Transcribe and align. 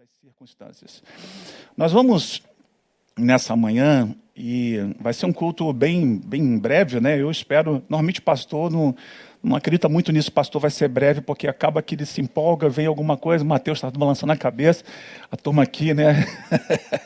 das 0.00 0.08
circunstâncias. 0.18 1.02
Nós 1.76 1.92
vamos 1.92 2.42
nessa 3.18 3.54
manhã 3.54 4.14
e 4.34 4.78
vai 4.98 5.12
ser 5.12 5.26
um 5.26 5.32
culto 5.32 5.70
bem, 5.74 6.16
bem 6.16 6.58
breve, 6.58 6.98
né? 7.00 7.20
Eu 7.20 7.30
espero. 7.30 7.82
Normalmente, 7.86 8.22
pastor 8.22 8.70
não, 8.70 8.96
não 9.42 9.54
acredita 9.54 9.90
muito 9.90 10.10
nisso. 10.10 10.32
Pastor 10.32 10.58
vai 10.58 10.70
ser 10.70 10.88
breve 10.88 11.20
porque 11.20 11.46
acaba 11.46 11.82
que 11.82 11.94
ele 11.96 12.06
se 12.06 12.18
empolga, 12.18 12.66
vem 12.66 12.86
alguma 12.86 13.14
coisa. 13.14 13.44
Mateus 13.44 13.76
está 13.76 13.90
balançando 13.90 14.32
a 14.32 14.38
cabeça. 14.38 14.84
A 15.30 15.36
turma 15.36 15.62
aqui, 15.62 15.92
né? 15.92 16.24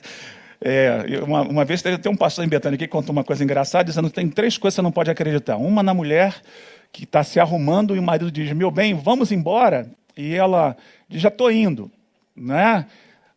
É, 0.66 1.20
uma, 1.22 1.42
uma, 1.42 1.62
vez 1.62 1.82
teve 1.82 1.96
até 1.96 2.08
um 2.08 2.16
pastor 2.16 2.42
em 2.42 2.48
Betânia 2.48 2.78
que 2.78 2.88
contou 2.88 3.12
uma 3.12 3.24
coisa 3.24 3.44
engraçada, 3.44 3.84
dizendo 3.84 4.08
que 4.08 4.14
tem 4.14 4.30
três 4.30 4.56
coisas 4.56 4.76
que 4.76 4.76
você 4.76 4.82
não 4.82 4.92
pode 4.92 5.10
acreditar. 5.10 5.58
Uma 5.58 5.82
na 5.82 5.92
mulher 5.92 6.40
que 6.90 7.04
está 7.04 7.22
se 7.22 7.38
arrumando 7.38 7.94
e 7.94 7.98
o 7.98 8.02
marido 8.02 8.30
diz: 8.30 8.50
Meu 8.54 8.70
bem, 8.70 8.94
vamos 8.94 9.30
embora. 9.30 9.90
E 10.16 10.34
ela 10.34 10.74
diz: 11.06 11.20
Já 11.20 11.28
estou 11.28 11.50
indo. 11.50 11.90
Né? 12.36 12.86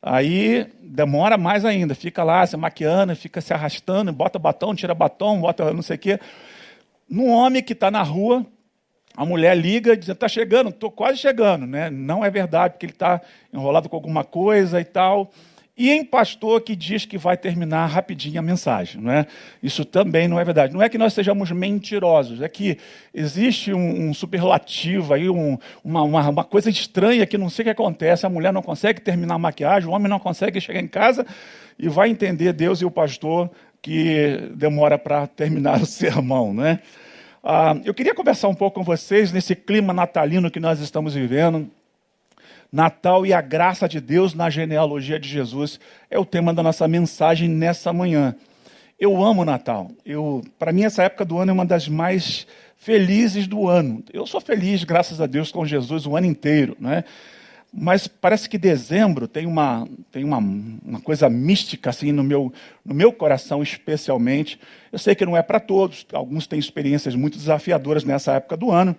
Aí 0.02 0.68
demora 0.82 1.38
mais 1.38 1.66
ainda, 1.66 1.94
fica 1.96 2.24
lá 2.24 2.46
se 2.46 2.56
maquiando, 2.56 3.16
fica 3.16 3.42
se 3.42 3.54
arrastando, 3.54 4.12
bota 4.14 4.40
batom, 4.40 4.74
tira 4.76 4.94
batom, 4.94 5.42
bota 5.42 5.74
não 5.74 5.82
sei 5.82 5.96
o 5.96 6.00
quê. 6.00 6.20
Num 7.10 7.30
homem 7.30 7.64
que 7.64 7.74
está 7.74 7.90
na 7.90 8.04
rua, 8.04 8.46
a 9.16 9.26
mulher 9.26 9.58
liga 9.58 9.94
e 9.94 9.98
diz: 9.98 10.10
Está 10.10 10.28
chegando, 10.28 10.70
estou 10.70 10.92
quase 10.92 11.18
chegando. 11.18 11.66
Né? 11.66 11.90
Não 11.90 12.24
é 12.24 12.30
verdade, 12.30 12.74
porque 12.74 12.86
ele 12.86 12.94
está 12.94 13.22
enrolado 13.54 13.90
com 13.90 13.96
alguma 13.96 14.24
coisa 14.24 14.80
e 14.80 14.86
tal 14.86 15.32
e 15.78 15.92
em 15.92 16.04
pastor 16.04 16.62
que 16.62 16.76
diz 16.76 17.06
que 17.06 17.20
vai 17.20 17.38
terminar 17.38 17.86
rapidinho 17.86 18.40
a 18.40 18.42
mensagem. 18.42 19.00
Não 19.00 19.12
é? 19.12 19.28
Isso 19.62 19.86
também 19.86 20.28
não 20.28 20.40
é 20.40 20.44
verdade. 20.44 20.74
Não 20.74 20.82
é 20.82 20.90
que 20.90 20.98
nós 20.98 21.14
sejamos 21.14 21.52
mentirosos, 21.52 22.42
é 22.42 22.50
que 22.50 22.80
existe 23.14 23.72
um, 23.72 24.10
um 24.10 24.14
superlativo 24.14 25.14
aí, 25.14 25.30
um, 25.30 25.58
uma, 25.84 26.02
uma, 26.02 26.30
uma, 26.30 26.44
coisa 26.44 26.70
estranha 26.70 27.28
que 27.28 27.38
não 27.38 27.48
sei 27.48 27.62
o 27.62 27.66
que 27.66 27.70
acontece. 27.70 28.26
A 28.26 28.30
mulher 28.30 28.52
não 28.52 28.64
consegue 28.64 29.00
terminar 29.00 29.36
a 29.36 29.40
maquiagem, 29.40 29.88
o 29.88 29.92
homem 29.94 30.10
não 30.10 30.20
consegue 30.20 30.60
chegar 30.60 30.80
em 30.80 30.88
casa 30.88 31.24
e 31.78 31.88
vai 31.88 32.10
entender 32.10 32.54
Deus 32.54 32.82
e 32.82 32.86
o 32.86 32.90
pastor 32.90 33.52
que 33.80 34.50
demora 34.56 34.98
para 34.98 35.28
terminar 35.28 35.80
o 35.82 35.86
sermão. 35.86 36.56
Não 36.56 36.66
é? 36.66 36.80
Ah, 37.44 37.78
eu 37.86 37.94
queria 37.94 38.16
conversar 38.16 38.48
um 38.48 38.56
pouco 38.56 38.80
com 38.80 38.84
vocês 38.84 39.32
nesse 39.32 39.56
clima 39.56 39.94
natalino 39.94 40.50
que 40.50 40.60
nós 40.60 40.80
estamos 40.80 41.14
vivendo. 41.14 41.70
Natal 42.72 43.26
e 43.26 43.34
a 43.34 43.42
graça 43.42 43.88
de 43.88 44.00
Deus 44.00 44.34
na 44.34 44.50
genealogia 44.50 45.20
de 45.20 45.28
Jesus 45.28 45.80
é 46.10 46.20
o 46.20 46.26
tema 46.26 46.54
da 46.54 46.62
nossa 46.62 46.88
mensagem 46.88 47.50
nessa 47.50 47.94
manhã. 47.94 48.36
Eu 49.00 49.24
amo 49.24 49.46
Natal. 49.46 49.92
Eu, 50.06 50.44
para 50.58 50.72
mim 50.72 50.84
essa 50.84 51.04
época 51.04 51.24
do 51.24 51.38
ano 51.38 51.52
é 51.52 51.54
uma 51.54 51.66
das 51.66 51.88
mais 51.88 52.48
felizes 52.76 53.48
do 53.48 53.68
ano. 53.68 54.04
Eu 54.12 54.26
sou 54.26 54.42
feliz, 54.42 54.84
graças 54.84 55.22
a 55.22 55.28
Deus, 55.28 55.52
com 55.52 55.66
Jesus 55.66 56.06
o 56.06 56.16
ano 56.16 56.28
inteiro, 56.28 56.76
né? 56.80 57.04
Mas 57.72 58.08
parece 58.08 58.50
que 58.50 58.58
dezembro 58.58 59.28
tem 59.28 59.46
uma 59.46 59.86
tem 60.12 60.24
uma, 60.24 60.38
uma 60.38 61.02
coisa 61.02 61.30
mística 61.30 61.90
assim 61.90 62.12
no 62.12 62.24
meu 62.24 62.52
no 62.84 62.94
meu 62.94 63.12
coração 63.12 63.62
especialmente. 63.62 64.60
Eu 64.92 64.98
sei 64.98 65.14
que 65.14 65.26
não 65.26 65.36
é 65.36 65.44
para 65.44 65.60
todos. 65.60 66.06
Alguns 66.14 66.48
têm 66.48 66.58
experiências 66.58 67.14
muito 67.14 67.38
desafiadoras 67.38 68.04
nessa 68.04 68.34
época 68.34 68.56
do 68.56 68.72
ano. 68.72 68.96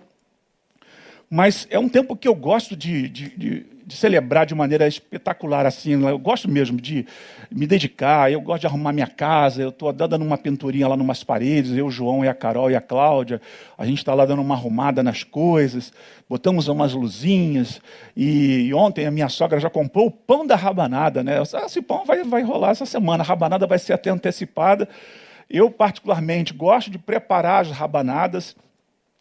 Mas 1.29 1.67
é 1.69 1.77
um 1.77 1.87
tempo 1.87 2.15
que 2.15 2.27
eu 2.27 2.33
gosto 2.33 2.75
de, 2.75 3.07
de, 3.07 3.29
de, 3.37 3.65
de, 3.85 3.95
celebrar 3.95 4.47
de 4.47 4.55
maneira 4.55 4.87
espetacular, 4.87 5.63
assim. 5.63 5.91
Eu 6.03 6.17
gosto 6.17 6.49
mesmo 6.49 6.81
de 6.81 7.05
me 7.51 7.67
dedicar, 7.67 8.31
eu 8.31 8.41
gosto 8.41 8.61
de 8.61 8.67
arrumar 8.67 8.91
minha 8.91 9.05
casa. 9.05 9.61
Eu 9.61 9.69
estou 9.69 9.93
dando 9.93 10.25
uma 10.25 10.39
pinturinha 10.39 10.87
lá 10.87 10.97
numas 10.97 11.23
paredes, 11.23 11.77
eu, 11.77 11.85
o 11.85 11.91
João 11.91 12.25
e 12.25 12.27
a 12.27 12.33
Carol 12.33 12.71
e 12.71 12.75
a 12.75 12.81
Cláudia. 12.81 13.39
A 13.77 13.85
gente 13.85 13.99
está 13.99 14.15
lá 14.15 14.25
dando 14.25 14.41
uma 14.41 14.55
arrumada 14.55 15.03
nas 15.03 15.23
coisas, 15.23 15.93
botamos 16.27 16.67
umas 16.67 16.93
luzinhas. 16.93 17.79
E, 18.17 18.67
e, 18.67 18.73
ontem 18.73 19.05
a 19.05 19.11
minha 19.11 19.29
sogra 19.29 19.59
já 19.59 19.69
comprou 19.69 20.07
o 20.07 20.11
pão 20.11 20.47
da 20.47 20.55
rabanada, 20.55 21.23
né? 21.23 21.37
Ah, 21.53 21.65
esse 21.67 21.79
pão 21.79 22.05
vai, 22.05 22.23
vai 22.23 22.41
rolar 22.41 22.71
essa 22.71 22.87
semana, 22.87 23.23
a 23.23 23.27
rabanada 23.27 23.67
vai 23.67 23.77
ser 23.77 23.93
até 23.93 24.09
antecipada. 24.09 24.89
Eu, 25.47 25.69
particularmente, 25.69 26.55
gosto 26.55 26.89
de 26.89 26.97
preparar 26.97 27.61
as 27.61 27.71
rabanadas 27.71 28.55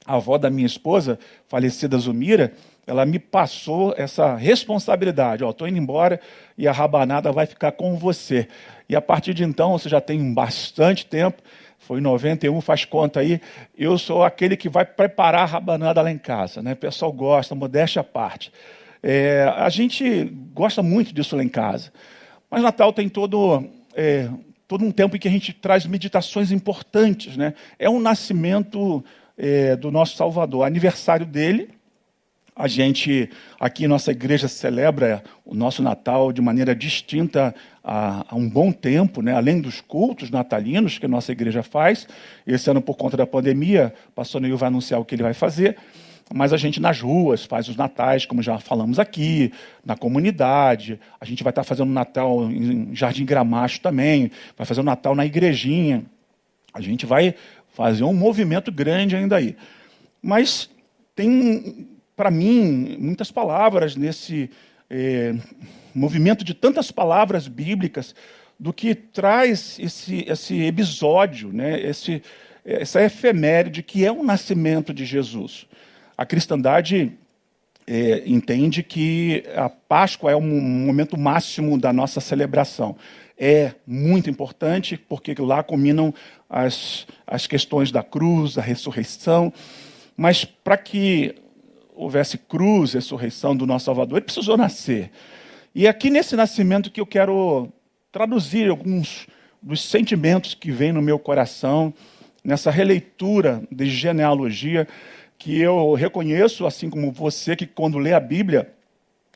a 0.08 0.14
avó 0.14 0.38
da 0.38 0.48
minha 0.48 0.66
esposa, 0.66 1.19
falecida 1.46 1.98
Zumira, 1.98 2.54
ela 2.86 3.04
me 3.04 3.19
passou 3.19 3.94
essa 3.98 4.34
responsabilidade. 4.34 5.44
Ó, 5.44 5.50
estou 5.50 5.69
indo 5.69 5.76
embora 5.76 6.19
e 6.56 6.66
a 6.66 6.72
rabanada 6.72 7.30
vai 7.30 7.44
ficar 7.44 7.72
com 7.72 7.94
você. 7.94 8.48
E 8.88 8.96
a 8.96 9.02
partir 9.02 9.34
de 9.34 9.44
então, 9.44 9.72
você 9.72 9.86
já 9.86 10.00
tem 10.00 10.32
bastante 10.32 11.04
tempo, 11.04 11.42
foi 11.78 11.98
em 11.98 12.02
91, 12.02 12.58
faz 12.62 12.86
conta 12.86 13.20
aí, 13.20 13.38
eu 13.76 13.98
sou 13.98 14.24
aquele 14.24 14.56
que 14.56 14.70
vai 14.70 14.86
preparar 14.86 15.42
a 15.42 15.44
rabanada 15.44 16.00
lá 16.00 16.10
em 16.10 16.16
casa. 16.16 16.62
Né? 16.62 16.72
O 16.72 16.76
pessoal 16.76 17.12
gosta, 17.12 17.54
modéstia 17.54 18.00
à 18.00 18.04
parte. 18.04 18.50
É, 19.02 19.52
a 19.58 19.69
gente 19.69 20.25
gosta 20.54 20.82
muito 20.82 21.12
disso 21.12 21.36
lá 21.36 21.44
em 21.44 21.48
casa. 21.48 21.92
Mas 22.50 22.62
Natal 22.62 22.94
tem 22.94 23.10
todo, 23.10 23.62
é, 23.94 24.30
todo 24.66 24.82
um 24.82 24.90
tempo 24.90 25.14
em 25.14 25.19
que 25.19 25.28
a 25.28 25.30
gente 25.30 25.52
traz 25.52 25.84
meditações 25.84 26.50
importantes. 26.50 27.36
Né? 27.36 27.52
É 27.78 27.90
um 27.90 28.00
nascimento 28.00 29.04
é, 29.38 29.76
do 29.76 29.91
nosso 29.91 30.16
Salvador. 30.16 30.66
Aniversário 30.66 31.25
dele, 31.25 31.71
a 32.59 32.66
gente, 32.66 33.31
aqui 33.60 33.87
nossa 33.87 34.10
igreja, 34.10 34.49
celebra 34.49 35.22
o 35.44 35.54
nosso 35.54 35.81
Natal 35.81 36.32
de 36.32 36.43
maneira 36.43 36.75
distinta 36.75 37.54
há, 37.84 38.26
há, 38.28 38.34
um 38.34 38.50
bom 38.50 38.72
tempo, 38.72 39.22
né? 39.22 39.32
além 39.32 39.60
dos 39.60 39.81
cultos 39.81 40.28
natalinos 40.28 40.99
que 40.99 41.06
a 41.06 41.09
nossa 41.09 41.31
igreja 41.31 41.62
faz. 41.62 42.09
Esse 42.44 42.69
ano, 42.69 42.82
por 42.82 42.97
conta 42.97 43.16
da 43.16 43.26
pandemia, 43.26 43.94
o 44.09 44.12
pastor 44.12 44.41
Neil 44.41 44.56
vai 44.56 44.66
anunciar 44.66 45.00
o 45.00 45.04
que 45.04 45.15
ele 45.15 45.22
vai 45.22 45.34
fazer. 45.34 45.76
Mas 46.34 46.53
a 46.53 46.56
gente 46.56 46.81
nas 46.81 47.00
ruas 47.00 47.44
faz 47.44 47.69
os 47.69 47.76
natais, 47.76 48.26
como 48.26 48.43
já 48.43 48.59
falamos 48.59 48.99
aqui, 48.99 49.53
na 49.84 49.97
comunidade. 49.97 51.00
A 51.20 51.25
gente 51.25 51.44
vai 51.44 51.53
estar 51.53 51.62
fazendo 51.62 51.91
Natal 51.91 52.50
em 52.50 52.94
Jardim 52.94 53.25
Gramacho 53.25 53.81
também, 53.81 54.32
vai 54.56 54.66
fazer 54.66 54.81
o 54.81 54.84
Natal 54.84 55.15
na 55.15 55.25
igrejinha. 55.25 56.05
A 56.75 56.81
gente 56.81 57.06
vai 57.06 57.34
fazer 57.78 58.02
um 58.02 58.12
movimento 58.12 58.72
grande 58.72 59.14
ainda 59.14 59.36
aí. 59.36 59.56
Mas 60.20 60.68
tem, 61.14 61.86
para 62.16 62.28
mim, 62.28 62.96
muitas 62.98 63.30
palavras 63.30 63.94
nesse 63.94 64.50
é, 64.90 65.32
movimento 65.94 66.44
de 66.44 66.54
tantas 66.54 66.90
palavras 66.90 67.46
bíblicas 67.46 68.16
do 68.58 68.72
que 68.72 68.96
traz 68.96 69.78
esse, 69.78 70.24
esse 70.26 70.60
episódio, 70.64 71.52
né, 71.52 71.80
esse, 71.80 72.20
essa 72.64 73.00
efeméride 73.00 73.80
que 73.80 74.04
é 74.04 74.10
o 74.10 74.24
nascimento 74.24 74.92
de 74.92 75.04
Jesus. 75.04 75.64
A 76.16 76.26
cristandade 76.26 77.12
é, 77.86 78.24
entende 78.26 78.82
que 78.82 79.44
a 79.54 79.68
Páscoa 79.68 80.32
é 80.32 80.36
um 80.36 80.60
momento 80.60 81.16
máximo 81.16 81.78
da 81.78 81.92
nossa 81.92 82.20
celebração 82.20 82.96
é 83.38 83.72
muito 83.87 84.28
importante, 84.28 84.97
porque 84.97 85.34
lá 85.38 85.62
combinam 85.62 86.12
as, 86.50 87.06
as 87.26 87.47
questões 87.47 87.93
da 87.93 88.03
cruz, 88.03 88.54
da 88.54 88.62
ressurreição. 88.62 89.53
Mas 90.16 90.44
para 90.44 90.76
que 90.76 91.37
houvesse 91.94 92.37
cruz, 92.37 92.94
ressurreição 92.94 93.56
do 93.56 93.66
nosso 93.66 93.87
Salvador, 93.87 94.19
ele 94.19 94.25
precisou 94.25 94.56
nascer. 94.56 95.10
E 95.75 95.87
é 95.87 95.88
aqui 95.88 96.10
nesse 96.10 96.34
nascimento 96.34 96.91
que 96.91 97.00
eu 97.00 97.06
quero 97.06 97.69
traduzir 98.10 98.69
alguns 98.69 99.26
dos 99.62 99.82
sentimentos 99.82 100.55
que 100.55 100.70
vêm 100.70 100.93
no 100.93 101.03
meu 101.03 101.19
coração, 101.19 101.93
nessa 102.43 102.70
releitura 102.70 103.62
de 103.70 103.88
genealogia, 103.88 104.88
que 105.38 105.60
eu 105.60 105.94
reconheço, 105.94 106.66
assim 106.66 106.91
como 106.91 107.12
você, 107.12 107.55
que 107.55 107.66
quando 107.66 107.99
lê 107.99 108.12
a 108.12 108.20
Bíblia, 108.20 108.72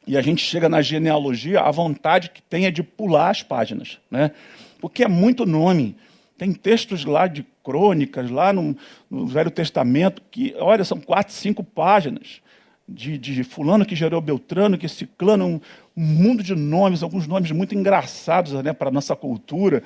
e 0.07 0.17
a 0.17 0.23
gente 0.23 0.43
chega 0.43 0.69
na 0.69 0.83
genealogia, 0.83 1.61
a 1.61 1.71
vontade 1.71 2.31
que 2.31 2.43
tem 2.43 2.67
é 2.67 2.71
de 2.71 2.83
pular 2.83 3.31
as 3.31 3.43
páginas, 3.43 3.99
né? 4.11 4.33
porque 4.81 5.05
é 5.05 5.09
muito 5.09 5.47
nome. 5.47 5.97
Tem 6.37 6.53
textos 6.53 7.05
lá 7.05 7.29
de 7.29 7.47
crônicas, 7.63 8.29
lá 8.31 8.53
no, 8.53 8.77
no 9.09 9.27
Velho 9.27 9.51
Testamento, 9.51 10.21
que, 10.29 10.55
olha, 10.59 10.85
são 10.85 11.01
quatro, 11.01 11.33
cinco 11.33 11.63
páginas 11.63 12.41
de, 12.89 13.17
de 13.17 13.45
fulano 13.45 13.87
que 13.87 13.95
gerou 13.95 14.21
Beltrano, 14.21 14.77
que 14.77 14.89
ciclano, 14.89 15.47
um, 15.47 15.61
mundo 15.95 16.43
de 16.43 16.55
nomes, 16.55 17.03
alguns 17.03 17.29
nomes 17.29 17.53
muito 17.53 17.75
engraçados 17.77 18.53
né, 18.55 18.73
para 18.73 18.89
a 18.89 18.93
nossa 18.93 19.15
cultura, 19.15 19.85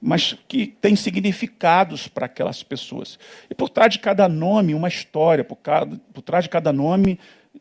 mas 0.00 0.36
que 0.46 0.68
têm 0.80 0.94
significados 0.94 2.06
para 2.06 2.26
aquelas 2.26 2.62
pessoas. 2.62 3.18
E 3.50 3.54
por 3.54 3.68
trás 3.68 3.92
de 3.92 3.98
cada 3.98 4.28
nome, 4.28 4.74
uma 4.74 4.88
história, 4.88 5.42
por, 5.42 5.56
cada, 5.56 5.96
por 6.12 6.22
trás 6.22 6.44
de 6.44 6.50
cada 6.50 6.72
nome, 6.72 7.18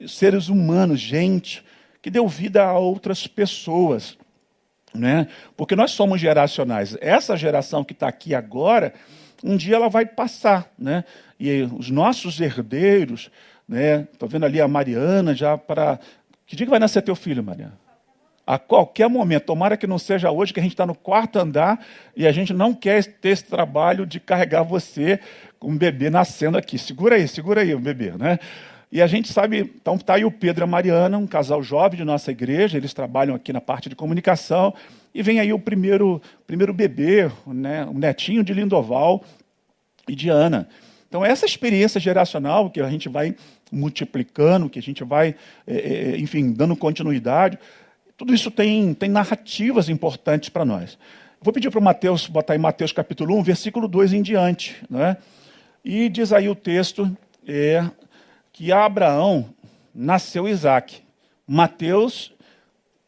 seres 0.07 0.49
humanos, 0.49 0.99
gente, 0.99 1.63
que 2.05 2.11
deu 2.11 2.27
vida 2.27 2.63
a 2.63 2.77
outras 2.77 3.25
pessoas. 3.25 4.15
Né? 4.93 5.27
Porque 5.57 5.75
nós 5.75 5.89
somos 5.89 6.21
geracionais. 6.21 6.95
Essa 7.01 7.35
geração 7.35 7.83
que 7.83 7.93
está 7.93 8.07
aqui 8.07 8.35
agora, 8.35 8.93
um 9.43 9.57
dia 9.57 9.75
ela 9.75 9.89
vai 9.89 10.05
passar. 10.05 10.71
Né? 10.77 11.03
E 11.39 11.63
os 11.63 11.89
nossos 11.89 12.39
herdeiros, 12.39 13.31
né? 13.67 14.07
estou 14.13 14.29
vendo 14.29 14.45
ali 14.45 14.61
a 14.61 14.67
Mariana 14.67 15.33
já 15.33 15.57
para. 15.57 15.99
Que 16.45 16.55
dia 16.55 16.67
que 16.67 16.69
vai 16.69 16.77
nascer 16.77 17.01
teu 17.01 17.15
filho, 17.15 17.43
Mariana? 17.43 17.79
A 18.45 18.59
qualquer 18.59 19.09
momento, 19.09 19.45
tomara 19.45 19.75
que 19.75 19.87
não 19.87 19.97
seja 19.97 20.29
hoje, 20.29 20.53
que 20.53 20.59
a 20.59 20.63
gente 20.63 20.73
está 20.73 20.85
no 20.85 20.93
quarto 20.93 21.39
andar 21.39 21.83
e 22.15 22.27
a 22.27 22.31
gente 22.31 22.53
não 22.53 22.71
quer 22.71 23.03
ter 23.03 23.29
esse 23.29 23.45
trabalho 23.45 24.05
de 24.05 24.19
carregar 24.19 24.61
você 24.61 25.19
com 25.57 25.69
um 25.71 25.75
bebê 25.75 26.11
nascendo 26.11 26.55
aqui. 26.55 26.77
Segura 26.77 27.15
aí, 27.15 27.27
segura 27.27 27.61
aí 27.61 27.73
o 27.73 27.79
bebê, 27.79 28.11
né? 28.11 28.37
E 28.91 29.01
a 29.01 29.07
gente 29.07 29.31
sabe, 29.31 29.59
então 29.59 29.95
está 29.95 30.15
aí 30.15 30.25
o 30.25 30.31
Pedro 30.31 30.63
e 30.63 30.65
a 30.65 30.67
Mariana, 30.67 31.17
um 31.17 31.27
casal 31.27 31.61
jovem 31.61 31.97
de 31.97 32.05
nossa 32.05 32.31
igreja, 32.31 32.77
eles 32.77 32.93
trabalham 32.93 33.35
aqui 33.35 33.51
na 33.51 33.61
parte 33.61 33.89
de 33.89 33.95
comunicação, 33.95 34.73
e 35.13 35.21
vem 35.23 35.39
aí 35.39 35.51
o 35.51 35.59
primeiro, 35.59 36.21
primeiro 36.45 36.73
bebê, 36.73 37.31
né, 37.47 37.85
o 37.85 37.93
netinho 37.93 38.43
de 38.43 38.53
Lindoval 38.53 39.23
e 40.07 40.15
de 40.15 40.29
Ana. 40.29 40.67
Então, 41.07 41.23
essa 41.25 41.45
experiência 41.45 41.99
geracional 41.99 42.69
que 42.69 42.81
a 42.81 42.89
gente 42.89 43.07
vai 43.07 43.35
multiplicando, 43.71 44.69
que 44.69 44.79
a 44.79 44.81
gente 44.81 45.03
vai, 45.03 45.35
é, 45.65 45.75
é 45.75 46.17
enfim, 46.17 46.51
dando 46.51 46.75
continuidade, 46.75 47.57
tudo 48.17 48.33
isso 48.33 48.49
tem, 48.49 48.93
tem 48.93 49.09
narrativas 49.09 49.89
importantes 49.89 50.49
para 50.49 50.63
nós. 50.63 50.97
Vou 51.41 51.53
pedir 51.53 51.69
para 51.69 51.79
o 51.79 51.83
Mateus 51.83 52.27
botar 52.27 52.53
aí 52.53 52.59
Mateus 52.59 52.91
capítulo 52.91 53.37
1, 53.37 53.43
versículo 53.43 53.87
2 53.87 54.13
em 54.13 54.21
diante. 54.21 54.75
Né? 54.89 55.17
E 55.83 56.09
diz 56.09 56.33
aí 56.33 56.49
o 56.49 56.55
texto, 56.55 57.15
é, 57.47 57.83
que 58.55 58.71
Abraão 58.71 59.53
nasceu 59.93 60.47
Isaac. 60.47 61.03
Mateus, 61.45 62.33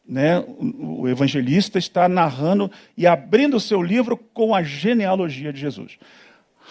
né, 0.06 0.44
o 0.78 1.08
evangelista, 1.08 1.78
está 1.78 2.06
narrando 2.06 2.70
e 2.94 3.06
abrindo 3.06 3.56
o 3.56 3.60
seu 3.60 3.82
livro 3.82 4.14
com 4.14 4.54
a 4.54 4.62
genealogia 4.62 5.50
de 5.50 5.58
Jesus. 5.58 5.98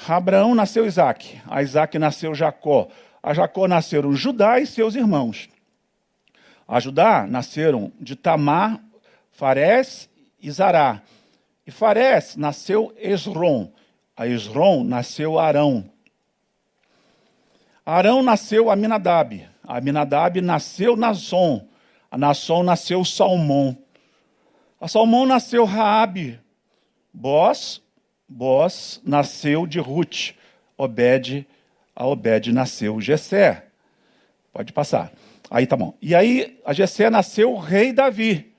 Abraão 0.08 0.54
nasceu 0.54 0.86
Isaac, 0.86 1.42
a 1.48 1.64
Isaac 1.64 1.98
nasceu 1.98 2.36
Jacó, 2.36 2.88
a 3.22 3.34
Jacó 3.34 3.68
nasceram 3.68 4.14
Judá 4.14 4.60
e 4.60 4.68
seus 4.68 4.94
irmãos. 4.94 5.50
A 6.68 6.80
Judá 6.80 7.26
nasceram 7.28 7.92
de 8.00 8.16
Tamar, 8.16 8.80
Farés 9.32 10.08
e 10.40 10.52
Zará. 10.52 11.02
E 11.66 11.72
Farés 11.72 12.36
nasceu 12.36 12.94
Esrom. 12.96 13.72
A 14.16 14.28
Esrom 14.28 14.84
nasceu 14.84 15.40
Arão. 15.40 15.97
Arão 17.88 18.22
nasceu 18.22 18.70
Aminadab. 18.70 19.48
Aminadab 19.66 20.42
nasceu 20.42 20.98
Nasson. 20.98 21.66
A 22.12 22.18
Nasson 22.18 22.62
nasceu 22.62 23.06
Salmão. 23.06 23.78
A 24.78 24.90
Salmão 24.90 25.26
nasceu 25.26 25.64
Raabe. 25.64 26.38
Boaz, 27.14 27.82
Boaz 28.28 29.00
nasceu 29.06 29.66
de 29.66 29.80
Ruth. 29.80 30.34
Obed, 30.78 31.48
a 31.96 32.06
Obed 32.06 32.52
nasceu 32.52 33.00
Jessé. 33.00 33.68
Pode 34.52 34.74
passar. 34.74 35.14
Aí 35.50 35.66
tá 35.66 35.78
bom. 35.78 35.94
E 36.02 36.14
aí 36.14 36.60
a 36.66 36.74
Jessé 36.74 37.10
nasceu 37.10 37.54
o 37.54 37.58
rei 37.58 37.94
Davi. 37.94 38.54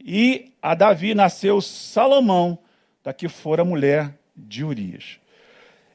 E 0.00 0.52
a 0.60 0.74
Davi 0.74 1.14
nasceu 1.14 1.60
Salomão, 1.60 2.58
da 3.04 3.12
que 3.12 3.28
fora 3.28 3.64
mulher 3.64 4.12
de 4.36 4.64
Urias. 4.64 5.19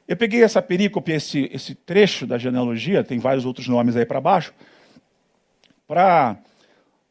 Eu 0.08 0.16
peguei 0.16 0.44
essa 0.44 0.62
perícope, 0.62 1.10
esse, 1.10 1.50
esse 1.52 1.74
trecho 1.74 2.28
da 2.28 2.38
genealogia, 2.38 3.02
tem 3.02 3.18
vários 3.18 3.44
outros 3.44 3.66
nomes 3.66 3.96
aí 3.96 4.06
para 4.06 4.20
baixo, 4.20 4.54
para 5.86 6.36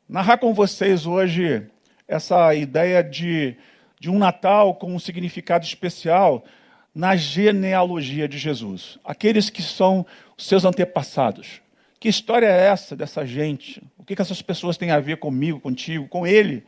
narrar 0.07 0.37
com 0.37 0.53
vocês 0.53 1.05
hoje 1.05 1.67
essa 2.07 2.55
ideia 2.55 3.03
de, 3.03 3.57
de 3.99 4.09
um 4.09 4.17
Natal 4.17 4.75
com 4.75 4.95
um 4.95 4.99
significado 4.99 5.65
especial 5.65 6.45
na 6.93 7.17
genealogia 7.17 8.29
de 8.29 8.37
Jesus. 8.37 8.97
Aqueles 9.03 9.49
que 9.49 9.61
são 9.61 10.05
os 10.37 10.47
seus 10.47 10.63
antepassados. 10.63 11.61
Que 11.99 12.07
história 12.07 12.45
é 12.45 12.67
essa 12.67 12.95
dessa 12.95 13.25
gente? 13.25 13.83
O 13.97 14.05
que, 14.05 14.15
que 14.15 14.21
essas 14.21 14.41
pessoas 14.41 14.77
têm 14.77 14.91
a 14.91 14.99
ver 15.01 15.17
comigo, 15.17 15.59
contigo, 15.59 16.07
com 16.07 16.25
ele? 16.25 16.63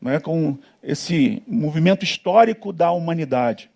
Não 0.00 0.10
é? 0.10 0.18
Com 0.18 0.58
esse 0.82 1.44
movimento 1.46 2.02
histórico 2.02 2.72
da 2.72 2.90
humanidade. 2.90 3.70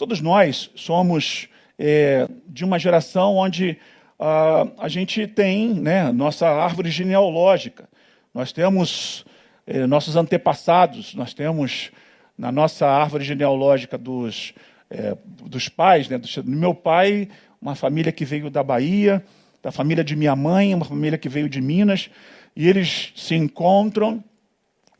Todos 0.00 0.22
nós 0.22 0.70
somos 0.74 1.46
é, 1.78 2.26
de 2.48 2.64
uma 2.64 2.78
geração 2.78 3.36
onde 3.36 3.76
ah, 4.18 4.66
a 4.78 4.88
gente 4.88 5.26
tem 5.26 5.74
né, 5.74 6.10
nossa 6.10 6.48
árvore 6.48 6.90
genealógica. 6.90 7.86
Nós 8.32 8.50
temos 8.50 9.26
é, 9.66 9.86
nossos 9.86 10.16
antepassados, 10.16 11.14
nós 11.14 11.34
temos 11.34 11.90
na 12.38 12.50
nossa 12.50 12.88
árvore 12.88 13.24
genealógica 13.24 13.98
dos, 13.98 14.54
é, 14.88 15.14
dos 15.22 15.68
pais, 15.68 16.08
né, 16.08 16.16
do, 16.16 16.26
do 16.44 16.50
meu 16.50 16.74
pai, 16.74 17.28
uma 17.60 17.74
família 17.74 18.10
que 18.10 18.24
veio 18.24 18.48
da 18.48 18.62
Bahia, 18.62 19.22
da 19.62 19.70
família 19.70 20.02
de 20.02 20.16
minha 20.16 20.34
mãe, 20.34 20.74
uma 20.74 20.86
família 20.86 21.18
que 21.18 21.28
veio 21.28 21.46
de 21.46 21.60
Minas, 21.60 22.08
e 22.56 22.66
eles 22.66 23.12
se 23.14 23.34
encontram 23.34 24.24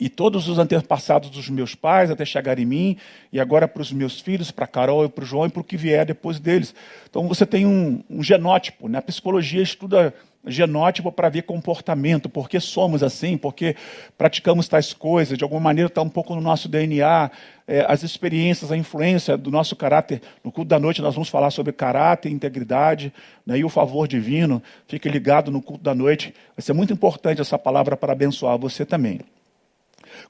e 0.01 0.09
todos 0.09 0.49
os 0.49 0.59
antepassados 0.59 1.29
dos 1.29 1.51
meus 1.51 1.75
pais 1.75 2.11
até 2.11 2.25
chegar 2.25 2.59
em 2.59 2.65
mim, 2.65 2.97
e 3.31 3.39
agora 3.39 3.69
para 3.69 3.83
os 3.83 3.93
meus 3.93 4.19
filhos, 4.19 4.51
para 4.51 4.67
Carol 4.67 5.05
e 5.05 5.09
para 5.11 5.23
o 5.23 5.27
João 5.27 5.47
e 5.47 5.51
para 5.51 5.61
o 5.61 5.65
que 5.65 5.77
vier 5.77 6.07
depois 6.07 6.41
deles. 6.41 6.75
Então 7.09 7.29
você 7.29 7.45
tem 7.45 7.67
um, 7.67 8.03
um 8.09 8.23
genótipo. 8.23 8.89
Né? 8.89 8.99
A 8.99 9.03
psicologia 9.03 9.63
estuda 9.63 10.15
genótipo 10.47 11.13
para 11.13 11.29
ver 11.29 11.43
comportamento, 11.43 12.29
por 12.29 12.49
que 12.49 12.59
somos 12.59 13.03
assim, 13.03 13.37
porque 13.37 13.77
praticamos 14.17 14.67
tais 14.69 14.95
coisas, 14.95 15.37
de 15.37 15.45
alguma 15.45 15.61
maneira 15.61 15.89
está 15.89 16.01
um 16.01 16.09
pouco 16.09 16.35
no 16.35 16.41
nosso 16.41 16.67
DNA, 16.67 17.31
é, 17.69 17.85
as 17.87 18.03
experiências, 18.03 18.73
a 18.73 18.77
influência 18.77 19.37
do 19.37 19.51
nosso 19.51 19.77
caráter. 19.77 20.23
No 20.43 20.51
culto 20.51 20.69
da 20.71 20.79
noite 20.79 21.03
nós 21.03 21.15
vamos 21.15 21.29
falar 21.29 21.51
sobre 21.51 21.73
caráter, 21.73 22.33
integridade 22.33 23.13
né, 23.45 23.59
e 23.59 23.65
o 23.65 23.69
favor 23.69 24.09
divino. 24.09 24.63
Fique 24.89 25.11
ligado 25.11 25.51
no 25.51 25.61
culto 25.61 25.85
da 25.85 25.95
noite, 25.95 26.35
vai 26.57 26.63
ser 26.63 26.73
muito 26.73 26.93
importante 26.93 27.41
essa 27.41 27.59
palavra 27.59 27.95
para 27.95 28.13
abençoar 28.13 28.57
você 28.57 28.87
também. 28.87 29.21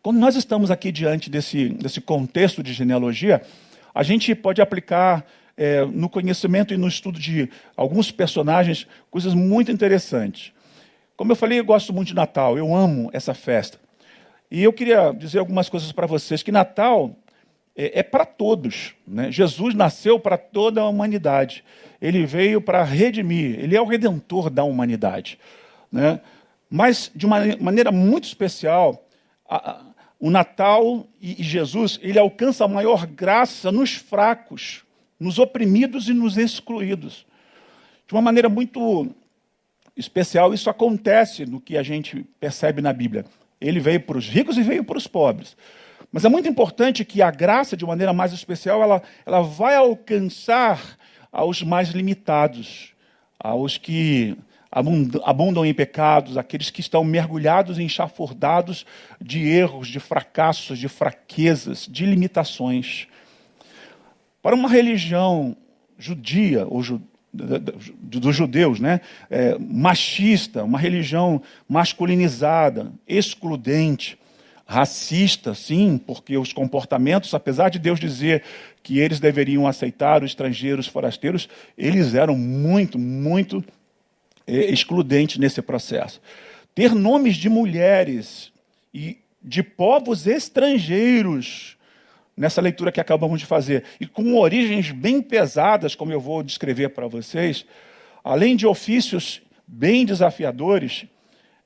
Quando 0.03 0.19
nós 0.19 0.37
estamos 0.37 0.71
aqui 0.71 0.93
diante 0.93 1.31
desse, 1.31 1.69
desse 1.71 2.01
contexto 2.01 2.63
de 2.63 2.73
genealogia, 2.73 3.43
a 3.95 4.03
gente 4.03 4.35
pode 4.35 4.61
aplicar 4.63 5.25
é, 5.57 5.85
no 5.85 6.09
conhecimento 6.09 6.73
e 6.73 6.77
no 6.77 6.89
estudo 6.89 7.19
de 7.19 7.51
alguns 7.77 8.11
personagens 8.11 8.87
coisas 9.11 9.35
muito 9.35 9.71
interessantes. 9.71 10.53
Como 11.17 11.33
eu 11.33 11.37
falei, 11.37 11.59
eu 11.59 11.65
gosto 11.65 11.93
muito 11.93 12.09
de 12.09 12.15
Natal, 12.15 12.57
eu 12.57 12.75
amo 12.75 13.11
essa 13.13 13.35
festa. 13.35 13.79
E 14.51 14.63
eu 14.63 14.73
queria 14.73 15.13
dizer 15.13 15.39
algumas 15.39 15.69
coisas 15.69 15.93
para 15.93 16.07
vocês, 16.07 16.43
que 16.43 16.51
Natal 16.51 17.15
é, 17.77 18.01
é 18.01 18.03
para 18.03 18.25
todos. 18.25 18.95
Né? 19.07 19.31
Jesus 19.31 19.75
nasceu 19.75 20.19
para 20.19 20.39
toda 20.39 20.81
a 20.81 20.89
humanidade. 20.89 21.63
Ele 22.01 22.25
veio 22.25 22.61
para 22.61 22.83
redimir, 22.83 23.61
ele 23.61 23.77
é 23.77 23.81
o 23.81 23.87
redentor 23.87 24.51
da 24.51 24.65
humanidade. 24.65 25.39
Né? 25.93 26.21
Mas, 26.69 27.11
de 27.15 27.27
uma 27.27 27.39
maneira 27.61 27.93
muito 27.93 28.25
especial, 28.25 29.05
a, 29.51 29.83
o 30.21 30.31
Natal 30.31 31.07
e, 31.21 31.41
e 31.41 31.45
Jesus, 31.45 31.99
ele 32.03 32.19
alcança 32.19 32.65
a 32.65 32.69
maior 32.69 33.07
graça 33.07 33.73
nos 33.73 33.95
fracos, 33.95 34.85
nos 35.19 35.39
oprimidos 35.39 36.09
e 36.09 36.15
nos 36.15 36.37
excluídos. 36.37 37.27
De 38.07 38.15
uma 38.15 38.23
maneira 38.23 38.49
muito 38.49 39.09
especial, 39.97 40.55
isso 40.55 40.71
acontece 40.71 41.45
no 41.45 41.61
que 41.61 41.77
a 41.77 41.83
gente 41.83 42.25
percebe 42.39 42.81
na 42.81 42.93
Bíblia. 42.93 43.25
Ele 43.61 43.81
veio 43.81 44.01
para 44.01 44.17
os 44.17 44.29
ricos 44.29 44.57
e 44.57 44.63
veio 44.63 44.85
para 44.85 44.97
os 44.97 45.07
pobres. 45.07 45.57
Mas 46.13 46.25
é 46.25 46.29
muito 46.29 46.49
importante 46.49 47.05
que 47.05 47.23
a 47.23 47.31
graça, 47.31 47.77
de 47.77 47.85
maneira 47.85 48.13
mais 48.13 48.33
especial, 48.33 48.83
ela, 48.83 49.03
ela 49.25 49.43
vai 49.43 49.77
alcançar 49.77 50.99
aos 51.31 51.63
mais 51.63 51.91
limitados, 51.91 52.95
aos 53.39 53.79
que 53.79 54.37
abundam 54.71 55.67
em 55.67 55.75
pecados, 55.75 56.39
aqueles 56.39 56.71
que 56.71 56.81
estão 56.81 57.03
mergulhados 57.03 57.79
e 57.79 57.83
enxafordados 57.83 58.87
de 59.21 59.49
erros, 59.49 59.89
de 59.89 59.99
fracassos, 59.99 60.79
de 60.79 60.89
fraquezas, 60.89 61.89
de 61.91 62.07
limitações. 62.07 63.09
Para 64.41 64.55
uma 64.55 64.69
religião 64.69 65.57
judia, 65.99 66.67
ou 66.67 66.83
ju, 66.83 67.03
dos 67.33 68.35
judeus, 68.35 68.81
né? 68.81 69.01
É, 69.29 69.57
machista, 69.59 70.65
uma 70.65 70.79
religião 70.79 71.43
masculinizada, 71.69 72.93
excludente, 73.07 74.19
racista, 74.67 75.53
sim, 75.53 75.99
porque 75.99 76.39
os 76.39 76.53
comportamentos, 76.53 77.35
apesar 77.35 77.71
de 77.71 77.79
Deus 77.79 77.99
dizer 77.99 78.45
que 78.85 79.01
eles 79.01 79.19
deveriam 79.19 79.67
aceitar 79.67 80.23
os 80.23 80.31
estrangeiros 80.31 80.87
forasteiros, 80.87 81.49
eles 81.77 82.15
eram 82.15 82.37
muito, 82.37 82.99
muito 82.99 83.65
excludente 84.51 85.41
nesse 85.41 85.63
processo. 85.63 86.21
Ter 86.75 86.95
nomes 86.95 87.37
de 87.37 87.49
mulheres 87.49 88.53
e 88.93 89.19
de 89.43 89.63
povos 89.63 90.27
estrangeiros 90.27 91.77
nessa 92.37 92.61
leitura 92.61 92.91
que 92.91 93.01
acabamos 93.01 93.39
de 93.39 93.47
fazer, 93.47 93.85
e 94.01 94.07
com 94.07 94.35
origens 94.35 94.91
bem 94.93 95.21
pesadas, 95.21 95.95
como 95.95 96.13
eu 96.13 96.21
vou 96.21 96.43
descrever 96.43 96.89
para 96.89 97.07
vocês, 97.07 97.67
além 98.25 98.57
de 98.57 98.67
ofícios 98.67 99.43
bem 99.67 100.07
desafiadores, 100.07 101.05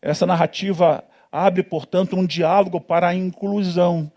essa 0.02 0.26
narrativa 0.26 1.04
abre, 1.30 1.62
portanto, 1.62 2.16
um 2.16 2.26
diálogo 2.26 2.80
para 2.80 3.08
a 3.08 3.14
inclusão, 3.14 4.10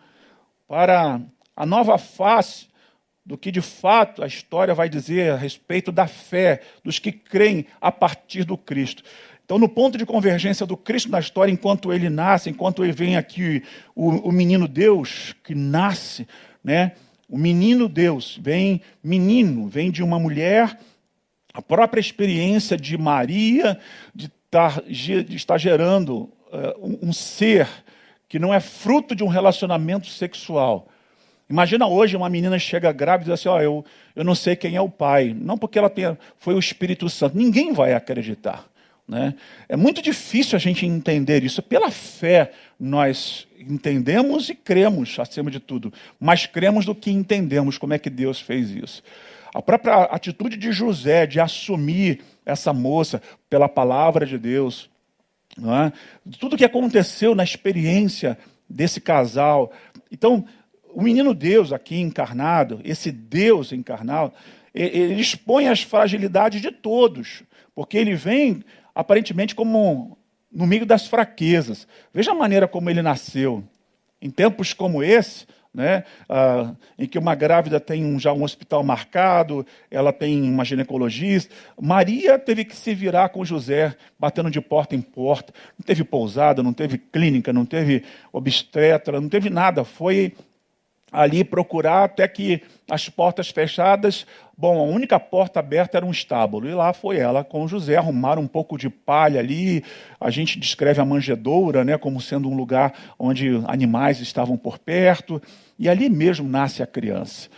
para 0.68 1.22
a 1.56 1.66
nova 1.66 1.98
face 1.98 2.68
do 3.28 3.38
que 3.38 3.52
de 3.52 3.60
fato 3.60 4.24
a 4.24 4.28
história 4.28 4.74
vai 4.74 4.88
dizer 4.88 5.34
a 5.34 5.36
respeito 5.36 5.92
da 5.92 6.08
fé 6.08 6.62
dos 6.82 6.98
que 6.98 7.12
creem 7.12 7.66
a 7.82 7.92
partir 7.92 8.46
do 8.46 8.58
Cristo. 8.58 9.04
Então, 9.44 9.60
no 9.60 9.68
ponto 9.68 9.98
de 9.98 10.06
convergência 10.06 10.66
do 10.66 10.78
Cristo 10.78 11.12
na 11.12 11.20
história, 11.20 11.52
enquanto 11.52 11.92
ele 11.92 12.10
nasce, 12.10 12.50
enquanto 12.50 12.86
ele 12.86 12.94
vem 12.94 13.18
aqui, 13.18 13.62
o, 13.94 14.30
o 14.30 14.32
menino 14.32 14.66
Deus 14.66 15.36
que 15.44 15.54
nasce, 15.54 16.26
né? 16.64 16.94
O 17.28 17.38
menino 17.38 17.90
Deus 17.90 18.40
vem 18.42 18.82
menino, 19.04 19.68
vem 19.68 19.92
de 19.92 20.02
uma 20.02 20.18
mulher 20.18 20.80
a 21.54 21.62
própria 21.62 22.00
experiência 22.00 22.78
de 22.78 22.98
Maria 22.98 23.78
de 24.16 24.28
estar, 24.46 24.82
de 24.84 25.36
estar 25.36 25.58
gerando 25.58 26.30
uh, 26.50 26.80
um, 26.82 27.10
um 27.10 27.14
ser 27.14 27.68
que 28.30 28.40
não 28.40 28.54
é 28.54 28.62
fruto 28.62 29.14
de 29.14 29.24
um 29.24 29.28
relacionamento 29.28 30.08
sexual. 30.08 30.88
Imagina 31.50 31.88
hoje 31.88 32.18
uma 32.18 32.30
menina 32.30 32.60
chega 32.60 32.92
grávida 32.92 33.32
e 33.32 33.34
diz 33.34 33.40
assim: 33.40 33.50
oh, 33.50 33.62
eu, 33.62 33.86
eu 34.16 34.24
não 34.24 34.36
sei 34.36 34.56
quem 34.56 34.76
é 34.76 34.82
o 34.82 34.90
pai. 34.90 35.36
Não 35.40 35.58
porque 35.58 35.80
ela 35.80 35.90
tenha, 35.90 36.18
foi 36.38 36.54
o 36.54 36.60
Espírito 36.60 37.10
Santo. 37.10 37.38
Ninguém 37.38 37.72
vai 37.72 37.94
acreditar. 37.94 38.68
Né? 39.08 39.36
É 39.70 39.78
muito 39.78 40.02
difícil 40.02 40.58
a 40.58 40.60
gente 40.60 40.86
entender 40.86 41.44
isso. 41.44 41.62
Pela 41.62 41.90
fé, 41.90 42.52
nós 42.78 43.48
entendemos 43.58 44.50
e 44.50 44.56
cremos, 44.56 45.18
acima 45.20 45.50
de 45.50 45.60
tudo. 45.60 45.94
Mais 46.20 46.46
cremos 46.46 46.86
do 46.86 46.94
que 46.94 47.10
entendemos 47.10 47.78
como 47.78 47.94
é 47.94 48.00
que 48.00 48.10
Deus 48.10 48.42
fez 48.42 48.70
isso. 48.72 49.02
A 49.54 49.62
própria 49.62 50.04
atitude 50.04 50.58
de 50.58 50.74
José 50.74 51.26
de 51.26 51.40
assumir 51.40 52.22
essa 52.46 52.74
moça 52.74 53.22
pela 53.50 53.70
palavra 53.70 54.26
de 54.26 54.38
Deus, 54.38 54.90
é? 55.58 55.92
tudo 56.38 56.58
que 56.58 56.66
aconteceu 56.66 57.34
na 57.34 57.44
experiência 57.44 58.38
desse 58.70 59.00
casal. 59.00 59.72
Então, 60.12 60.46
o 60.98 61.02
menino 61.04 61.32
Deus 61.36 61.72
aqui 61.72 62.02
encarnado, 62.02 62.82
esse 62.84 63.12
Deus 63.12 63.72
encarnado, 63.72 64.34
ele 64.74 65.22
expõe 65.22 65.68
as 65.68 65.84
fragilidades 65.84 66.60
de 66.60 66.72
todos, 66.72 67.44
porque 67.76 68.00
ele 68.00 68.16
vem 68.16 68.64
aparentemente 68.96 69.54
como 69.54 70.18
no 70.52 70.66
meio 70.66 70.88
das 70.88 71.06
fraquezas. 71.06 71.88
Veja 72.12 72.32
a 72.32 72.34
maneira 72.34 72.68
como 72.68 72.90
ele 72.90 73.04
nasceu. 73.04 73.64
Em 74.20 74.32
tempos 74.32 74.74
como 74.74 75.04
esse, 75.04 75.46
né, 75.72 76.04
ah, 76.28 76.74
em 76.98 77.06
que 77.06 77.20
uma 77.20 77.36
grávida 77.36 77.80
tem 77.80 78.04
um, 78.04 78.20
já 78.20 78.34
um 78.34 78.42
hospital 78.42 78.84
marcado, 78.84 79.64
ela 79.92 80.12
tem 80.12 80.42
uma 80.50 80.66
ginecologista. 80.66 81.54
Maria 81.80 82.40
teve 82.40 82.66
que 82.66 82.76
se 82.76 82.96
virar 82.96 83.30
com 83.30 83.46
José, 83.46 83.96
batendo 84.18 84.50
de 84.50 84.60
porta 84.60 84.96
em 84.96 85.02
porta. 85.02 85.54
Não 85.78 85.86
teve 85.86 86.04
pousada, 86.04 86.64
não 86.64 86.74
teve 86.74 86.98
clínica, 86.98 87.54
não 87.54 87.68
teve 87.68 88.04
obstetra, 88.34 89.22
não 89.22 89.30
teve 89.30 89.52
nada. 89.52 89.84
Foi 89.84 90.34
ali 91.12 91.44
procurar 91.44 92.04
até 92.04 92.28
que 92.28 92.62
as 92.90 93.10
portas 93.10 93.50
fechadas, 93.50 94.26
bom, 94.58 94.80
a 94.80 94.84
única 94.84 95.20
porta 95.20 95.60
aberta 95.60 95.98
era 95.98 96.06
um 96.06 96.12
estábulo. 96.12 96.68
E 96.68 96.74
lá 96.74 96.94
foi 96.94 97.18
ela 97.18 97.44
com 97.44 97.68
José, 97.68 97.96
arrumaram 97.96 98.42
um 98.42 98.48
pouco 98.48 98.78
de 98.78 98.90
palha 98.90 99.40
ali. 99.40 99.84
A 100.20 100.30
gente 100.30 100.60
descreve 100.60 101.02
a 101.02 101.06
manjedoura 101.06 101.84
né, 101.84 101.98
como 101.98 102.20
sendo 102.20 102.50
um 102.50 102.56
lugar 102.56 102.94
onde 103.18 103.62
animais 103.68 104.20
estavam 104.20 104.58
por 104.58 104.78
perto. 104.78 105.42
E 105.80 105.88
ali 105.88 106.10
mesmo 106.10 106.48
nasce 106.48 106.82
a 106.82 106.88
criança 106.88 107.50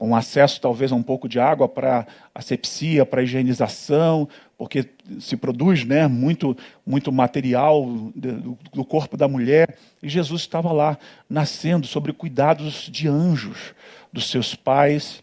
um 0.00 0.16
acesso 0.16 0.60
talvez 0.60 0.90
a 0.90 0.94
um 0.94 1.02
pouco 1.02 1.28
de 1.28 1.38
água 1.38 1.68
para 1.68 2.06
asepsia, 2.34 3.04
para 3.04 3.22
higienização, 3.22 4.26
porque 4.56 4.88
se 5.20 5.36
produz 5.36 5.84
né, 5.84 6.06
muito, 6.06 6.56
muito 6.86 7.12
material 7.12 7.84
do, 8.14 8.58
do 8.72 8.84
corpo 8.84 9.16
da 9.16 9.28
mulher. 9.28 9.76
E 10.02 10.08
Jesus 10.08 10.40
estava 10.40 10.72
lá, 10.72 10.98
nascendo, 11.28 11.86
sobre 11.86 12.12
cuidados 12.12 12.88
de 12.90 13.08
anjos, 13.08 13.74
dos 14.10 14.30
seus 14.30 14.54
pais. 14.54 15.22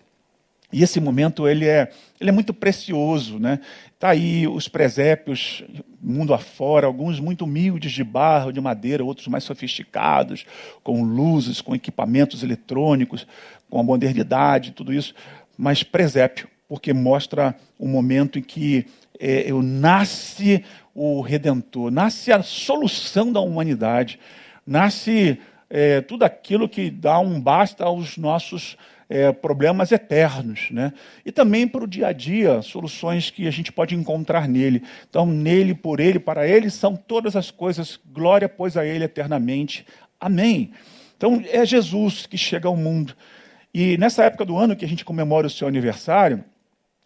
E 0.71 0.83
esse 0.83 0.99
momento 0.99 1.47
ele 1.47 1.65
é, 1.65 1.91
ele 2.19 2.29
é 2.29 2.33
muito 2.33 2.53
precioso, 2.53 3.39
né? 3.39 3.59
Tá 3.97 4.09
aí 4.09 4.47
os 4.47 4.67
presépios, 4.67 5.63
mundo 5.99 6.33
afora, 6.33 6.85
alguns 6.85 7.19
muito 7.19 7.45
humildes 7.45 7.91
de 7.91 8.03
barro, 8.03 8.51
de 8.51 8.61
madeira, 8.61 9.03
outros 9.03 9.27
mais 9.27 9.43
sofisticados, 9.43 10.45
com 10.83 11.03
luzes, 11.03 11.61
com 11.61 11.73
equipamentos 11.73 12.43
eletrônicos, 12.43 13.25
com 13.69 13.79
a 13.79 13.83
modernidade, 13.83 14.71
tudo 14.71 14.93
isso, 14.93 15.13
mas 15.57 15.83
presépio, 15.83 16.47
porque 16.67 16.93
mostra 16.93 17.55
o 17.77 17.87
momento 17.87 18.39
em 18.39 18.41
que 18.41 18.85
é, 19.19 19.49
eu 19.49 19.61
nasce 19.61 20.63
o 20.93 21.21
Redentor, 21.21 21.91
nasce 21.91 22.31
a 22.31 22.41
solução 22.41 23.31
da 23.31 23.39
humanidade, 23.39 24.19
nasce 24.65 25.39
é, 25.69 26.01
tudo 26.01 26.23
aquilo 26.23 26.67
que 26.67 26.89
dá 26.89 27.19
um 27.19 27.39
basta 27.39 27.83
aos 27.83 28.17
nossos 28.17 28.77
é, 29.09 29.31
problemas 29.31 29.91
eternos, 29.91 30.69
né? 30.69 30.91
E 31.25 31.31
também 31.31 31.67
para 31.67 31.83
o 31.83 31.87
dia 31.87 32.07
a 32.07 32.11
dia, 32.11 32.61
soluções 32.61 33.29
que 33.29 33.47
a 33.47 33.51
gente 33.51 33.71
pode 33.71 33.95
encontrar 33.95 34.47
nele. 34.47 34.83
Então, 35.09 35.25
nele, 35.25 35.73
por 35.73 35.99
ele, 35.99 36.19
para 36.19 36.47
ele 36.47 36.69
são 36.69 36.95
todas 36.95 37.35
as 37.35 37.49
coisas, 37.49 37.99
glória, 38.11 38.49
pois 38.49 38.75
a 38.75 38.85
ele 38.85 39.05
eternamente. 39.05 39.85
Amém. 40.19 40.71
Então, 41.15 41.41
é 41.49 41.65
Jesus 41.65 42.25
que 42.25 42.37
chega 42.37 42.67
ao 42.67 42.75
mundo. 42.75 43.15
E 43.79 43.95
nessa 43.95 44.23
época 44.23 44.43
do 44.43 44.57
ano 44.57 44.75
que 44.75 44.83
a 44.83 44.87
gente 44.87 45.05
comemora 45.05 45.45
o 45.45 45.51
seu 45.51 45.67
aniversário, 45.67 46.43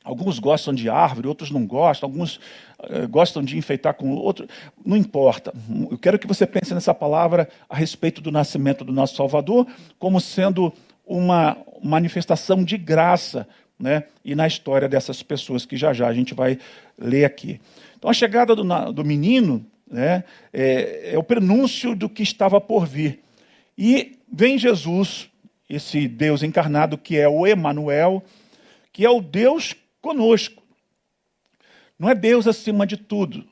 alguns 0.06 0.40
gostam 0.40 0.74
de 0.74 0.90
árvore, 0.90 1.28
outros 1.28 1.52
não 1.52 1.68
gostam, 1.68 2.08
alguns 2.08 2.38
uh, 2.38 3.06
gostam 3.10 3.44
de 3.44 3.58
enfeitar 3.58 3.94
com 3.94 4.16
outro, 4.16 4.48
não 4.86 4.96
importa. 4.96 5.54
Eu 5.90 5.98
quero 5.98 6.18
que 6.18 6.26
você 6.26 6.48
pense 6.48 6.74
nessa 6.74 6.94
palavra 6.94 7.50
a 7.70 7.76
respeito 7.76 8.22
do 8.22 8.32
nascimento 8.32 8.86
do 8.86 8.94
nosso 8.94 9.18
Salvador 9.18 9.68
como 10.00 10.22
sendo 10.22 10.72
uma 11.06 11.58
manifestação 11.84 12.64
de 12.64 12.78
graça, 12.78 13.46
né? 13.78 14.06
E 14.24 14.34
na 14.34 14.48
história 14.48 14.88
dessas 14.88 15.22
pessoas 15.22 15.66
que 15.66 15.76
já 15.76 15.92
já 15.92 16.08
a 16.08 16.14
gente 16.14 16.34
vai 16.34 16.58
ler 16.98 17.26
aqui. 17.26 17.60
Então 17.98 18.10
a 18.10 18.14
chegada 18.14 18.56
do, 18.56 18.64
do 18.94 19.04
menino, 19.04 19.66
né? 19.86 20.24
É, 20.54 21.16
é 21.16 21.18
o 21.18 21.24
prenúncio 21.24 21.94
do 21.94 22.08
que 22.08 22.24
estava 22.24 22.62
por 22.62 22.86
vir. 22.86 23.20
E 23.78 24.18
vem 24.32 24.58
Jesus 24.58 25.30
esse 25.72 26.06
Deus 26.06 26.44
encarnado 26.44 26.98
que 26.98 27.18
é 27.18 27.30
o 27.30 27.48
Emanuel, 27.48 28.22
que 28.92 29.06
é 29.06 29.10
o 29.10 29.22
Deus 29.22 29.74
conosco. 30.02 30.62
Não 31.98 32.10
é 32.10 32.16
Deus 32.16 32.46
acima 32.46 32.86
de 32.86 32.98
tudo. 32.98 33.46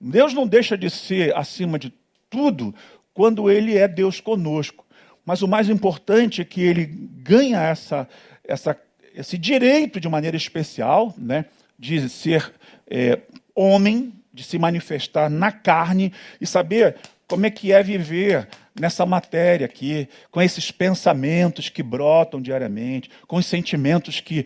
Deus 0.00 0.32
não 0.32 0.46
deixa 0.46 0.78
de 0.78 0.88
ser 0.88 1.36
acima 1.36 1.76
de 1.78 1.92
tudo 2.30 2.72
quando 3.12 3.50
ele 3.50 3.76
é 3.76 3.88
Deus 3.88 4.20
conosco. 4.20 4.86
Mas 5.26 5.42
o 5.42 5.48
mais 5.48 5.68
importante 5.68 6.40
é 6.42 6.44
que 6.44 6.60
ele 6.60 6.84
ganha 6.86 7.60
essa, 7.60 8.08
essa, 8.44 8.78
esse 9.12 9.36
direito 9.36 9.98
de 9.98 10.08
maneira 10.08 10.36
especial, 10.36 11.12
né, 11.18 11.46
de 11.76 12.08
ser 12.08 12.52
é, 12.86 13.20
homem, 13.54 14.12
de 14.32 14.44
se 14.44 14.58
manifestar 14.58 15.28
na 15.28 15.50
carne 15.50 16.12
e 16.40 16.46
saber 16.46 16.96
como 17.26 17.46
é 17.46 17.50
que 17.50 17.72
é 17.72 17.82
viver 17.82 18.48
nessa 18.78 19.06
matéria 19.06 19.66
aqui, 19.66 20.08
com 20.30 20.42
esses 20.42 20.70
pensamentos 20.70 21.68
que 21.68 21.82
brotam 21.82 22.40
diariamente, 22.40 23.10
com 23.26 23.36
os 23.36 23.46
sentimentos 23.46 24.20
que, 24.20 24.44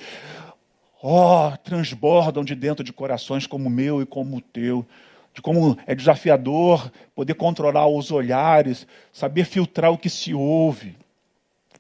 oh, 1.02 1.52
transbordam 1.64 2.44
de 2.44 2.54
dentro 2.54 2.85
de 2.85 2.92
corações 2.92 3.47
como 3.47 3.68
o 3.68 3.70
meu 3.70 4.02
e 4.02 4.06
como 4.06 4.37
o 4.37 4.40
teu, 4.40 4.87
de 5.32 5.40
como 5.40 5.78
é 5.87 5.94
desafiador 5.94 6.90
poder 7.14 7.35
controlar 7.35 7.87
os 7.87 8.11
olhares, 8.11 8.87
saber 9.12 9.44
filtrar 9.44 9.92
o 9.92 9.99
que 9.99 10.11
se 10.11 10.35
ouve. 10.35 10.97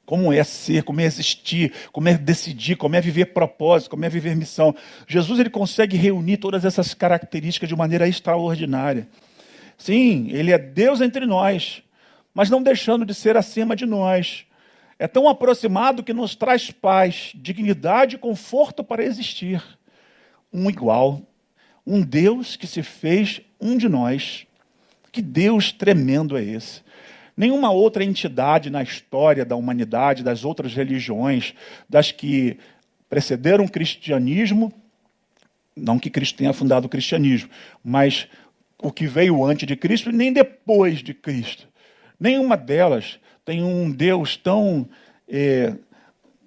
Como 0.06 0.32
é 0.32 0.42
ser, 0.42 0.84
como 0.84 1.02
é 1.02 1.04
existir, 1.04 1.70
como 1.92 2.08
é 2.08 2.16
decidir, 2.16 2.76
como 2.76 2.96
é 2.96 3.00
viver 3.00 3.26
propósito, 3.26 3.90
como 3.90 4.06
é 4.06 4.08
viver 4.08 4.34
missão. 4.34 4.74
Jesus 5.06 5.38
ele 5.38 5.50
consegue 5.50 5.98
reunir 5.98 6.38
todas 6.38 6.64
essas 6.64 6.94
características 6.94 7.68
de 7.68 7.76
maneira 7.76 8.08
extraordinária. 8.08 9.06
Sim, 9.76 10.28
ele 10.30 10.50
é 10.50 10.56
Deus 10.56 11.02
entre 11.02 11.26
nós, 11.26 11.82
mas 12.38 12.48
não 12.48 12.62
deixando 12.62 13.04
de 13.04 13.12
ser 13.14 13.36
acima 13.36 13.74
de 13.74 13.84
nós. 13.84 14.46
É 14.96 15.08
tão 15.08 15.28
aproximado 15.28 16.04
que 16.04 16.12
nos 16.12 16.36
traz 16.36 16.70
paz, 16.70 17.32
dignidade 17.34 18.14
e 18.14 18.18
conforto 18.18 18.84
para 18.84 19.02
existir. 19.02 19.60
Um 20.52 20.70
igual, 20.70 21.20
um 21.84 22.00
Deus 22.00 22.54
que 22.54 22.68
se 22.68 22.80
fez 22.80 23.40
um 23.60 23.76
de 23.76 23.88
nós. 23.88 24.46
Que 25.10 25.20
Deus 25.20 25.72
tremendo 25.72 26.38
é 26.38 26.44
esse? 26.44 26.80
Nenhuma 27.36 27.72
outra 27.72 28.04
entidade 28.04 28.70
na 28.70 28.84
história 28.84 29.44
da 29.44 29.56
humanidade, 29.56 30.22
das 30.22 30.44
outras 30.44 30.72
religiões, 30.72 31.54
das 31.88 32.12
que 32.12 32.56
precederam 33.10 33.64
o 33.64 33.70
cristianismo, 33.70 34.72
não 35.74 35.98
que 35.98 36.08
Cristo 36.08 36.38
tenha 36.38 36.52
fundado 36.52 36.86
o 36.86 36.88
cristianismo, 36.88 37.50
mas 37.82 38.28
o 38.80 38.92
que 38.92 39.08
veio 39.08 39.44
antes 39.44 39.66
de 39.66 39.74
Cristo, 39.74 40.12
nem 40.12 40.32
depois 40.32 41.02
de 41.02 41.12
Cristo. 41.12 41.66
Nenhuma 42.18 42.56
delas 42.56 43.18
tem 43.44 43.62
um 43.62 43.90
Deus 43.90 44.36
tão 44.36 44.88
é, 45.28 45.74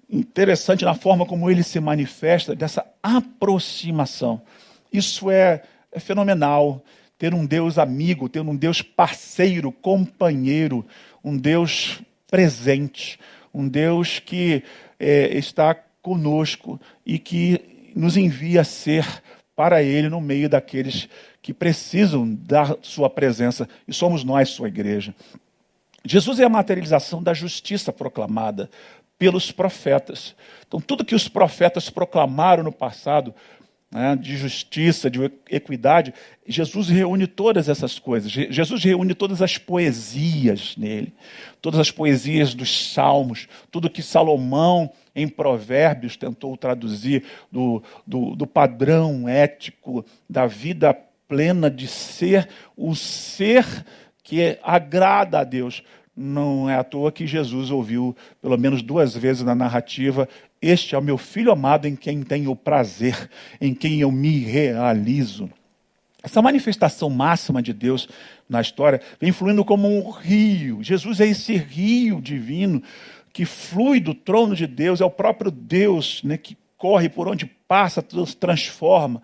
interessante 0.08 0.84
na 0.84 0.94
forma 0.94 1.24
como 1.24 1.50
ele 1.50 1.62
se 1.62 1.80
manifesta, 1.80 2.54
dessa 2.54 2.86
aproximação. 3.02 4.42
Isso 4.92 5.30
é, 5.30 5.62
é 5.90 5.98
fenomenal. 5.98 6.84
Ter 7.18 7.32
um 7.32 7.46
Deus 7.46 7.78
amigo, 7.78 8.28
ter 8.28 8.40
um 8.40 8.54
Deus 8.54 8.82
parceiro, 8.82 9.72
companheiro, 9.72 10.84
um 11.24 11.36
Deus 11.36 12.02
presente, 12.30 13.18
um 13.54 13.68
Deus 13.68 14.18
que 14.18 14.62
é, 14.98 15.36
está 15.36 15.74
conosco 16.02 16.80
e 17.06 17.18
que 17.18 17.92
nos 17.94 18.16
envia 18.16 18.62
a 18.62 18.64
ser 18.64 19.06
para 19.54 19.82
Ele 19.82 20.08
no 20.08 20.20
meio 20.20 20.48
daqueles 20.48 21.08
que 21.40 21.54
precisam 21.54 22.34
da 22.34 22.76
Sua 22.82 23.08
presença, 23.08 23.68
e 23.86 23.92
somos 23.92 24.24
nós, 24.24 24.48
Sua 24.48 24.68
igreja. 24.68 25.14
Jesus 26.04 26.40
é 26.40 26.44
a 26.44 26.48
materialização 26.48 27.22
da 27.22 27.32
justiça 27.32 27.92
proclamada 27.92 28.70
pelos 29.18 29.52
profetas. 29.52 30.34
Então, 30.66 30.80
tudo 30.80 31.04
que 31.04 31.14
os 31.14 31.28
profetas 31.28 31.88
proclamaram 31.88 32.64
no 32.64 32.72
passado 32.72 33.34
né, 33.92 34.16
de 34.16 34.36
justiça, 34.38 35.10
de 35.10 35.30
equidade. 35.50 36.14
Jesus 36.48 36.88
reúne 36.88 37.26
todas 37.26 37.68
essas 37.68 37.98
coisas. 37.98 38.32
Jesus 38.32 38.82
reúne 38.82 39.14
todas 39.14 39.42
as 39.42 39.58
poesias 39.58 40.74
nele, 40.78 41.12
todas 41.60 41.78
as 41.78 41.90
poesias 41.90 42.54
dos 42.54 42.92
salmos, 42.92 43.46
tudo 43.70 43.90
que 43.90 44.02
Salomão, 44.02 44.90
em 45.14 45.28
Provérbios, 45.28 46.16
tentou 46.16 46.56
traduzir 46.56 47.24
do, 47.50 47.82
do, 48.06 48.34
do 48.34 48.46
padrão 48.46 49.28
ético 49.28 50.04
da 50.28 50.46
vida 50.46 50.96
plena 51.28 51.70
de 51.70 51.86
ser 51.86 52.48
o 52.76 52.94
ser 52.94 53.66
que 54.22 54.58
agrada 54.62 55.40
a 55.40 55.44
Deus. 55.44 55.82
Não 56.14 56.68
é 56.68 56.76
à 56.76 56.84
toa 56.84 57.10
que 57.10 57.26
Jesus 57.26 57.70
ouviu, 57.70 58.14
pelo 58.40 58.58
menos 58.58 58.82
duas 58.82 59.16
vezes 59.16 59.42
na 59.42 59.54
narrativa, 59.54 60.28
este 60.60 60.94
é 60.94 60.98
o 60.98 61.02
meu 61.02 61.18
filho 61.18 61.50
amado 61.50 61.88
em 61.88 61.96
quem 61.96 62.22
tenho 62.22 62.54
prazer, 62.54 63.28
em 63.60 63.74
quem 63.74 64.00
eu 64.00 64.12
me 64.12 64.38
realizo. 64.38 65.50
Essa 66.22 66.40
manifestação 66.40 67.10
máxima 67.10 67.60
de 67.60 67.72
Deus 67.72 68.08
na 68.48 68.60
história 68.60 69.00
vem 69.20 69.32
fluindo 69.32 69.64
como 69.64 69.88
um 69.88 70.10
rio. 70.10 70.80
Jesus 70.80 71.20
é 71.20 71.26
esse 71.26 71.56
rio 71.56 72.20
divino 72.20 72.80
que 73.32 73.44
flui 73.44 73.98
do 73.98 74.14
trono 74.14 74.54
de 74.54 74.66
Deus, 74.66 75.00
é 75.00 75.04
o 75.04 75.10
próprio 75.10 75.50
Deus 75.50 76.22
né, 76.22 76.36
que 76.36 76.56
corre 76.76 77.08
por 77.08 77.26
onde 77.26 77.46
passa, 77.46 78.02
transforma, 78.38 79.22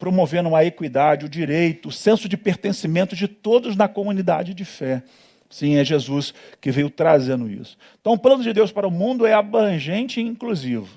promovendo 0.00 0.56
a 0.56 0.64
equidade, 0.64 1.26
o 1.26 1.28
direito, 1.28 1.90
o 1.90 1.92
senso 1.92 2.26
de 2.26 2.36
pertencimento 2.38 3.14
de 3.14 3.28
todos 3.28 3.76
na 3.76 3.86
comunidade 3.86 4.54
de 4.54 4.64
fé. 4.64 5.02
Sim, 5.50 5.76
é 5.76 5.84
Jesus 5.84 6.32
que 6.58 6.70
veio 6.70 6.88
trazendo 6.88 7.50
isso. 7.50 7.76
Então, 8.00 8.14
o 8.14 8.18
plano 8.18 8.42
de 8.42 8.52
Deus 8.52 8.72
para 8.72 8.88
o 8.88 8.90
mundo 8.90 9.26
é 9.26 9.34
abrangente 9.34 10.18
e 10.18 10.24
inclusivo. 10.24 10.88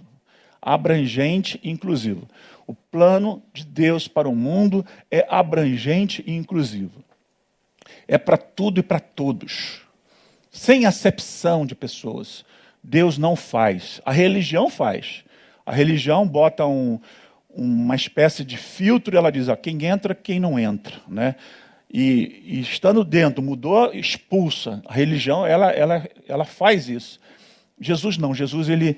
Abrangente 0.61 1.59
e 1.61 1.69
inclusivo. 1.69 2.29
O 2.65 2.73
plano 2.73 3.43
de 3.53 3.65
Deus 3.65 4.07
para 4.07 4.29
o 4.29 4.35
mundo 4.35 4.85
é 5.11 5.27
abrangente 5.29 6.23
e 6.25 6.31
inclusivo. 6.33 7.03
É 8.07 8.17
para 8.17 8.37
tudo 8.37 8.79
e 8.79 8.83
para 8.83 9.01
todos. 9.01 9.81
Sem 10.49 10.85
acepção 10.85 11.65
de 11.65 11.75
pessoas. 11.75 12.45
Deus 12.81 13.17
não 13.17 13.35
faz. 13.35 13.99
A 14.05 14.13
religião 14.13 14.69
faz. 14.69 15.25
A 15.65 15.73
religião 15.73 16.25
bota 16.25 16.65
um, 16.65 16.99
uma 17.53 17.95
espécie 17.95 18.43
de 18.43 18.57
filtro 18.57 19.15
ela 19.15 19.31
diz: 19.31 19.47
ó, 19.47 19.55
quem 19.55 19.85
entra, 19.85 20.15
quem 20.15 20.39
não 20.39 20.57
entra. 20.59 20.95
Né? 21.07 21.35
e, 21.93 22.41
e, 22.43 22.59
estando 22.59 23.03
dentro, 23.03 23.43
mudou, 23.43 23.93
expulsa. 23.93 24.81
A 24.87 24.93
religião, 24.93 25.45
ela, 25.45 25.69
ela, 25.69 26.09
ela 26.27 26.43
faz 26.43 26.89
isso. 26.89 27.19
Jesus 27.79 28.17
não, 28.17 28.33
Jesus 28.33 28.67
ele, 28.67 28.97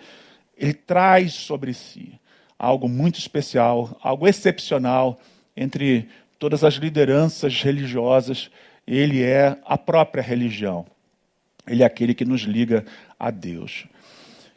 ele 0.57 0.73
traz 0.73 1.33
sobre 1.33 1.73
si 1.73 2.17
algo 2.57 2.87
muito 2.87 3.19
especial, 3.19 3.99
algo 4.01 4.25
excepcional 4.25 5.19
entre 5.57 6.07
todas 6.39 6.63
as 6.63 6.75
lideranças 6.75 7.61
religiosas. 7.61 8.49
Ele 8.87 9.21
é 9.21 9.57
a 9.65 9.77
própria 9.77 10.23
religião. 10.23 10.85
Ele 11.67 11.83
é 11.83 11.85
aquele 11.85 12.13
que 12.13 12.23
nos 12.23 12.41
liga 12.41 12.85
a 13.19 13.29
Deus. 13.29 13.85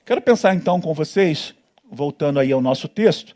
Quero 0.06 0.22
pensar 0.22 0.54
então 0.54 0.80
com 0.80 0.94
vocês, 0.94 1.54
voltando 1.90 2.38
aí 2.38 2.52
ao 2.52 2.60
nosso 2.60 2.86
texto, 2.86 3.34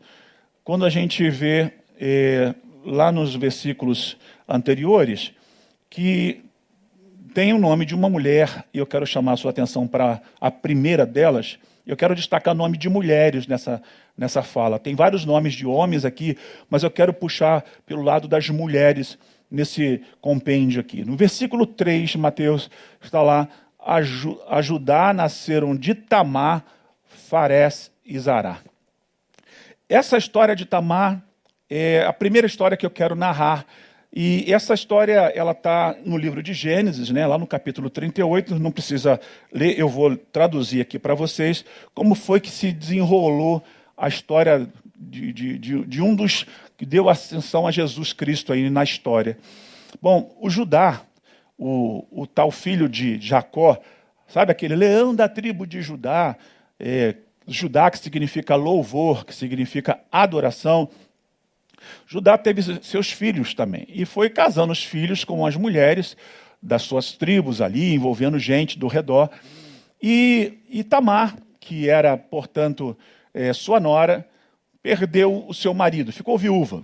quando 0.63 0.85
a 0.85 0.89
gente 0.89 1.29
vê 1.29 1.73
eh, 1.99 2.53
lá 2.85 3.11
nos 3.11 3.35
versículos 3.35 4.17
anteriores, 4.47 5.33
que 5.89 6.41
tem 7.33 7.53
o 7.53 7.59
nome 7.59 7.85
de 7.85 7.93
uma 7.93 8.09
mulher, 8.09 8.65
e 8.73 8.77
eu 8.77 8.85
quero 8.85 9.05
chamar 9.05 9.33
a 9.33 9.37
sua 9.37 9.51
atenção 9.51 9.87
para 9.87 10.21
a 10.39 10.51
primeira 10.51 11.05
delas. 11.05 11.57
Eu 11.85 11.97
quero 11.97 12.15
destacar 12.15 12.55
nome 12.55 12.77
de 12.77 12.87
mulheres 12.87 13.45
nessa, 13.45 13.81
nessa 14.17 14.41
fala. 14.41 14.79
Tem 14.79 14.95
vários 14.95 15.25
nomes 15.25 15.53
de 15.53 15.65
homens 15.65 16.05
aqui, 16.05 16.37
mas 16.69 16.83
eu 16.83 16.91
quero 16.91 17.13
puxar 17.13 17.65
pelo 17.85 18.01
lado 18.01 18.27
das 18.27 18.49
mulheres 18.49 19.17
nesse 19.51 20.01
compêndio 20.21 20.79
aqui. 20.79 21.03
No 21.03 21.17
versículo 21.17 21.65
3, 21.65 22.15
Mateus 22.15 22.69
está 23.01 23.21
lá: 23.21 23.49
ajudar 24.49 25.13
nasceram 25.13 25.75
de 25.75 25.93
Tamar, 25.93 26.63
Farés 27.03 27.91
e 28.05 28.17
Zará. 28.17 28.59
Essa 29.93 30.17
história 30.17 30.55
de 30.55 30.65
Tamar 30.65 31.23
é 31.69 32.03
a 32.03 32.11
primeira 32.11 32.47
história 32.47 32.75
que 32.75 32.83
eu 32.83 32.89
quero 32.89 33.13
narrar. 33.13 33.63
E 34.11 34.51
essa 34.51 34.73
história 34.73 35.31
ela 35.35 35.51
está 35.51 35.95
no 36.03 36.17
livro 36.17 36.41
de 36.41 36.51
Gênesis, 36.51 37.11
né, 37.11 37.27
lá 37.27 37.37
no 37.37 37.45
capítulo 37.45 37.91
38, 37.91 38.57
não 38.57 38.71
precisa 38.71 39.21
ler, 39.53 39.77
eu 39.77 39.87
vou 39.87 40.17
traduzir 40.17 40.81
aqui 40.81 40.97
para 40.97 41.13
vocês 41.13 41.63
como 41.93 42.15
foi 42.15 42.39
que 42.39 42.49
se 42.49 42.71
desenrolou 42.71 43.63
a 43.95 44.07
história 44.07 44.67
de, 44.97 45.31
de, 45.31 45.59
de, 45.59 45.85
de, 45.85 46.01
um 46.01 46.15
dos 46.15 46.47
que 46.75 46.87
deu 46.87 47.07
ascensão 47.07 47.67
a 47.67 47.71
Jesus 47.71 48.13
Cristo 48.13 48.51
aí 48.51 48.71
na 48.71 48.83
história. 48.83 49.37
Bom, 50.01 50.35
o 50.41 50.49
Judá, 50.49 51.03
o, 51.55 52.03
o 52.09 52.25
tal 52.25 52.49
filho 52.49 52.89
de 52.89 53.19
Jacó, 53.21 53.79
sabe 54.27 54.51
aquele 54.51 54.75
leão 54.75 55.13
da 55.13 55.29
tribo 55.29 55.67
de 55.67 55.83
Judá, 55.83 56.35
é, 56.79 57.15
Judá 57.47 57.91
que 57.91 57.99
significa 57.99 58.55
louvor, 58.55 59.25
que 59.25 59.33
significa 59.33 59.99
adoração, 60.11 60.89
Judá 62.07 62.37
teve 62.37 62.61
seus 62.81 63.11
filhos 63.11 63.53
também 63.53 63.85
e 63.89 64.05
foi 64.05 64.29
casando 64.29 64.71
os 64.71 64.83
filhos 64.83 65.23
com 65.23 65.45
as 65.45 65.55
mulheres 65.55 66.15
das 66.61 66.83
suas 66.83 67.11
tribos 67.11 67.61
ali, 67.61 67.93
envolvendo 67.93 68.39
gente 68.39 68.79
do 68.79 68.87
redor. 68.87 69.29
E, 70.01 70.83
Tamar, 70.89 71.35
que 71.59 71.89
era, 71.89 72.17
portanto, 72.17 72.97
é, 73.33 73.51
sua 73.53 73.79
nora, 73.79 74.27
perdeu 74.81 75.45
o 75.47 75.53
seu 75.53 75.73
marido, 75.73 76.11
ficou 76.11 76.37
viúva. 76.37 76.83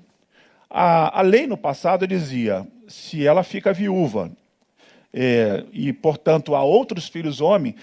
A, 0.70 1.20
a 1.20 1.22
lei 1.22 1.48
no 1.48 1.58
passado 1.58 2.06
dizia: 2.06 2.68
se 2.88 3.26
ela 3.26 3.44
fica 3.44 3.74
viúva 3.74 4.32
é, 5.14 5.64
e, 5.72 5.92
portanto, 5.92 6.56
há 6.56 6.64
outros 6.64 7.08
filhos 7.08 7.42
homens, 7.42 7.76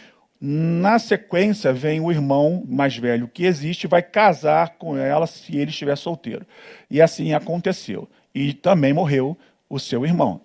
na 0.48 1.00
sequência, 1.00 1.72
vem 1.72 1.98
o 1.98 2.12
irmão 2.12 2.62
mais 2.68 2.96
velho 2.96 3.26
que 3.26 3.44
existe, 3.44 3.88
vai 3.88 4.00
casar 4.00 4.76
com 4.78 4.96
ela 4.96 5.26
se 5.26 5.56
ele 5.56 5.72
estiver 5.72 5.96
solteiro. 5.96 6.46
E 6.88 7.02
assim 7.02 7.32
aconteceu. 7.32 8.08
E 8.32 8.52
também 8.52 8.92
morreu 8.92 9.36
o 9.68 9.80
seu 9.80 10.06
irmão. 10.06 10.40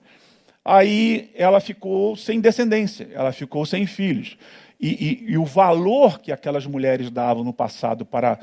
Aí 0.66 1.30
ela 1.36 1.60
ficou 1.60 2.16
sem 2.16 2.42
descendência, 2.42 3.10
ela 3.14 3.32
ficou 3.32 3.64
sem 3.64 3.86
filhos. 3.86 4.40
E, 4.80 4.90
e, 4.90 5.34
e 5.34 5.38
o 5.38 5.46
valor 5.46 6.20
que 6.20 6.32
aquelas 6.32 6.66
mulheres 6.66 7.12
davam 7.12 7.44
no 7.44 7.54
passado 7.54 8.04
para 8.04 8.40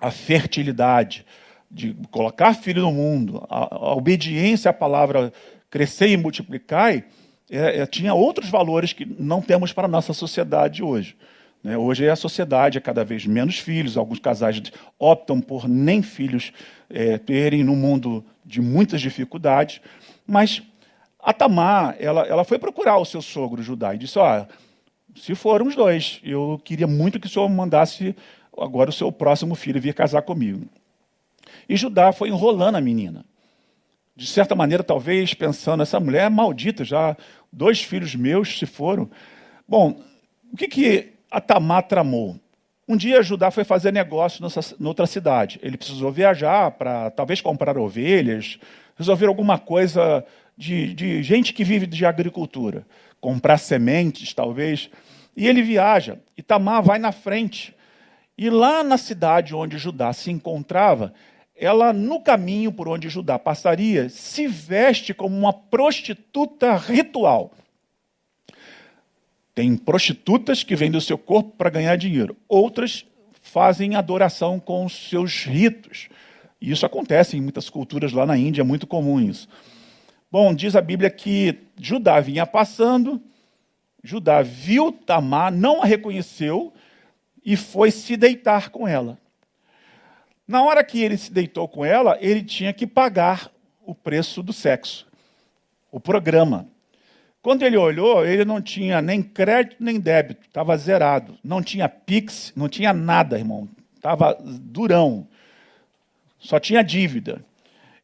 a 0.00 0.10
fertilidade, 0.10 1.26
de 1.70 1.94
colocar 2.10 2.54
filho 2.54 2.80
no 2.80 2.90
mundo, 2.90 3.46
a, 3.50 3.74
a 3.74 3.94
obediência 3.94 4.70
à 4.70 4.72
palavra 4.72 5.30
crescer 5.68 6.08
e 6.08 6.16
multiplicar, 6.16 7.04
é, 7.50 7.80
é, 7.80 7.86
tinha 7.86 8.14
outros 8.14 8.48
valores 8.48 8.92
que 8.92 9.04
não 9.04 9.42
temos 9.42 9.72
para 9.72 9.86
a 9.86 9.90
nossa 9.90 10.12
sociedade 10.12 10.82
hoje. 10.84 11.16
Né? 11.64 11.76
Hoje 11.76 12.08
a 12.08 12.14
sociedade 12.14 12.78
é 12.78 12.80
cada 12.80 13.04
vez 13.04 13.26
menos 13.26 13.58
filhos, 13.58 13.96
alguns 13.96 14.20
casais 14.20 14.62
optam 14.98 15.40
por 15.40 15.68
nem 15.68 16.00
filhos 16.00 16.52
é, 16.88 17.18
terem 17.18 17.64
no 17.64 17.74
mundo 17.74 18.24
de 18.44 18.60
muitas 18.60 19.00
dificuldades, 19.00 19.80
mas 20.26 20.62
a 21.18 21.32
Tamar, 21.32 21.96
ela, 21.98 22.22
ela 22.22 22.44
foi 22.44 22.58
procurar 22.58 22.98
o 22.98 23.04
seu 23.04 23.20
sogro 23.20 23.62
Judá 23.62 23.94
e 23.94 23.98
disse, 23.98 24.18
ó, 24.18 24.46
se 25.16 25.34
foram 25.34 25.66
os 25.66 25.74
dois, 25.74 26.20
eu 26.22 26.60
queria 26.64 26.86
muito 26.86 27.18
que 27.18 27.26
o 27.26 27.30
senhor 27.30 27.48
mandasse 27.48 28.14
agora 28.56 28.90
o 28.90 28.92
seu 28.92 29.10
próximo 29.10 29.54
filho 29.54 29.80
vir 29.80 29.92
casar 29.92 30.22
comigo. 30.22 30.66
E 31.68 31.76
Judá 31.76 32.12
foi 32.12 32.28
enrolando 32.28 32.76
a 32.76 32.80
menina 32.80 33.24
de 34.20 34.26
certa 34.26 34.54
maneira, 34.54 34.84
talvez 34.84 35.32
pensando, 35.32 35.82
essa 35.82 35.98
mulher 35.98 36.26
é 36.26 36.28
maldita, 36.28 36.84
já 36.84 37.16
dois 37.52 37.82
filhos 37.82 38.14
meus 38.14 38.58
se 38.58 38.66
foram. 38.66 39.10
Bom, 39.68 40.02
o 40.52 40.56
que, 40.56 40.68
que 40.68 41.12
Tamar 41.46 41.84
tramou? 41.84 42.38
Um 42.88 42.96
dia 42.96 43.22
Judá 43.22 43.52
foi 43.52 43.62
fazer 43.62 43.92
negócio 43.92 44.44
noutra 44.78 45.06
cidade. 45.06 45.60
Ele 45.62 45.76
precisou 45.76 46.10
viajar 46.10 46.72
para 46.72 47.10
talvez 47.10 47.40
comprar 47.40 47.78
ovelhas, 47.78 48.58
resolver 48.96 49.26
alguma 49.26 49.58
coisa 49.58 50.24
de, 50.56 50.92
de 50.92 51.22
gente 51.22 51.52
que 51.52 51.62
vive 51.62 51.86
de 51.86 52.04
agricultura, 52.04 52.84
comprar 53.20 53.58
sementes, 53.58 54.34
talvez. 54.34 54.90
E 55.36 55.46
ele 55.46 55.62
viaja, 55.62 56.18
e 56.36 56.42
Tamar 56.42 56.82
vai 56.82 56.98
na 56.98 57.12
frente. 57.12 57.74
E 58.36 58.50
lá 58.50 58.82
na 58.82 58.98
cidade 58.98 59.54
onde 59.54 59.78
Judá 59.78 60.12
se 60.12 60.30
encontrava, 60.30 61.14
ela, 61.60 61.92
no 61.92 62.20
caminho 62.20 62.72
por 62.72 62.88
onde 62.88 63.10
Judá 63.10 63.38
passaria, 63.38 64.08
se 64.08 64.48
veste 64.48 65.12
como 65.12 65.36
uma 65.36 65.52
prostituta 65.52 66.74
ritual. 66.74 67.52
Tem 69.54 69.76
prostitutas 69.76 70.64
que 70.64 70.74
vendem 70.74 70.96
o 70.96 71.02
seu 71.02 71.18
corpo 71.18 71.50
para 71.58 71.68
ganhar 71.68 71.96
dinheiro, 71.96 72.34
outras 72.48 73.04
fazem 73.42 73.94
adoração 73.94 74.58
com 74.58 74.86
os 74.86 75.10
seus 75.10 75.44
ritos. 75.44 76.08
E 76.58 76.70
isso 76.70 76.86
acontece 76.86 77.36
em 77.36 77.42
muitas 77.42 77.68
culturas 77.68 78.12
lá 78.12 78.24
na 78.24 78.38
Índia, 78.38 78.62
é 78.62 78.64
muito 78.64 78.86
comum 78.86 79.20
isso. 79.20 79.46
Bom, 80.32 80.54
diz 80.54 80.74
a 80.74 80.80
Bíblia 80.80 81.10
que 81.10 81.58
Judá 81.78 82.20
vinha 82.20 82.46
passando, 82.46 83.20
Judá 84.02 84.40
viu 84.40 84.92
Tamar, 84.92 85.52
não 85.52 85.82
a 85.82 85.84
reconheceu 85.84 86.72
e 87.44 87.54
foi 87.54 87.90
se 87.90 88.16
deitar 88.16 88.70
com 88.70 88.88
ela. 88.88 89.18
Na 90.50 90.64
hora 90.64 90.82
que 90.82 91.00
ele 91.00 91.16
se 91.16 91.32
deitou 91.32 91.68
com 91.68 91.84
ela, 91.84 92.18
ele 92.20 92.42
tinha 92.42 92.72
que 92.72 92.84
pagar 92.84 93.52
o 93.86 93.94
preço 93.94 94.42
do 94.42 94.52
sexo, 94.52 95.06
o 95.92 96.00
programa. 96.00 96.66
Quando 97.40 97.62
ele 97.62 97.76
olhou, 97.76 98.26
ele 98.26 98.44
não 98.44 98.60
tinha 98.60 99.00
nem 99.00 99.22
crédito 99.22 99.76
nem 99.78 100.00
débito, 100.00 100.48
estava 100.48 100.76
zerado. 100.76 101.38
Não 101.44 101.62
tinha 101.62 101.88
Pix, 101.88 102.52
não 102.56 102.68
tinha 102.68 102.92
nada, 102.92 103.38
irmão. 103.38 103.68
Estava 103.94 104.36
durão. 104.42 105.28
Só 106.36 106.58
tinha 106.58 106.82
dívida. 106.82 107.44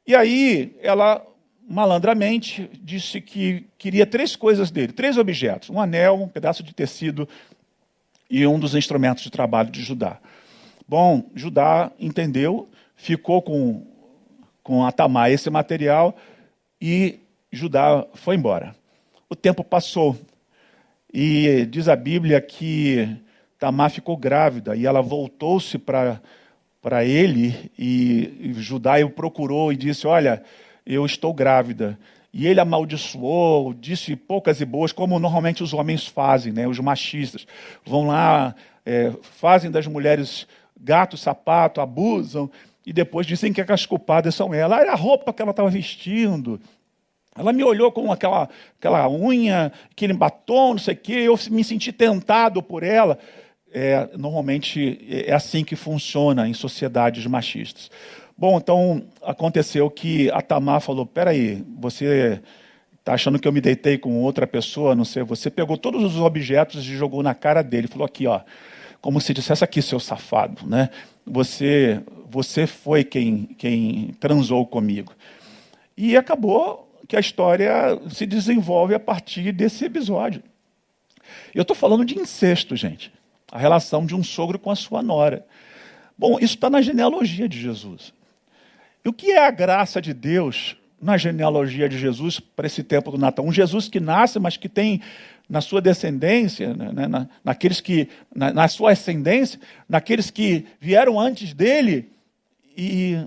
E 0.06 0.14
aí 0.14 0.76
ela 0.80 1.26
malandramente 1.68 2.70
disse 2.80 3.20
que 3.20 3.66
queria 3.76 4.06
três 4.06 4.37
coisas 4.37 4.70
dele, 4.70 4.92
três 4.92 5.18
objetos: 5.18 5.68
um 5.68 5.80
anel, 5.80 6.22
um 6.22 6.28
pedaço 6.28 6.62
de 6.62 6.72
tecido 6.72 7.28
e 8.30 8.46
um 8.46 8.56
dos 8.56 8.76
instrumentos 8.76 9.24
de 9.24 9.32
trabalho 9.32 9.68
de 9.68 9.82
Judá. 9.82 10.20
Bom, 10.88 11.25
Judá 11.35 11.90
entendeu, 11.99 12.68
ficou 12.94 13.42
com, 13.42 13.85
com 14.62 14.85
a 14.85 14.92
Tamar 14.92 15.31
esse 15.33 15.51
material 15.51 16.16
e 16.81 17.18
Judá 17.51 18.07
foi 18.14 18.37
embora. 18.37 18.75
O 19.29 19.35
tempo 19.35 19.64
passou 19.64 20.16
e 21.12 21.66
diz 21.68 21.88
a 21.88 21.96
Bíblia 21.96 22.40
que 22.40 23.16
Tamar 23.59 23.90
ficou 23.90 24.16
grávida 24.16 24.77
e 24.77 24.87
ela 24.87 25.03
voltou-se 25.03 25.77
para 25.77 27.05
ele 27.05 27.72
e, 27.77 28.51
e 28.51 28.53
Judá 28.55 29.05
o 29.05 29.11
procurou 29.11 29.72
e 29.72 29.77
disse: 29.77 30.07
Olha, 30.07 30.40
eu 30.87 31.05
estou 31.05 31.35
grávida. 31.35 31.99
E 32.33 32.46
ele 32.46 32.61
amaldiçoou, 32.61 33.72
disse 33.72 34.14
poucas 34.14 34.61
e 34.61 34.64
boas, 34.64 34.92
como 34.92 35.18
normalmente 35.18 35.62
os 35.62 35.72
homens 35.72 36.07
fazem, 36.07 36.53
né? 36.53 36.68
os 36.68 36.79
machistas. 36.79 37.46
Vão 37.85 38.07
lá, 38.07 38.55
é, 38.85 39.11
fazem 39.22 39.70
das 39.70 39.87
mulheres 39.87 40.46
gato, 40.80 41.16
sapato, 41.16 41.80
abusam, 41.80 42.50
e 42.84 42.92
depois 42.92 43.26
dizem 43.26 43.52
que 43.52 43.60
as 43.60 43.86
culpadas 43.86 44.34
são 44.34 44.54
ela. 44.54 44.80
Era 44.80 44.92
a 44.92 44.96
roupa 44.96 45.32
que 45.32 45.42
ela 45.42 45.50
estava 45.50 45.68
vestindo. 45.68 46.60
Ela 47.36 47.52
me 47.52 47.62
olhou 47.62 47.92
com 47.92 48.10
aquela, 48.10 48.48
aquela 48.78 49.10
unha, 49.10 49.72
aquele 49.90 50.12
batom, 50.12 50.72
não 50.72 50.78
sei 50.78 50.94
o 50.94 50.96
quê, 50.96 51.12
eu 51.12 51.38
me 51.50 51.62
senti 51.62 51.92
tentado 51.92 52.62
por 52.62 52.82
ela. 52.82 53.18
É, 53.72 54.08
normalmente 54.16 55.24
é 55.26 55.34
assim 55.34 55.64
que 55.64 55.76
funciona 55.76 56.48
em 56.48 56.54
sociedades 56.54 57.26
machistas. 57.26 57.90
Bom, 58.38 58.58
então 58.58 59.02
aconteceu 59.22 59.90
que 59.90 60.30
a 60.30 60.40
Tamar 60.40 60.80
falou: 60.80 61.04
peraí, 61.04 61.64
você 61.78 62.40
está 62.98 63.14
achando 63.14 63.38
que 63.38 63.46
eu 63.46 63.52
me 63.52 63.60
deitei 63.60 63.98
com 63.98 64.22
outra 64.22 64.46
pessoa? 64.46 64.94
Não 64.94 65.04
sei, 65.04 65.22
você 65.22 65.50
pegou 65.50 65.76
todos 65.76 66.02
os 66.04 66.20
objetos 66.20 66.84
e 66.84 66.96
jogou 66.96 67.22
na 67.22 67.34
cara 67.34 67.62
dele. 67.62 67.86
Falou 67.86 68.06
aqui, 68.06 68.26
ó, 68.26 68.40
como 69.00 69.20
se 69.20 69.32
dissesse 69.32 69.62
aqui, 69.62 69.80
seu 69.80 70.00
safado, 70.00 70.66
né? 70.66 70.90
Você, 71.26 72.02
você 72.28 72.66
foi 72.66 73.04
quem, 73.04 73.46
quem 73.59 74.14
transou 74.20 74.66
comigo. 74.66 75.12
E 75.96 76.16
acabou 76.16 76.87
que 77.09 77.16
a 77.16 77.20
história 77.20 78.00
se 78.11 78.26
desenvolve 78.26 78.94
a 78.94 79.00
partir 79.00 79.52
desse 79.52 79.85
episódio. 79.85 80.42
Eu 81.54 81.62
estou 81.62 81.76
falando 81.76 82.04
de 82.04 82.18
incesto, 82.18 82.76
gente. 82.76 83.12
A 83.50 83.59
relação 83.59 84.04
de 84.04 84.14
um 84.14 84.22
sogro 84.22 84.59
com 84.59 84.70
a 84.70 84.76
sua 84.76 85.02
nora. 85.02 85.46
Bom, 86.18 86.38
isso 86.38 86.54
está 86.54 86.68
na 86.68 86.82
genealogia 86.82 87.48
de 87.48 87.61
Jesus. 87.61 88.12
E 89.04 89.09
o 89.09 89.12
que 89.12 89.32
é 89.32 89.46
a 89.46 89.50
graça 89.50 90.00
de 90.00 90.12
Deus 90.12 90.76
na 91.00 91.16
genealogia 91.16 91.88
de 91.88 91.98
Jesus 91.98 92.40
para 92.40 92.66
esse 92.66 92.82
tempo 92.82 93.11
do 93.11 93.18
Natal? 93.18 93.44
Um 93.44 93.52
Jesus 93.52 93.88
que 93.88 94.00
nasce, 94.00 94.38
mas 94.38 94.56
que 94.56 94.68
tem 94.68 95.00
na 95.48 95.61
sua 95.61 95.80
descendência, 95.80 96.74
né, 96.74 96.90
né, 96.92 97.06
na, 97.06 97.28
naqueles 97.44 97.80
que, 97.80 98.09
na, 98.35 98.52
na, 98.52 98.68
sua 98.68 98.92
ascendência, 98.92 99.61
naqueles 99.88 100.30
que 100.30 100.66
vieram 100.80 101.20
antes 101.20 101.54
dele 101.54 102.11
e 102.76 103.26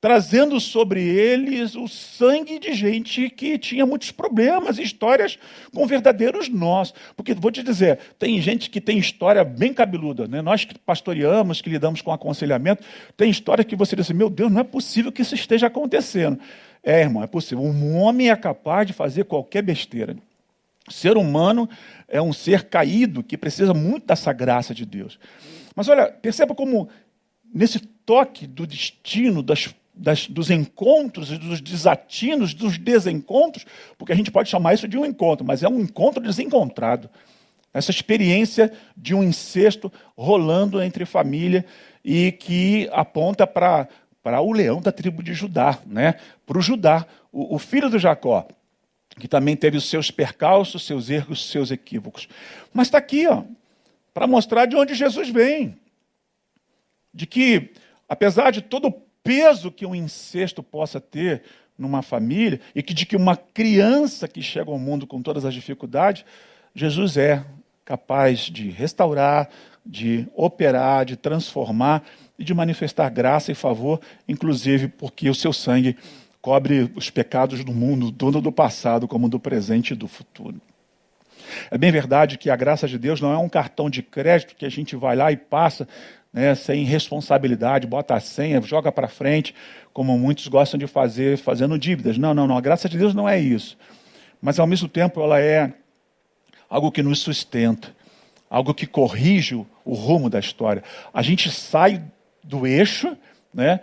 trazendo 0.00 0.58
sobre 0.58 1.02
eles 1.02 1.74
o 1.76 1.86
sangue 1.86 2.58
de 2.58 2.72
gente 2.72 3.28
que 3.28 3.58
tinha 3.58 3.84
muitos 3.84 4.10
problemas, 4.10 4.78
histórias 4.78 5.38
com 5.74 5.86
verdadeiros 5.86 6.48
nós. 6.48 6.94
Porque 7.14 7.34
vou 7.34 7.50
te 7.50 7.62
dizer, 7.62 7.98
tem 8.18 8.40
gente 8.40 8.70
que 8.70 8.80
tem 8.80 8.98
história 8.98 9.44
bem 9.44 9.74
cabeluda, 9.74 10.26
né? 10.26 10.40
Nós 10.40 10.64
que 10.64 10.78
pastoreamos, 10.78 11.60
que 11.60 11.68
lidamos 11.68 12.00
com 12.00 12.10
aconselhamento, 12.10 12.82
tem 13.14 13.30
história 13.30 13.62
que 13.62 13.76
você 13.76 13.94
diz 13.94 14.06
assim, 14.06 14.14
meu 14.14 14.30
Deus, 14.30 14.50
não 14.50 14.60
é 14.60 14.64
possível 14.64 15.12
que 15.12 15.20
isso 15.20 15.34
esteja 15.34 15.66
acontecendo. 15.66 16.40
É, 16.82 17.02
irmão, 17.02 17.22
é 17.22 17.26
possível. 17.26 17.62
Um 17.62 17.96
homem 17.96 18.30
é 18.30 18.36
capaz 18.36 18.86
de 18.86 18.94
fazer 18.94 19.24
qualquer 19.24 19.62
besteira. 19.62 20.16
O 20.90 20.92
ser 20.92 21.16
humano 21.16 21.68
é 22.08 22.20
um 22.20 22.32
ser 22.32 22.64
caído 22.64 23.22
que 23.22 23.38
precisa 23.38 23.72
muito 23.72 24.08
dessa 24.08 24.32
graça 24.32 24.74
de 24.74 24.84
Deus. 24.84 25.20
Mas 25.76 25.86
olha, 25.86 26.10
perceba 26.10 26.52
como 26.52 26.88
nesse 27.54 27.78
toque 27.78 28.44
do 28.44 28.66
destino, 28.66 29.40
das, 29.40 29.72
das, 29.94 30.26
dos 30.26 30.50
encontros 30.50 31.28
dos 31.38 31.60
desatinos, 31.60 32.54
dos 32.54 32.76
desencontros, 32.76 33.64
porque 33.96 34.12
a 34.12 34.16
gente 34.16 34.32
pode 34.32 34.48
chamar 34.48 34.74
isso 34.74 34.88
de 34.88 34.98
um 34.98 35.06
encontro, 35.06 35.46
mas 35.46 35.62
é 35.62 35.68
um 35.68 35.78
encontro 35.78 36.20
desencontrado. 36.20 37.08
Essa 37.72 37.92
experiência 37.92 38.72
de 38.96 39.14
um 39.14 39.22
incesto 39.22 39.92
rolando 40.16 40.82
entre 40.82 41.04
família 41.04 41.64
e 42.04 42.32
que 42.32 42.88
aponta 42.92 43.46
para 43.46 43.88
o 44.42 44.52
leão 44.52 44.80
da 44.80 44.90
tribo 44.90 45.22
de 45.22 45.34
Judá, 45.34 45.78
né? 45.86 46.16
para 46.44 46.58
o 46.58 46.60
Judá, 46.60 47.06
o, 47.30 47.54
o 47.54 47.58
filho 47.60 47.88
do 47.88 47.96
Jacó 47.96 48.48
que 49.20 49.28
também 49.28 49.54
teve 49.54 49.76
os 49.76 49.88
seus 49.88 50.10
percalços, 50.10 50.84
seus 50.84 51.08
erros, 51.08 51.48
seus 51.48 51.70
equívocos. 51.70 52.28
Mas 52.72 52.88
está 52.88 52.98
aqui, 52.98 53.28
ó, 53.28 53.44
para 54.12 54.26
mostrar 54.26 54.66
de 54.66 54.74
onde 54.74 54.94
Jesus 54.94 55.28
vem. 55.28 55.78
De 57.14 57.26
que, 57.26 57.70
apesar 58.08 58.50
de 58.50 58.62
todo 58.62 58.88
o 58.88 58.92
peso 59.22 59.70
que 59.70 59.86
um 59.86 59.94
incesto 59.94 60.62
possa 60.62 61.00
ter 61.00 61.42
numa 61.78 62.02
família, 62.02 62.60
e 62.74 62.82
que 62.82 62.92
de 62.92 63.06
que 63.06 63.16
uma 63.16 63.36
criança 63.36 64.28
que 64.28 64.42
chega 64.42 64.70
ao 64.70 64.78
mundo 64.78 65.06
com 65.06 65.22
todas 65.22 65.44
as 65.44 65.54
dificuldades, 65.54 66.24
Jesus 66.74 67.16
é 67.16 67.44
capaz 67.84 68.40
de 68.40 68.68
restaurar, 68.68 69.48
de 69.84 70.28
operar, 70.34 71.04
de 71.04 71.16
transformar 71.16 72.04
e 72.38 72.44
de 72.44 72.54
manifestar 72.54 73.08
graça 73.08 73.50
e 73.50 73.54
favor, 73.54 74.00
inclusive 74.28 74.88
porque 74.88 75.28
o 75.28 75.34
seu 75.34 75.52
sangue 75.52 75.96
cobre 76.40 76.90
os 76.94 77.10
pecados 77.10 77.64
do 77.64 77.72
mundo, 77.72 78.10
tanto 78.10 78.40
do 78.40 78.52
passado 78.52 79.06
como 79.06 79.28
do 79.28 79.38
presente 79.38 79.92
e 79.92 79.96
do 79.96 80.08
futuro. 80.08 80.60
É 81.70 81.76
bem 81.76 81.90
verdade 81.90 82.38
que 82.38 82.48
a 82.48 82.56
graça 82.56 82.86
de 82.86 82.98
Deus 82.98 83.20
não 83.20 83.32
é 83.32 83.38
um 83.38 83.48
cartão 83.48 83.90
de 83.90 84.02
crédito 84.02 84.54
que 84.54 84.64
a 84.64 84.68
gente 84.68 84.94
vai 84.96 85.16
lá 85.16 85.32
e 85.32 85.36
passa 85.36 85.86
né, 86.32 86.54
sem 86.54 86.84
responsabilidade, 86.84 87.86
bota 87.86 88.14
a 88.14 88.20
senha, 88.20 88.60
joga 88.62 88.92
para 88.92 89.08
frente, 89.08 89.54
como 89.92 90.16
muitos 90.18 90.46
gostam 90.46 90.78
de 90.78 90.86
fazer, 90.86 91.36
fazendo 91.38 91.78
dívidas. 91.78 92.16
Não, 92.16 92.32
não, 92.32 92.46
não. 92.46 92.56
A 92.56 92.60
graça 92.60 92.88
de 92.88 92.96
Deus 92.96 93.14
não 93.14 93.28
é 93.28 93.38
isso. 93.38 93.76
Mas 94.40 94.58
ao 94.58 94.66
mesmo 94.66 94.88
tempo 94.88 95.20
ela 95.20 95.40
é 95.40 95.72
algo 96.68 96.92
que 96.92 97.02
nos 97.02 97.18
sustenta, 97.18 97.94
algo 98.48 98.72
que 98.72 98.86
corrige 98.86 99.54
o 99.84 99.94
rumo 99.94 100.30
da 100.30 100.38
história. 100.38 100.84
A 101.12 101.20
gente 101.20 101.50
sai 101.50 102.02
do 102.42 102.66
eixo, 102.66 103.16
né, 103.52 103.80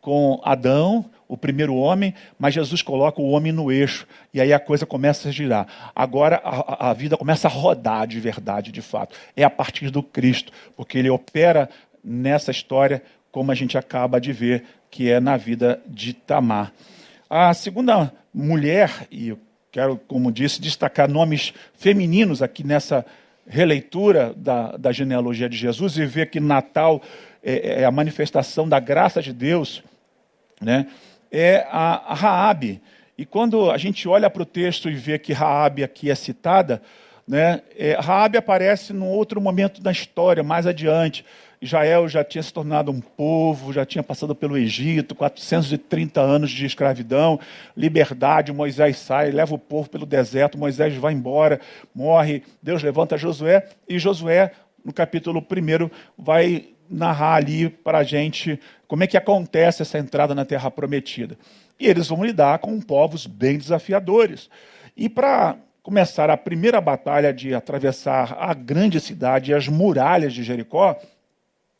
com 0.00 0.40
Adão, 0.44 1.10
o 1.28 1.36
primeiro 1.36 1.74
homem, 1.74 2.14
mas 2.38 2.54
Jesus 2.54 2.80
coloca 2.80 3.20
o 3.20 3.28
homem 3.28 3.52
no 3.52 3.70
eixo, 3.70 4.06
e 4.32 4.40
aí 4.40 4.52
a 4.52 4.58
coisa 4.58 4.86
começa 4.86 5.28
a 5.28 5.32
girar. 5.32 5.66
Agora 5.94 6.40
a, 6.42 6.88
a, 6.88 6.92
vida 6.94 7.16
começa 7.16 7.46
a 7.46 7.50
rodar 7.50 8.06
de 8.06 8.18
verdade, 8.18 8.72
de 8.72 8.80
fato. 8.80 9.14
É 9.36 9.44
a 9.44 9.50
partir 9.50 9.90
do 9.90 10.02
Cristo, 10.02 10.50
porque 10.74 10.96
ele 10.96 11.10
opera 11.10 11.68
nessa 12.02 12.50
história, 12.50 13.02
como 13.30 13.52
a 13.52 13.54
gente 13.54 13.76
acaba 13.76 14.18
de 14.18 14.32
ver, 14.32 14.64
que 14.90 15.10
é 15.10 15.20
na 15.20 15.36
vida 15.36 15.80
de 15.86 16.14
Tamar. 16.14 16.72
A 17.28 17.52
segunda 17.52 18.10
mulher, 18.32 19.06
e 19.10 19.28
eu 19.28 19.38
quero, 19.70 19.98
como 20.08 20.32
disse, 20.32 20.62
destacar 20.62 21.10
nomes 21.10 21.52
femininos 21.74 22.40
aqui 22.40 22.64
nessa 22.64 23.04
releitura 23.46 24.32
da, 24.34 24.76
da 24.76 24.92
genealogia 24.92 25.48
de 25.48 25.56
Jesus 25.56 25.98
e 25.98 26.06
ver 26.06 26.30
que 26.30 26.40
Natal 26.40 27.02
é, 27.42 27.82
é 27.82 27.84
a 27.84 27.90
manifestação 27.90 28.66
da 28.66 28.80
graça 28.80 29.20
de 29.20 29.32
Deus, 29.32 29.82
né? 30.60 30.86
É 31.30 31.66
a, 31.70 32.14
Raabe. 32.14 32.80
E 33.16 33.24
quando 33.24 33.70
a 33.70 33.78
gente 33.78 34.08
olha 34.08 34.30
para 34.30 34.42
o 34.42 34.46
texto 34.46 34.88
e 34.88 34.94
vê 34.94 35.18
que 35.18 35.32
Raabe 35.32 35.82
aqui 35.82 36.10
é 36.10 36.14
citada, 36.14 36.80
né, 37.26 37.60
é, 37.76 37.98
Raabe 37.98 38.38
aparece 38.38 38.92
num 38.92 39.08
outro 39.08 39.40
momento 39.40 39.82
da 39.82 39.92
história, 39.92 40.42
mais 40.42 40.66
adiante. 40.66 41.24
Israel 41.60 42.08
já 42.08 42.22
tinha 42.22 42.42
se 42.42 42.52
tornado 42.52 42.92
um 42.92 43.00
povo, 43.00 43.72
já 43.72 43.84
tinha 43.84 44.02
passado 44.02 44.34
pelo 44.34 44.56
Egito, 44.56 45.14
430 45.14 46.20
anos 46.20 46.50
de 46.50 46.64
escravidão, 46.64 47.38
liberdade, 47.76 48.52
Moisés 48.52 48.98
sai, 48.98 49.30
leva 49.32 49.54
o 49.54 49.58
povo 49.58 49.90
pelo 49.90 50.06
deserto, 50.06 50.56
Moisés 50.56 50.94
vai 50.94 51.12
embora, 51.12 51.60
morre, 51.94 52.42
Deus 52.62 52.82
levanta 52.82 53.18
Josué, 53.18 53.68
e 53.88 53.98
Josué, 53.98 54.52
no 54.84 54.92
capítulo 54.92 55.40
1, 55.40 55.90
vai 56.16 56.66
narrar 56.88 57.34
ali 57.34 57.68
para 57.68 57.98
a 57.98 58.04
gente 58.04 58.58
como 58.88 59.04
é 59.04 59.06
que 59.06 59.16
acontece 59.18 59.82
essa 59.82 59.98
entrada 59.98 60.34
na 60.34 60.46
Terra 60.46 60.70
Prometida. 60.70 61.38
E 61.78 61.86
eles 61.86 62.08
vão 62.08 62.24
lidar 62.24 62.58
com 62.58 62.80
povos 62.80 63.26
bem 63.26 63.58
desafiadores. 63.58 64.48
E 64.96 65.08
para 65.08 65.56
começar 65.82 66.30
a 66.30 66.36
primeira 66.36 66.80
batalha 66.80 67.32
de 67.32 67.54
atravessar 67.54 68.36
a 68.40 68.52
grande 68.54 68.98
cidade 68.98 69.50
e 69.50 69.54
as 69.54 69.68
muralhas 69.68 70.32
de 70.32 70.42
Jericó, 70.42 70.98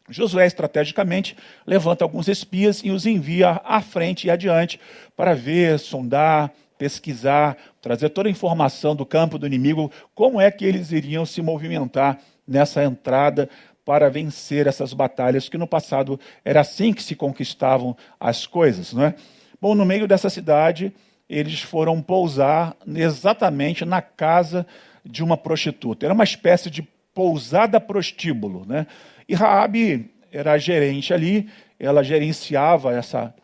Josué, 0.09 0.47
estrategicamente, 0.47 1.37
levanta 1.67 2.05
alguns 2.05 2.29
espias 2.29 2.81
e 2.85 2.91
os 2.91 3.05
envia 3.07 3.61
à 3.65 3.81
frente 3.81 4.27
e 4.27 4.31
adiante 4.31 4.81
para 5.17 5.35
ver, 5.35 5.79
sondar, 5.79 6.51
pesquisar, 6.79 7.57
trazer 7.83 8.09
toda 8.11 8.29
a 8.29 8.33
informação 8.33 8.95
do 8.95 9.05
campo 9.05 9.39
do 9.39 9.47
inimigo, 9.47 9.91
como 10.15 10.41
é 10.41 10.51
que 10.51 10.65
eles 10.65 10.93
iriam 10.93 11.27
se 11.27 11.43
movimentar 11.43 12.19
nessa 12.47 12.83
entrada 12.83 13.51
para 13.89 14.11
vencer 14.11 14.67
essas 14.67 14.93
batalhas, 14.93 15.49
que 15.49 15.57
no 15.57 15.67
passado 15.67 16.21
era 16.45 16.61
assim 16.61 16.93
que 16.93 17.03
se 17.03 17.17
conquistavam 17.17 17.97
as 18.21 18.47
coisas. 18.47 18.93
Não 18.93 19.05
é? 19.05 19.15
Bom, 19.59 19.75
no 19.75 19.87
meio 19.87 20.07
dessa 20.07 20.29
cidade, 20.29 20.93
eles 21.27 21.63
foram 21.63 22.03
pousar 22.03 22.77
exatamente 22.87 23.87
na 23.87 24.03
casa 24.03 24.67
de 25.03 25.25
uma 25.25 25.39
prostituta. 25.39 26.05
Era 26.05 26.13
uma 26.13 26.23
espécie 26.23 26.69
de 26.69 26.83
pousada 27.15 27.81
prostíbulo. 27.81 28.67
Né? 28.67 28.87
E 29.27 29.35
Raabe 29.35 30.11
era 30.31 30.59
gerente 30.59 31.15
ali, 31.15 31.49
ela 31.81 32.03
gerenciava 32.03 32.93
essa, 32.93 33.35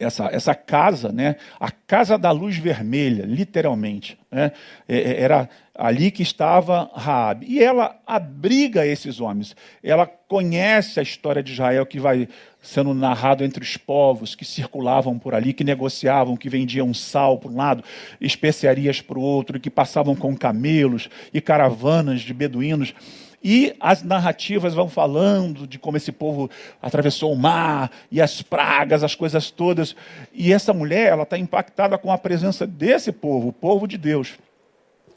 essa, 0.00 0.30
essa 0.32 0.54
casa, 0.54 1.12
né? 1.12 1.36
a 1.60 1.70
casa 1.70 2.16
da 2.16 2.30
luz 2.30 2.56
vermelha, 2.56 3.24
literalmente. 3.26 4.18
Né? 4.30 4.50
É, 4.88 4.98
é, 4.98 5.22
era 5.22 5.48
ali 5.74 6.10
que 6.10 6.22
estava 6.22 6.90
Raabe. 6.94 7.46
E 7.46 7.62
ela 7.62 8.00
abriga 8.06 8.86
esses 8.86 9.20
homens. 9.20 9.54
Ela 9.84 10.06
conhece 10.06 10.98
a 10.98 11.02
história 11.02 11.42
de 11.42 11.52
Israel 11.52 11.84
que 11.84 12.00
vai 12.00 12.26
sendo 12.62 12.94
narrado 12.94 13.44
entre 13.44 13.62
os 13.62 13.76
povos 13.76 14.34
que 14.34 14.44
circulavam 14.44 15.18
por 15.18 15.34
ali, 15.34 15.52
que 15.52 15.64
negociavam, 15.64 16.36
que 16.36 16.48
vendiam 16.48 16.92
sal 16.94 17.38
para 17.38 17.50
um 17.50 17.56
lado, 17.56 17.84
especiarias 18.20 19.02
para 19.02 19.18
o 19.18 19.22
outro, 19.22 19.60
que 19.60 19.70
passavam 19.70 20.16
com 20.16 20.36
camelos 20.36 21.10
e 21.32 21.40
caravanas 21.40 22.22
de 22.22 22.32
beduínos. 22.32 22.94
E 23.42 23.74
as 23.80 24.02
narrativas 24.02 24.74
vão 24.74 24.88
falando 24.88 25.66
de 25.66 25.78
como 25.78 25.96
esse 25.96 26.12
povo 26.12 26.50
atravessou 26.80 27.32
o 27.32 27.36
mar 27.36 27.90
e 28.10 28.20
as 28.20 28.42
pragas, 28.42 29.02
as 29.02 29.14
coisas 29.14 29.50
todas. 29.50 29.96
E 30.32 30.52
essa 30.52 30.74
mulher, 30.74 31.12
ela 31.12 31.22
está 31.22 31.38
impactada 31.38 31.96
com 31.96 32.12
a 32.12 32.18
presença 32.18 32.66
desse 32.66 33.10
povo, 33.12 33.48
o 33.48 33.52
povo 33.52 33.86
de 33.88 33.96
Deus. 33.96 34.38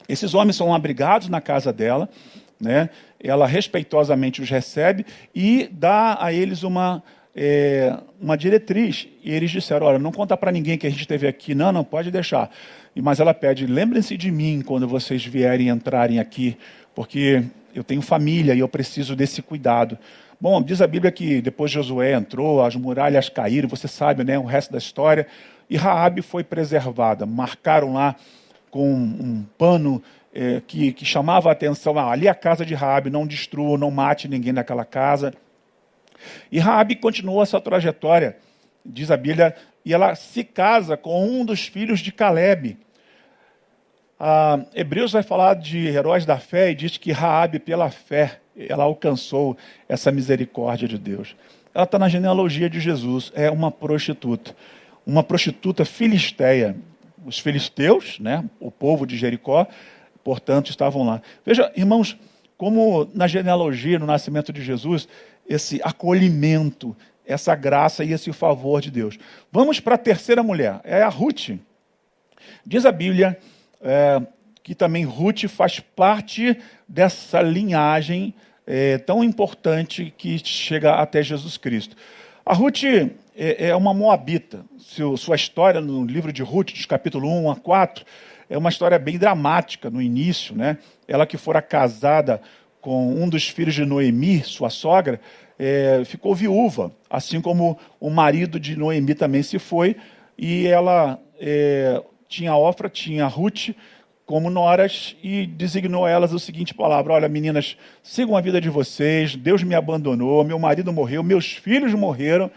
Esses 0.08 0.32
homens 0.34 0.56
são 0.56 0.74
abrigados 0.74 1.28
na 1.28 1.40
casa 1.40 1.72
dela, 1.72 2.08
né? 2.60 2.88
ela 3.24 3.46
respeitosamente 3.46 4.42
os 4.42 4.50
recebe 4.50 5.06
e 5.34 5.68
dá 5.72 6.18
a 6.20 6.32
eles 6.32 6.62
uma, 6.62 7.02
é, 7.34 7.96
uma 8.20 8.36
diretriz. 8.36 9.08
E 9.22 9.32
eles 9.32 9.50
disseram: 9.50 9.86
Olha, 9.86 9.98
não 9.98 10.12
conta 10.12 10.36
para 10.36 10.52
ninguém 10.52 10.76
que 10.76 10.86
a 10.86 10.90
gente 10.90 11.00
esteve 11.00 11.26
aqui, 11.26 11.54
não, 11.54 11.72
não, 11.72 11.82
pode 11.82 12.10
deixar. 12.10 12.50
Mas 12.94 13.20
ela 13.20 13.32
pede: 13.32 13.66
lembrem-se 13.66 14.16
de 14.16 14.30
mim 14.30 14.62
quando 14.64 14.86
vocês 14.86 15.24
vierem 15.24 15.68
entrarem 15.68 16.18
aqui, 16.18 16.56
porque 16.94 17.42
eu 17.74 17.84
tenho 17.84 18.00
família 18.00 18.54
e 18.54 18.60
eu 18.60 18.68
preciso 18.68 19.16
desse 19.16 19.42
cuidado. 19.42 19.98
Bom, 20.40 20.62
diz 20.62 20.80
a 20.80 20.86
Bíblia 20.86 21.10
que 21.10 21.40
depois 21.40 21.70
Josué 21.70 22.12
entrou, 22.12 22.62
as 22.62 22.76
muralhas 22.76 23.28
caíram, 23.28 23.68
você 23.68 23.88
sabe, 23.88 24.24
né, 24.24 24.38
o 24.38 24.44
resto 24.44 24.72
da 24.72 24.78
história, 24.78 25.26
e 25.68 25.76
Raabe 25.76 26.22
foi 26.22 26.44
preservada. 26.44 27.24
Marcaram 27.24 27.94
lá 27.94 28.16
com 28.70 28.92
um 28.92 29.44
pano 29.56 30.02
é, 30.34 30.60
que, 30.66 30.92
que, 30.92 31.04
chamava 31.04 31.48
a 31.48 31.52
atenção, 31.52 31.98
ah, 31.98 32.10
ali 32.10 32.26
é 32.26 32.30
a 32.30 32.34
casa 32.34 32.64
de 32.66 32.74
Raabe, 32.74 33.08
não 33.08 33.26
destrua, 33.26 33.78
não 33.78 33.90
mate 33.90 34.28
ninguém 34.28 34.52
naquela 34.52 34.84
casa. 34.84 35.32
E 36.50 36.58
Raabe 36.58 36.96
continuou 36.96 37.42
essa 37.42 37.60
trajetória, 37.60 38.36
diz 38.84 39.10
a 39.10 39.16
Bíblia, 39.16 39.54
e 39.84 39.94
ela 39.94 40.14
se 40.14 40.42
casa 40.42 40.96
com 40.96 41.26
um 41.26 41.44
dos 41.44 41.66
filhos 41.66 42.00
de 42.00 42.10
Caleb. 42.10 42.76
Ah, 44.18 44.64
Hebreus 44.74 45.12
vai 45.12 45.22
falar 45.22 45.54
de 45.54 45.88
heróis 45.88 46.24
da 46.24 46.38
fé 46.38 46.70
e 46.70 46.74
diz 46.74 46.96
que 46.96 47.12
Raabe, 47.12 47.58
pela 47.58 47.90
fé, 47.90 48.40
ela 48.56 48.84
alcançou 48.84 49.56
essa 49.88 50.12
misericórdia 50.12 50.86
de 50.86 50.98
Deus. 50.98 51.34
Ela 51.74 51.84
está 51.84 51.98
na 51.98 52.08
genealogia 52.08 52.70
de 52.70 52.78
Jesus, 52.78 53.32
é 53.34 53.50
uma 53.50 53.70
prostituta. 53.70 54.54
Uma 55.04 55.22
prostituta 55.22 55.84
filisteia. 55.84 56.76
Os 57.26 57.38
filisteus, 57.38 58.20
né, 58.20 58.44
o 58.60 58.70
povo 58.70 59.06
de 59.06 59.16
Jericó, 59.16 59.66
portanto, 60.22 60.70
estavam 60.70 61.04
lá. 61.04 61.20
Veja, 61.44 61.72
irmãos, 61.74 62.16
como 62.56 63.08
na 63.12 63.26
genealogia, 63.26 63.98
no 63.98 64.06
nascimento 64.06 64.52
de 64.52 64.62
Jesus, 64.62 65.08
esse 65.48 65.80
acolhimento, 65.82 66.96
essa 67.26 67.54
graça 67.54 68.04
e 68.04 68.12
esse 68.12 68.32
favor 68.32 68.80
de 68.80 68.90
Deus. 68.90 69.18
Vamos 69.50 69.80
para 69.80 69.96
a 69.96 69.98
terceira 69.98 70.42
mulher, 70.42 70.80
é 70.84 71.02
a 71.02 71.08
Ruth. 71.08 71.58
Diz 72.64 72.84
a 72.86 72.92
Bíblia 72.92 73.38
é, 73.84 74.20
que 74.62 74.74
também 74.74 75.04
Ruth 75.04 75.44
faz 75.46 75.78
parte 75.78 76.58
dessa 76.88 77.42
linhagem 77.42 78.34
é, 78.66 78.96
tão 78.96 79.22
importante 79.22 80.12
que 80.16 80.38
chega 80.38 80.94
até 80.94 81.22
Jesus 81.22 81.58
Cristo. 81.58 81.94
A 82.44 82.54
Ruth 82.54 82.82
é, 82.84 83.68
é 83.68 83.76
uma 83.76 83.92
moabita. 83.92 84.64
Seu, 84.78 85.16
sua 85.16 85.36
história 85.36 85.80
no 85.80 86.04
livro 86.04 86.32
de 86.32 86.42
Ruth, 86.42 86.72
dos 86.72 86.86
capítulo 86.86 87.28
1 87.28 87.50
a 87.50 87.56
4, 87.56 88.04
é 88.48 88.56
uma 88.56 88.70
história 88.70 88.98
bem 88.98 89.18
dramática 89.18 89.90
no 89.90 90.00
início. 90.00 90.56
Né? 90.56 90.78
Ela 91.06 91.26
que 91.26 91.36
fora 91.36 91.60
casada 91.60 92.40
com 92.80 93.14
um 93.14 93.28
dos 93.28 93.48
filhos 93.48 93.74
de 93.74 93.84
Noemi, 93.84 94.42
sua 94.42 94.70
sogra, 94.70 95.20
é, 95.58 96.02
ficou 96.04 96.34
viúva, 96.34 96.92
assim 97.08 97.40
como 97.40 97.78
o 98.00 98.10
marido 98.10 98.58
de 98.58 98.76
Noemi 98.76 99.14
também 99.14 99.42
se 99.42 99.58
foi, 99.58 99.96
e 100.36 100.66
ela 100.66 101.18
é, 101.40 102.02
tinha 102.28 102.56
Ofra, 102.56 102.88
tinha 102.88 103.26
Ruth 103.26 103.70
como 104.26 104.48
noras 104.48 105.16
e 105.22 105.46
designou 105.46 106.06
a 106.06 106.10
elas 106.10 106.32
o 106.32 106.38
seguinte 106.38 106.74
palavra: 106.74 107.12
Olha, 107.12 107.28
meninas, 107.28 107.76
sigam 108.02 108.36
a 108.36 108.40
vida 108.40 108.60
de 108.60 108.70
vocês, 108.70 109.36
Deus 109.36 109.62
me 109.62 109.74
abandonou, 109.74 110.44
meu 110.44 110.58
marido 110.58 110.92
morreu, 110.92 111.22
meus 111.22 111.52
filhos 111.52 111.94
morreram. 111.94 112.50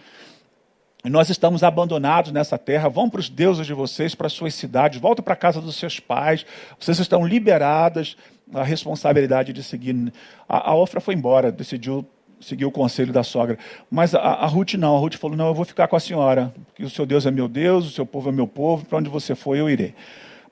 Nós 1.04 1.30
estamos 1.30 1.64
abandonados 1.64 2.32
nessa 2.32 2.58
terra. 2.58 2.90
Vão 2.90 3.10
para 3.10 3.20
os 3.20 3.30
deuses 3.30 3.66
de 3.66 3.74
vocês, 3.74 4.14
para 4.14 4.28
as 4.28 4.34
suas 4.34 4.56
cidades, 4.56 5.00
voltem 5.00 5.24
para 5.24 5.34
a 5.34 5.38
casa 5.38 5.62
dos 5.62 5.76
seus 5.76 6.00
pais. 6.00 6.46
Vocês 6.80 7.00
estão 7.00 7.26
liberadas 7.26 8.18
da 8.46 8.64
responsabilidade 8.64 9.54
de 9.54 9.64
seguir. 9.64 10.12
A, 10.50 10.72
a 10.72 10.76
Ofra 10.76 11.00
foi 11.00 11.14
embora, 11.14 11.52
decidiu 11.52 12.06
seguiu 12.40 12.68
o 12.68 12.72
conselho 12.72 13.12
da 13.12 13.24
sogra. 13.24 13.58
Mas 13.90 14.14
a, 14.14 14.20
a, 14.20 14.46
Ruth 14.46 14.74
não, 14.74 14.96
a 14.96 15.00
Ruth 15.00 15.16
falou: 15.16 15.36
não, 15.36 15.48
eu 15.48 15.54
vou 15.54 15.66
ficar 15.66 15.88
com 15.88 15.96
a 15.96 16.00
senhora, 16.00 16.54
porque 16.68 16.84
o 16.84 16.90
seu 16.90 17.06
Deus 17.06 17.26
é 17.26 17.32
meu 17.32 17.48
Deus, 17.48 17.88
o 17.88 17.92
seu 17.92 18.06
povo 18.06 18.30
é 18.30 18.32
meu 18.32 18.48
povo, 18.48 18.86
para 18.86 18.98
onde 18.98 19.10
você 19.10 19.36
for 19.36 19.56
eu 19.56 19.70
irei. 19.70 19.94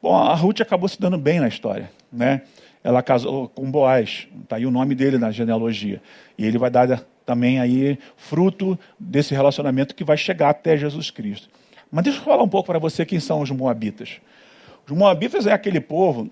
Bom, 0.02 0.15
a 0.15 0.36
Ruth 0.36 0.62
acabou 0.62 0.88
se 0.88 1.00
dando 1.00 1.17
bem 1.17 1.39
na 1.39 1.48
história, 1.48 1.89
né? 2.12 2.41
Ela 2.84 3.02
casou 3.02 3.50
com 3.50 3.69
Boaz, 3.71 4.28
está 4.43 4.58
aí 4.58 4.65
o 4.65 4.71
nome 4.71 4.93
dele 4.93 5.17
na 5.17 5.32
genealogia. 5.32 6.02
E 6.38 6.45
ele 6.45 6.60
vai 6.60 6.69
dar 6.69 7.04
também 7.26 7.60
aí 7.60 7.98
fruto 8.15 8.78
desse 9.00 9.34
relacionamento 9.34 9.95
que 9.95 10.04
vai 10.04 10.15
chegar 10.15 10.50
até 10.50 10.78
Jesus 10.78 11.10
Cristo. 11.10 11.50
Mas 11.91 12.04
deixa 12.04 12.19
eu 12.19 12.24
falar 12.24 12.43
um 12.43 12.48
pouco 12.48 12.67
para 12.67 12.78
você 12.78 13.04
quem 13.04 13.19
são 13.19 13.41
os 13.41 13.50
Moabitas. 13.50 14.19
Os 14.88 14.95
Moabitas 14.95 15.48
é 15.48 15.52
aquele 15.52 15.80
povo 15.80 16.30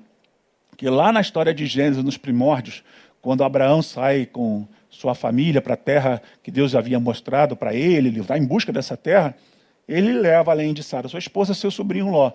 que 0.77 0.87
lá 0.89 1.11
na 1.11 1.21
história 1.21 1.53
de 1.53 1.65
Gênesis, 1.65 2.03
nos 2.03 2.17
primórdios, 2.17 2.83
quando 3.21 3.43
Abraão 3.43 3.81
sai 3.81 4.25
com 4.25 4.67
sua 4.93 5.15
família 5.15 5.61
para 5.61 5.73
a 5.73 5.77
terra 5.77 6.21
que 6.43 6.51
Deus 6.51 6.75
havia 6.75 6.99
mostrado 6.99 7.55
para 7.55 7.73
ele, 7.73 8.09
ele 8.09 8.21
vai 8.21 8.37
em 8.37 8.45
busca 8.45 8.71
dessa 8.71 8.95
terra, 8.95 9.35
ele 9.87 10.13
leva 10.13 10.51
além 10.51 10.73
de 10.73 10.83
Sara, 10.83 11.07
sua 11.07 11.19
esposa, 11.19 11.53
seu 11.53 11.71
sobrinho 11.71 12.09
Ló. 12.09 12.31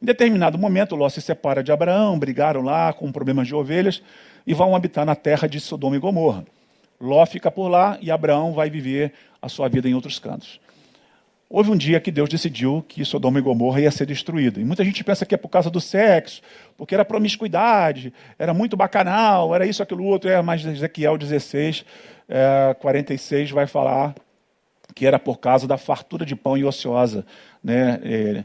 Em 0.00 0.06
determinado 0.06 0.56
momento, 0.56 0.94
Ló 0.94 1.08
se 1.08 1.20
separa 1.20 1.62
de 1.62 1.72
Abraão, 1.72 2.18
brigaram 2.18 2.62
lá 2.62 2.92
com 2.92 3.10
problemas 3.10 3.48
de 3.48 3.54
ovelhas 3.54 4.02
e 4.46 4.54
vão 4.54 4.74
habitar 4.74 5.04
na 5.04 5.14
terra 5.14 5.48
de 5.48 5.60
Sodoma 5.60 5.96
e 5.96 5.98
Gomorra. 5.98 6.44
Ló 7.00 7.26
fica 7.26 7.50
por 7.50 7.68
lá 7.68 7.98
e 8.00 8.10
Abraão 8.10 8.52
vai 8.52 8.70
viver 8.70 9.12
a 9.42 9.48
sua 9.48 9.68
vida 9.68 9.88
em 9.88 9.94
outros 9.94 10.18
cantos. 10.18 10.60
Houve 11.52 11.72
um 11.72 11.76
dia 11.76 11.98
que 11.98 12.12
Deus 12.12 12.28
decidiu 12.28 12.84
que 12.86 13.04
Sodoma 13.04 13.40
e 13.40 13.42
Gomorra 13.42 13.80
ia 13.80 13.90
ser 13.90 14.06
destruído. 14.06 14.60
E 14.60 14.64
muita 14.64 14.84
gente 14.84 15.02
pensa 15.02 15.26
que 15.26 15.34
é 15.34 15.38
por 15.38 15.48
causa 15.48 15.68
do 15.68 15.80
sexo, 15.80 16.40
porque 16.76 16.94
era 16.94 17.04
promiscuidade, 17.04 18.12
era 18.38 18.54
muito 18.54 18.76
bacanal, 18.76 19.52
era 19.52 19.66
isso, 19.66 19.82
aquilo, 19.82 20.04
outro. 20.04 20.30
É, 20.30 20.40
mas 20.40 20.64
Ezequiel 20.64 21.18
16, 21.18 21.84
é, 22.28 22.72
46 22.74 23.50
vai 23.50 23.66
falar 23.66 24.14
que 24.94 25.04
era 25.04 25.18
por 25.18 25.38
causa 25.38 25.66
da 25.66 25.76
fartura 25.76 26.24
de 26.24 26.36
pão 26.36 26.56
e 26.56 26.64
ociosa 26.64 27.26
né, 27.64 27.98
é, 28.04 28.44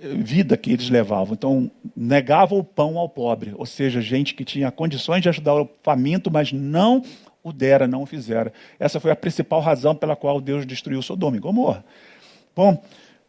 vida 0.00 0.56
que 0.56 0.70
eles 0.70 0.88
levavam. 0.88 1.34
Então, 1.34 1.68
negavam 1.96 2.58
o 2.58 2.64
pão 2.64 2.98
ao 2.98 3.08
pobre, 3.08 3.52
ou 3.56 3.66
seja, 3.66 4.00
gente 4.00 4.32
que 4.32 4.44
tinha 4.44 4.70
condições 4.70 5.22
de 5.22 5.28
ajudar 5.28 5.54
o 5.54 5.68
faminto, 5.82 6.30
mas 6.30 6.52
não 6.52 7.02
o 7.42 7.52
dera, 7.52 7.88
não 7.88 8.02
o 8.02 8.06
fizera. 8.06 8.52
Essa 8.78 9.00
foi 9.00 9.10
a 9.10 9.16
principal 9.16 9.60
razão 9.60 9.92
pela 9.94 10.14
qual 10.14 10.40
Deus 10.40 10.64
destruiu 10.64 11.02
Sodoma 11.02 11.36
e 11.36 11.40
Gomorra. 11.40 11.84
Bom, 12.56 12.80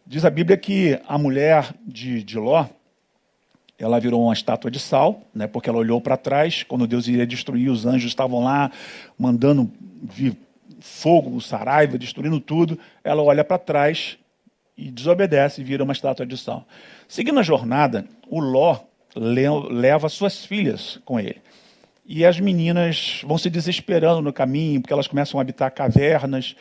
diz 0.06 0.24
a 0.24 0.30
Bíblia 0.30 0.56
que 0.56 1.00
a 1.08 1.18
mulher 1.18 1.74
de, 1.82 2.24
de 2.24 2.38
Ló, 2.38 2.68
ela 3.80 4.00
virou 4.00 4.24
uma 4.24 4.34
estátua 4.34 4.70
de 4.70 4.80
sal, 4.80 5.24
né, 5.34 5.48
porque 5.48 5.68
ela 5.68 5.80
olhou 5.80 6.00
para 6.00 6.16
trás, 6.16 6.62
quando 6.62 6.86
Deus 6.86 7.08
iria 7.08 7.26
destruir, 7.26 7.70
os 7.70 7.86
anjos 7.88 8.12
estavam 8.12 8.44
lá 8.44 8.72
mandando 9.18 9.72
fogo, 10.80 11.42
saraiva, 11.42 11.98
destruindo 11.98 12.40
tudo. 12.40 12.78
Ela 13.04 13.24
olha 13.24 13.44
para 13.44 13.58
trás 13.58 14.18
e 14.78 14.92
desobedece 14.92 15.62
e 15.62 15.64
vira 15.64 15.84
uma 15.84 15.94
estátua 15.94 16.26
de 16.26 16.38
sal. 16.38 16.68
Seguindo 17.08 17.40
a 17.40 17.44
jornada, 17.44 18.06
o 18.30 18.40
Ló 18.40 18.80
leva 19.16 20.08
suas 20.08 20.46
filhas 20.46 21.00
com 21.04 21.20
ele. 21.20 21.42
E 22.06 22.24
as 22.26 22.40
meninas 22.40 23.22
vão 23.26 23.38
se 23.38 23.50
desesperando 23.50 24.22
no 24.22 24.32
caminho, 24.32 24.82
porque 24.82 24.94
elas 24.94 25.08
começam 25.08 25.40
a 25.40 25.42
habitar 25.42 25.72
cavernas, 25.72 26.56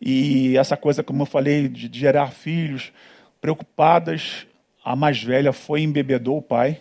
e 0.00 0.56
essa 0.56 0.76
coisa, 0.76 1.02
como 1.02 1.22
eu 1.22 1.26
falei, 1.26 1.68
de 1.68 1.98
gerar 1.98 2.30
filhos, 2.30 2.92
preocupadas, 3.40 4.46
a 4.84 4.94
mais 4.96 5.22
velha 5.22 5.52
foi 5.52 5.82
embebedou 5.82 6.38
o 6.38 6.42
pai 6.42 6.80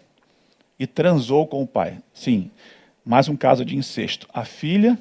e 0.79 0.85
transou 0.85 1.47
com 1.47 1.61
o 1.61 1.67
pai. 1.67 1.99
Sim, 2.13 2.51
mais 3.03 3.27
um 3.27 3.35
caso 3.35 3.65
de 3.65 3.75
incesto. 3.75 4.27
A 4.33 4.45
filha 4.45 4.97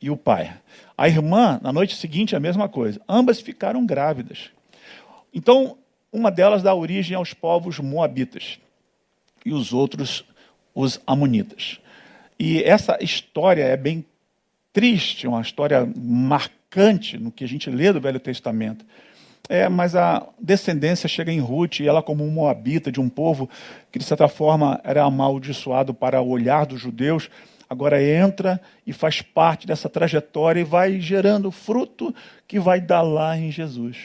e 0.00 0.10
o 0.10 0.16
pai. 0.16 0.52
A 0.98 1.08
irmã, 1.08 1.60
na 1.62 1.72
noite 1.72 1.94
seguinte, 1.96 2.34
a 2.34 2.40
mesma 2.40 2.68
coisa. 2.68 3.00
Ambas 3.08 3.40
ficaram 3.40 3.86
grávidas. 3.86 4.50
Então, 5.32 5.78
uma 6.12 6.30
delas 6.30 6.62
dá 6.62 6.74
origem 6.74 7.16
aos 7.16 7.32
povos 7.32 7.78
moabitas 7.78 8.58
e 9.46 9.52
os 9.52 9.72
outros, 9.72 10.24
os 10.74 11.00
amonitas. 11.06 11.80
E 12.44 12.60
essa 12.64 12.98
história 13.00 13.62
é 13.62 13.76
bem 13.76 14.04
triste, 14.72 15.28
uma 15.28 15.40
história 15.40 15.88
marcante 15.96 17.16
no 17.16 17.30
que 17.30 17.44
a 17.44 17.46
gente 17.46 17.70
lê 17.70 17.92
do 17.92 18.00
Velho 18.00 18.18
Testamento. 18.18 18.84
É, 19.48 19.68
mas 19.68 19.94
a 19.94 20.26
descendência 20.40 21.08
chega 21.08 21.30
em 21.30 21.38
Ruth, 21.38 21.78
e 21.78 21.86
ela, 21.86 22.02
como 22.02 22.24
um 22.24 22.30
moabita 22.32 22.90
de 22.90 23.00
um 23.00 23.08
povo 23.08 23.48
que, 23.92 23.98
de 24.00 24.04
certa 24.04 24.26
forma, 24.26 24.80
era 24.82 25.04
amaldiçoado 25.04 25.94
para 25.94 26.20
o 26.20 26.30
olhar 26.30 26.66
dos 26.66 26.80
judeus, 26.80 27.30
agora 27.70 28.02
entra 28.02 28.60
e 28.84 28.92
faz 28.92 29.22
parte 29.22 29.64
dessa 29.64 29.88
trajetória 29.88 30.62
e 30.62 30.64
vai 30.64 31.00
gerando 31.00 31.48
fruto 31.52 32.12
que 32.48 32.58
vai 32.58 32.80
dar 32.80 33.02
lá 33.02 33.38
em 33.38 33.52
Jesus. 33.52 33.96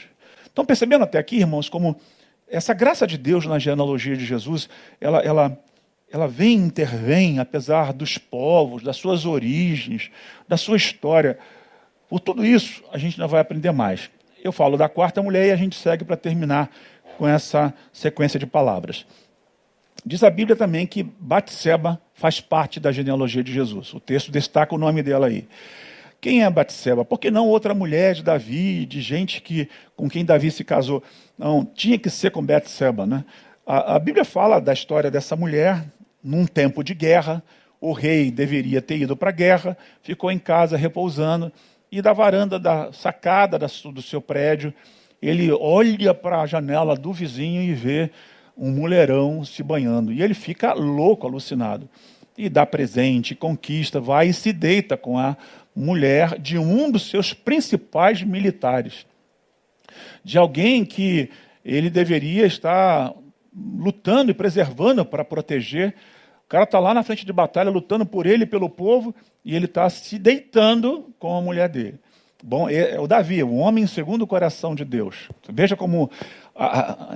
Estão 0.45 0.63
percebendo 0.63 1.05
até 1.05 1.17
aqui, 1.17 1.37
irmãos, 1.37 1.69
como 1.69 1.99
essa 2.47 2.75
graça 2.75 3.07
de 3.07 3.17
Deus 3.17 3.47
na 3.47 3.57
genealogia 3.57 4.15
de 4.15 4.25
Jesus, 4.25 4.69
ela, 5.01 5.21
ela, 5.21 5.59
ela 6.11 6.27
vem 6.27 6.59
e 6.59 6.63
intervém, 6.63 7.39
apesar 7.39 7.91
dos 7.91 8.17
povos, 8.17 8.81
das 8.81 8.95
suas 8.97 9.25
origens, 9.25 10.09
da 10.47 10.55
sua 10.55 10.77
história. 10.77 11.37
Por 12.07 12.19
tudo 12.19 12.45
isso, 12.45 12.83
a 12.91 12.97
gente 12.97 13.19
ainda 13.19 13.27
vai 13.27 13.41
aprender 13.41 13.71
mais. 13.71 14.09
Eu 14.43 14.51
falo 14.51 14.77
da 14.77 14.87
quarta 14.87 15.21
mulher 15.21 15.47
e 15.47 15.51
a 15.51 15.55
gente 15.55 15.75
segue 15.75 16.05
para 16.05 16.15
terminar 16.15 16.69
com 17.17 17.27
essa 17.27 17.73
sequência 17.91 18.39
de 18.39 18.45
palavras. 18.45 19.05
Diz 20.05 20.23
a 20.23 20.29
Bíblia 20.29 20.55
também 20.55 20.87
que 20.87 21.03
Batseba 21.03 21.99
faz 22.13 22.39
parte 22.39 22.79
da 22.79 22.91
genealogia 22.91 23.43
de 23.43 23.51
Jesus. 23.51 23.93
O 23.93 23.99
texto 23.99 24.31
destaca 24.31 24.73
o 24.73 24.77
nome 24.77 25.03
dela 25.03 25.27
aí. 25.27 25.47
Quem 26.21 26.43
é 26.43 26.49
Batseba? 26.49 27.03
Por 27.03 27.19
que 27.19 27.29
não 27.29 27.47
outra 27.47 27.73
mulher 27.73 28.15
de 28.15 28.23
Davi, 28.23 28.85
de 28.85 29.01
gente 29.01 29.41
que 29.41 29.69
com 29.95 30.09
quem 30.09 30.23
Davi 30.23 30.49
se 30.49 30.63
casou? 30.63 31.03
Não, 31.37 31.65
tinha 31.65 31.97
que 31.97 32.09
ser 32.09 32.31
com 32.31 32.43
Batseba, 32.43 33.05
né? 33.05 33.25
A, 33.65 33.95
a 33.95 33.99
Bíblia 33.99 34.23
fala 34.23 34.61
da 34.61 34.71
história 34.71 35.11
dessa 35.11 35.35
mulher 35.35 35.83
num 36.23 36.45
tempo 36.45 36.83
de 36.83 36.93
guerra. 36.93 37.43
O 37.79 37.91
rei 37.91 38.31
deveria 38.31 38.81
ter 38.81 38.97
ido 38.97 39.15
para 39.15 39.29
a 39.29 39.33
guerra, 39.33 39.77
ficou 40.01 40.31
em 40.31 40.39
casa 40.39 40.75
repousando 40.75 41.51
e 41.91 42.01
da 42.01 42.13
varanda 42.13 42.59
da 42.59 42.91
sacada 42.91 43.57
do 43.57 44.01
seu 44.01 44.21
prédio, 44.21 44.73
ele 45.21 45.51
olha 45.51 46.13
para 46.13 46.41
a 46.41 46.45
janela 46.45 46.95
do 46.95 47.13
vizinho 47.13 47.61
e 47.61 47.73
vê 47.73 48.11
um 48.57 48.71
mulherão 48.71 49.43
se 49.43 49.63
banhando. 49.63 50.11
E 50.11 50.21
ele 50.21 50.33
fica 50.33 50.73
louco, 50.73 51.25
alucinado. 51.25 51.89
E 52.37 52.49
dá 52.49 52.65
presente, 52.65 53.33
conquista, 53.33 53.99
vai 53.99 54.27
e 54.27 54.33
se 54.33 54.53
deita 54.53 54.95
com 54.95 55.17
a 55.17 55.35
mulher 55.75 56.37
de 56.39 56.57
um 56.57 56.91
dos 56.91 57.09
seus 57.09 57.33
principais 57.33 58.21
militares. 58.21 59.05
De 60.23 60.37
alguém 60.37 60.85
que 60.85 61.29
ele 61.63 61.89
deveria 61.89 62.45
estar 62.45 63.13
lutando 63.77 64.31
e 64.31 64.33
preservando 64.33 65.05
para 65.05 65.25
proteger. 65.25 65.95
O 66.45 66.49
cara 66.49 66.63
está 66.63 66.79
lá 66.79 66.93
na 66.93 67.03
frente 67.03 67.25
de 67.25 67.33
batalha, 67.33 67.69
lutando 67.69 68.05
por 68.05 68.25
ele 68.25 68.43
e 68.43 68.47
pelo 68.47 68.69
povo, 68.69 69.13
e 69.43 69.55
ele 69.55 69.65
está 69.65 69.89
se 69.89 70.17
deitando 70.17 71.13
com 71.19 71.35
a 71.35 71.41
mulher 71.41 71.67
dele. 71.67 71.99
Bom, 72.43 72.69
é, 72.69 72.91
é 72.91 72.99
o 72.99 73.07
Davi, 73.07 73.41
o 73.43 73.55
homem 73.55 73.87
segundo 73.87 74.21
o 74.21 74.27
coração 74.27 74.75
de 74.75 74.85
Deus. 74.85 75.27
Veja 75.49 75.75
como 75.75 76.09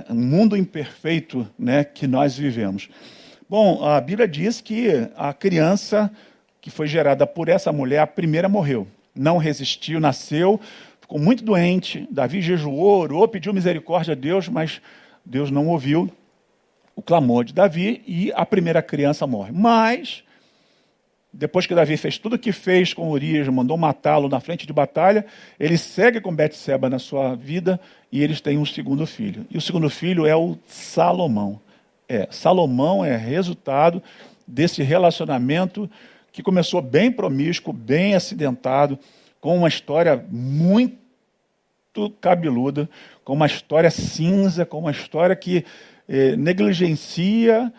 o 0.08 0.14
mundo 0.14 0.56
imperfeito 0.56 1.48
né, 1.58 1.84
que 1.84 2.06
nós 2.06 2.36
vivemos. 2.36 2.88
Bom, 3.48 3.84
a 3.84 4.00
Bíblia 4.00 4.26
diz 4.26 4.60
que 4.60 5.08
a 5.16 5.32
criança 5.32 6.10
que 6.62 6.70
foi 6.70 6.86
gerada 6.86 7.26
por 7.26 7.48
essa 7.48 7.72
mulher, 7.72 7.98
a 7.98 8.06
primeira 8.06 8.48
morreu. 8.48 8.86
Não 9.14 9.36
resistiu, 9.36 9.98
nasceu, 9.98 10.60
ficou 11.00 11.18
muito 11.18 11.44
doente. 11.44 12.06
Davi 12.08 12.40
jejuou, 12.40 13.00
orou, 13.00 13.26
pediu 13.26 13.52
misericórdia 13.52 14.12
a 14.12 14.14
Deus, 14.14 14.48
mas 14.48 14.80
Deus 15.26 15.50
não 15.50 15.66
ouviu 15.66 16.08
o 16.94 17.02
clamor 17.02 17.44
de 17.44 17.52
Davi 17.52 18.02
e 18.06 18.32
a 18.34 18.44
primeira 18.44 18.82
criança 18.82 19.26
morre. 19.26 19.52
Mas 19.52 20.22
depois 21.32 21.66
que 21.66 21.74
Davi 21.74 21.96
fez 21.96 22.18
tudo 22.18 22.36
o 22.36 22.38
que 22.38 22.52
fez 22.52 22.92
com 22.92 23.10
Urias, 23.10 23.48
mandou 23.48 23.78
matá-lo 23.78 24.28
na 24.28 24.38
frente 24.38 24.66
de 24.66 24.72
batalha, 24.72 25.24
ele 25.58 25.78
segue 25.78 26.20
com 26.20 26.34
Betseba 26.34 26.90
na 26.90 26.98
sua 26.98 27.34
vida 27.34 27.80
e 28.10 28.22
eles 28.22 28.40
têm 28.40 28.58
um 28.58 28.66
segundo 28.66 29.06
filho. 29.06 29.46
E 29.50 29.56
o 29.56 29.60
segundo 29.60 29.88
filho 29.88 30.26
é 30.26 30.36
o 30.36 30.58
Salomão. 30.66 31.58
É, 32.06 32.28
Salomão 32.30 33.02
é 33.02 33.16
resultado 33.16 34.02
desse 34.46 34.82
relacionamento 34.82 35.88
que 36.30 36.42
começou 36.42 36.82
bem 36.82 37.10
promíscuo, 37.10 37.72
bem 37.72 38.14
acidentado, 38.14 38.98
com 39.40 39.56
uma 39.56 39.68
história 39.68 40.22
muito 40.30 40.98
cabeluda, 42.20 42.88
com 43.24 43.32
uma 43.32 43.46
história 43.46 43.90
cinza, 43.90 44.66
com 44.66 44.78
uma 44.78 44.90
história 44.90 45.34
que 45.34 45.64
eh, 46.12 46.36
negligencia 46.36 47.72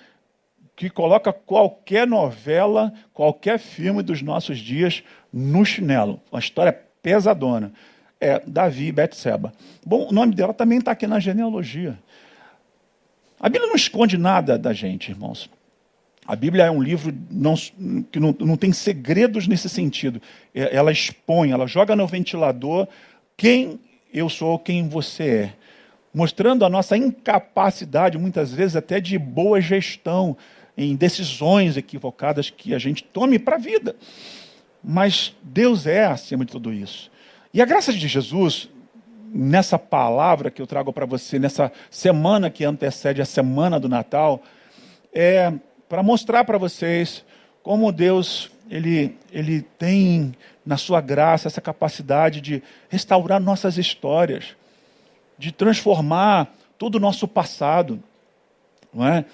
que 0.75 0.89
coloca 0.89 1.31
qualquer 1.31 2.07
novela, 2.07 2.91
qualquer 3.13 3.59
filme 3.59 4.01
dos 4.01 4.23
nossos 4.23 4.57
dias 4.57 5.03
no 5.31 5.63
chinelo. 5.63 6.19
Uma 6.31 6.39
história 6.39 6.73
pesadona. 7.03 7.71
É 8.19 8.41
Davi 8.47 8.87
e 8.87 8.91
Betseba. 8.91 9.53
Bom, 9.85 10.07
o 10.09 10.11
nome 10.11 10.33
dela 10.33 10.51
também 10.51 10.79
está 10.79 10.91
aqui 10.91 11.05
na 11.05 11.19
genealogia. 11.19 11.95
A 13.39 13.49
Bíblia 13.49 13.67
não 13.67 13.75
esconde 13.75 14.17
nada 14.17 14.57
da 14.57 14.73
gente, 14.73 15.11
irmãos. 15.11 15.47
A 16.25 16.35
Bíblia 16.35 16.63
é 16.63 16.71
um 16.71 16.81
livro 16.81 17.13
não, 17.29 17.53
que 18.11 18.19
não, 18.19 18.35
não 18.39 18.57
tem 18.57 18.71
segredos 18.71 19.45
nesse 19.45 19.69
sentido. 19.69 20.19
É, 20.55 20.75
ela 20.75 20.91
expõe, 20.91 21.51
ela 21.51 21.67
joga 21.67 21.95
no 21.95 22.07
ventilador 22.07 22.87
quem 23.37 23.79
eu 24.11 24.27
sou, 24.27 24.57
quem 24.57 24.87
você 24.89 25.23
é. 25.23 25.53
Mostrando 26.13 26.63
a 26.63 26.69
nossa 26.69 26.95
incapacidade, 26.95 28.17
muitas 28.17 28.53
vezes 28.53 28.75
até 28.75 28.99
de 28.99 29.17
boa 29.17 29.59
gestão, 29.59 30.37
em 30.77 30.95
decisões 30.95 31.77
equivocadas 31.77 32.49
que 32.49 32.73
a 32.73 32.79
gente 32.79 33.03
tome 33.03 33.39
para 33.39 33.55
a 33.55 33.59
vida. 33.59 33.95
Mas 34.83 35.35
Deus 35.41 35.87
é 35.87 36.05
acima 36.05 36.45
de 36.45 36.51
tudo 36.51 36.73
isso. 36.73 37.11
E 37.53 37.61
a 37.61 37.65
graça 37.65 37.93
de 37.93 38.07
Jesus, 38.07 38.69
nessa 39.33 39.79
palavra 39.79 40.51
que 40.51 40.61
eu 40.61 40.67
trago 40.67 40.91
para 40.91 41.05
você, 41.05 41.39
nessa 41.39 41.71
semana 41.89 42.49
que 42.49 42.65
antecede 42.65 43.21
a 43.21 43.25
semana 43.25 43.79
do 43.79 43.87
Natal, 43.87 44.41
é 45.13 45.53
para 45.87 46.03
mostrar 46.03 46.43
para 46.43 46.57
vocês 46.57 47.23
como 47.61 47.91
Deus 47.91 48.51
ele, 48.69 49.17
ele 49.31 49.61
tem 49.61 50.33
na 50.65 50.77
sua 50.77 50.99
graça 51.01 51.47
essa 51.47 51.61
capacidade 51.61 52.41
de 52.41 52.63
restaurar 52.89 53.39
nossas 53.39 53.77
histórias, 53.77 54.55
de 55.37 55.51
transformar 55.51 56.53
todo 56.77 56.95
o 56.95 56.99
nosso 56.99 57.27
passado, 57.27 58.01
não 58.93 59.05
é? 59.05 59.25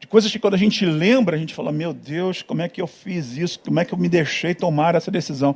de 0.00 0.06
coisas 0.06 0.32
que 0.32 0.38
quando 0.38 0.54
a 0.54 0.58
gente 0.58 0.84
lembra, 0.86 1.36
a 1.36 1.38
gente 1.38 1.54
fala: 1.54 1.70
Meu 1.70 1.92
Deus, 1.92 2.40
como 2.40 2.62
é 2.62 2.68
que 2.68 2.80
eu 2.80 2.86
fiz 2.86 3.36
isso? 3.36 3.60
Como 3.60 3.78
é 3.78 3.84
que 3.84 3.92
eu 3.92 3.98
me 3.98 4.08
deixei 4.08 4.54
tomar 4.54 4.94
essa 4.94 5.10
decisão? 5.10 5.54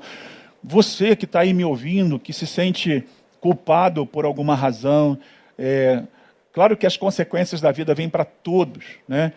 Você 0.63 1.17
que 1.17 1.25
está 1.25 1.41
aí 1.41 1.55
me 1.55 1.65
ouvindo, 1.65 2.19
que 2.19 2.33
se 2.33 2.47
sente 2.47 3.05
culpado 3.41 4.07
por 4.07 4.25
alguma 4.25 4.55
razão, 4.55 5.19
é, 5.59 6.03
claro 6.53 6.77
que 6.77 6.87
as 6.87 6.97
consequências 6.97 7.61
da 7.61 7.73
vida 7.73 7.95
vêm 7.95 8.09
para 8.09 8.25
todos, 8.25 8.85
né? 9.09 9.33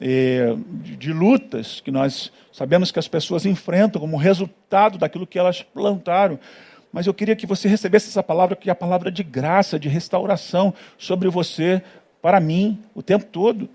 É, 0.00 0.54
de, 0.82 0.96
de, 0.96 1.12
lutas 1.12 1.80
que 1.80 1.92
nós 1.92 2.32
sabemos 2.52 2.90
que 2.90 2.98
as 2.98 3.06
pessoas 3.06 3.46
enfrentam 3.46 4.00
como 4.00 4.16
resultado 4.16 4.98
daquilo 4.98 5.26
que 5.26 5.38
elas 5.38 5.62
plantaram. 5.62 6.40
Mas 6.92 7.06
eu 7.06 7.14
queria 7.14 7.34
que 7.34 7.46
você 7.46 7.68
recebesse 7.68 8.08
essa 8.08 8.22
palavra, 8.22 8.54
que 8.54 8.68
é 8.68 8.72
a 8.72 8.76
palavra 8.76 9.10
de 9.10 9.22
graça, 9.22 9.78
de 9.78 9.88
restauração 9.88 10.74
sobre 10.98 11.28
você, 11.28 11.82
para 12.20 12.38
mim, 12.38 12.82
o 12.94 13.02
tempo 13.02 13.24
todo. 13.24 13.68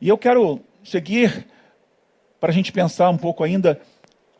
E 0.00 0.08
eu 0.08 0.18
quero 0.18 0.60
seguir 0.84 1.46
para 2.40 2.50
a 2.50 2.54
gente 2.54 2.72
pensar 2.72 3.08
um 3.08 3.16
pouco 3.16 3.42
ainda 3.44 3.80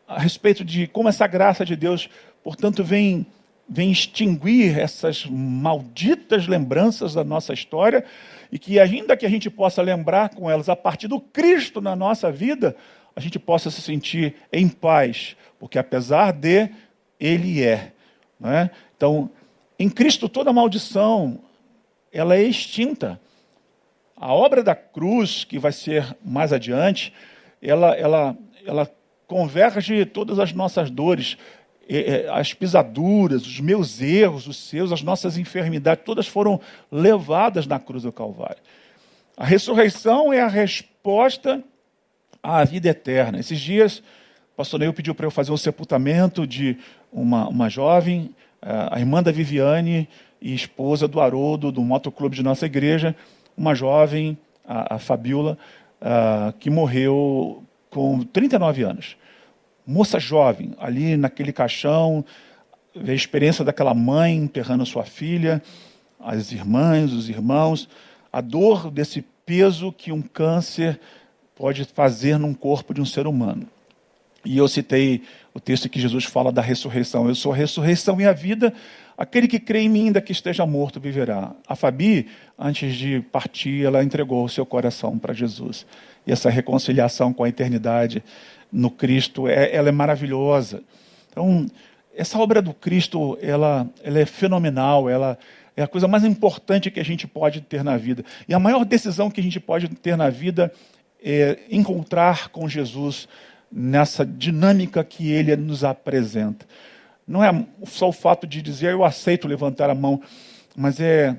a 0.07 0.19
respeito 0.19 0.63
de 0.63 0.87
como 0.87 1.09
essa 1.09 1.27
graça 1.27 1.65
de 1.65 1.75
Deus, 1.75 2.09
portanto, 2.43 2.83
vem, 2.83 3.25
vem 3.67 3.91
extinguir 3.91 4.77
essas 4.77 5.25
malditas 5.25 6.47
lembranças 6.47 7.13
da 7.13 7.23
nossa 7.23 7.53
história 7.53 8.05
e 8.51 8.57
que, 8.57 8.79
ainda 8.79 9.17
que 9.17 9.25
a 9.25 9.29
gente 9.29 9.49
possa 9.49 9.81
lembrar 9.81 10.29
com 10.29 10.49
elas 10.49 10.69
a 10.69 10.75
partir 10.75 11.07
do 11.07 11.19
Cristo 11.19 11.81
na 11.81 11.95
nossa 11.95 12.31
vida, 12.31 12.75
a 13.15 13.19
gente 13.19 13.39
possa 13.39 13.69
se 13.69 13.81
sentir 13.81 14.35
em 14.53 14.69
paz, 14.69 15.35
porque 15.59 15.79
apesar 15.79 16.31
de, 16.31 16.69
Ele 17.19 17.63
é. 17.63 17.93
é? 18.43 18.69
Então, 18.95 19.29
em 19.79 19.89
Cristo 19.89 20.27
toda 20.27 20.53
maldição 20.53 21.39
ela 22.11 22.35
é 22.35 22.43
extinta. 22.43 23.19
A 24.15 24.33
obra 24.33 24.63
da 24.63 24.73
cruz, 24.73 25.43
que 25.43 25.59
vai 25.59 25.71
ser 25.71 26.17
mais 26.25 26.51
adiante, 26.51 27.13
ela, 27.61 27.95
ela, 27.95 28.37
ela 28.65 28.91
converge 29.27 30.05
todas 30.05 30.39
as 30.39 30.53
nossas 30.53 30.89
dores, 30.89 31.37
as 32.33 32.53
pisaduras, 32.53 33.45
os 33.45 33.59
meus 33.59 34.01
erros, 34.01 34.47
os 34.47 34.57
seus, 34.57 34.91
as 34.91 35.03
nossas 35.03 35.37
enfermidades, 35.37 36.03
todas 36.03 36.27
foram 36.27 36.59
levadas 36.91 37.67
na 37.67 37.79
cruz 37.79 38.03
do 38.03 38.11
Calvário. 38.11 38.61
A 39.35 39.45
ressurreição 39.45 40.33
é 40.33 40.41
a 40.41 40.47
resposta 40.47 41.63
à 42.41 42.63
vida 42.63 42.89
eterna. 42.89 43.39
Esses 43.39 43.59
dias, 43.59 43.99
o 44.53 44.57
pastor 44.57 44.79
Neil 44.79 44.93
pediu 44.93 45.13
para 45.13 45.27
eu 45.27 45.31
fazer 45.31 45.51
um 45.51 45.57
sepultamento 45.57 46.47
de 46.47 46.77
uma, 47.11 47.47
uma 47.47 47.69
jovem, 47.69 48.29
a 48.61 48.99
irmã 48.99 49.21
da 49.21 49.31
Viviane 49.31 50.07
e 50.41 50.53
esposa 50.53 51.07
do 51.07 51.19
Haroldo, 51.19 51.71
do 51.71 51.81
motoclube 51.81 52.35
de 52.35 52.43
nossa 52.43 52.65
igreja, 52.65 53.15
uma 53.55 53.73
jovem, 53.73 54.37
a, 54.65 54.95
a 54.95 54.99
Fabiola, 54.99 55.57
que 56.59 56.69
morreu 56.69 57.63
com 57.89 58.21
39 58.21 58.83
anos 58.83 59.17
moça 59.87 60.19
jovem, 60.19 60.73
ali 60.77 61.15
naquele 61.15 61.53
caixão, 61.53 62.25
a 62.93 63.13
experiência 63.13 63.63
daquela 63.63 63.93
mãe 63.93 64.35
enterrando 64.35 64.83
a 64.83 64.85
sua 64.85 65.05
filha, 65.05 65.63
as 66.19 66.51
irmãs, 66.51 67.13
os 67.13 67.29
irmãos, 67.29 67.87
a 68.33 68.41
dor 68.41 68.91
desse 68.91 69.23
peso 69.45 69.93
que 69.93 70.11
um 70.11 70.21
câncer 70.21 70.99
pode 71.55 71.85
fazer 71.85 72.37
num 72.37 72.53
corpo 72.53 72.93
de 72.93 72.99
um 72.99 73.05
ser 73.05 73.25
humano. 73.25 73.65
E 74.47 74.57
eu 74.57 74.67
citei 74.67 75.23
o 75.53 75.59
texto 75.59 75.89
que 75.89 75.99
Jesus 75.99 76.23
fala 76.23 76.53
da 76.53 76.61
ressurreição. 76.61 77.27
Eu 77.27 77.35
sou 77.35 77.51
a 77.51 77.55
ressurreição 77.55 78.19
e 78.21 78.25
a 78.25 78.31
vida. 78.31 78.73
Aquele 79.17 79.45
que 79.45 79.59
crê 79.59 79.81
em 79.81 79.89
mim, 79.89 80.05
ainda 80.05 80.21
que 80.21 80.31
esteja 80.31 80.65
morto, 80.65 81.01
viverá. 81.01 81.53
A 81.67 81.75
Fabi, 81.75 82.27
antes 82.57 82.95
de 82.95 83.19
partir, 83.19 83.85
ela 83.85 84.01
entregou 84.01 84.45
o 84.45 84.49
seu 84.49 84.65
coração 84.65 85.19
para 85.19 85.33
Jesus. 85.33 85.85
E 86.25 86.31
essa 86.31 86.49
reconciliação 86.49 87.33
com 87.33 87.43
a 87.43 87.49
eternidade 87.49 88.23
no 88.71 88.89
Cristo, 88.89 89.49
é, 89.49 89.75
ela 89.75 89.89
é 89.89 89.91
maravilhosa. 89.91 90.81
Então, 91.29 91.65
essa 92.15 92.39
obra 92.39 92.61
do 92.61 92.73
Cristo, 92.73 93.37
ela, 93.41 93.85
ela 94.01 94.19
é 94.19 94.25
fenomenal, 94.25 95.09
ela 95.09 95.37
é 95.75 95.83
a 95.83 95.87
coisa 95.87 96.07
mais 96.07 96.23
importante 96.23 96.89
que 96.89 97.01
a 97.01 97.05
gente 97.05 97.27
pode 97.27 97.59
ter 97.59 97.83
na 97.83 97.97
vida. 97.97 98.23
E 98.47 98.53
a 98.53 98.59
maior 98.59 98.85
decisão 98.85 99.29
que 99.29 99.41
a 99.41 99.43
gente 99.43 99.59
pode 99.59 99.89
ter 99.89 100.15
na 100.15 100.29
vida 100.29 100.71
é 101.21 101.59
encontrar 101.69 102.49
com 102.49 102.69
Jesus 102.69 103.27
nessa 103.71 104.25
dinâmica 104.25 105.03
que 105.03 105.31
ele 105.31 105.55
nos 105.55 105.83
apresenta. 105.83 106.65
Não 107.27 107.43
é 107.43 107.65
só 107.85 108.09
o 108.09 108.13
fato 108.13 108.47
de 108.47 108.61
dizer 108.61 108.91
eu 108.91 109.03
aceito 109.03 109.47
levantar 109.47 109.89
a 109.89 109.95
mão, 109.95 110.21
mas 110.75 110.99
é, 110.99 111.35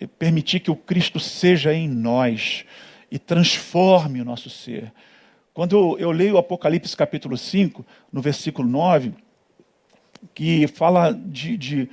é 0.00 0.06
permitir 0.06 0.60
que 0.60 0.70
o 0.70 0.76
Cristo 0.76 1.20
seja 1.20 1.72
em 1.72 1.88
nós 1.88 2.64
e 3.10 3.18
transforme 3.18 4.20
o 4.20 4.24
nosso 4.24 4.50
ser. 4.50 4.92
Quando 5.54 5.96
eu 5.98 6.10
leio 6.10 6.34
o 6.34 6.38
Apocalipse 6.38 6.96
capítulo 6.96 7.36
5, 7.36 7.84
no 8.12 8.20
versículo 8.20 8.68
9, 8.68 9.14
que 10.34 10.66
fala 10.68 11.12
de, 11.12 11.56
de 11.56 11.88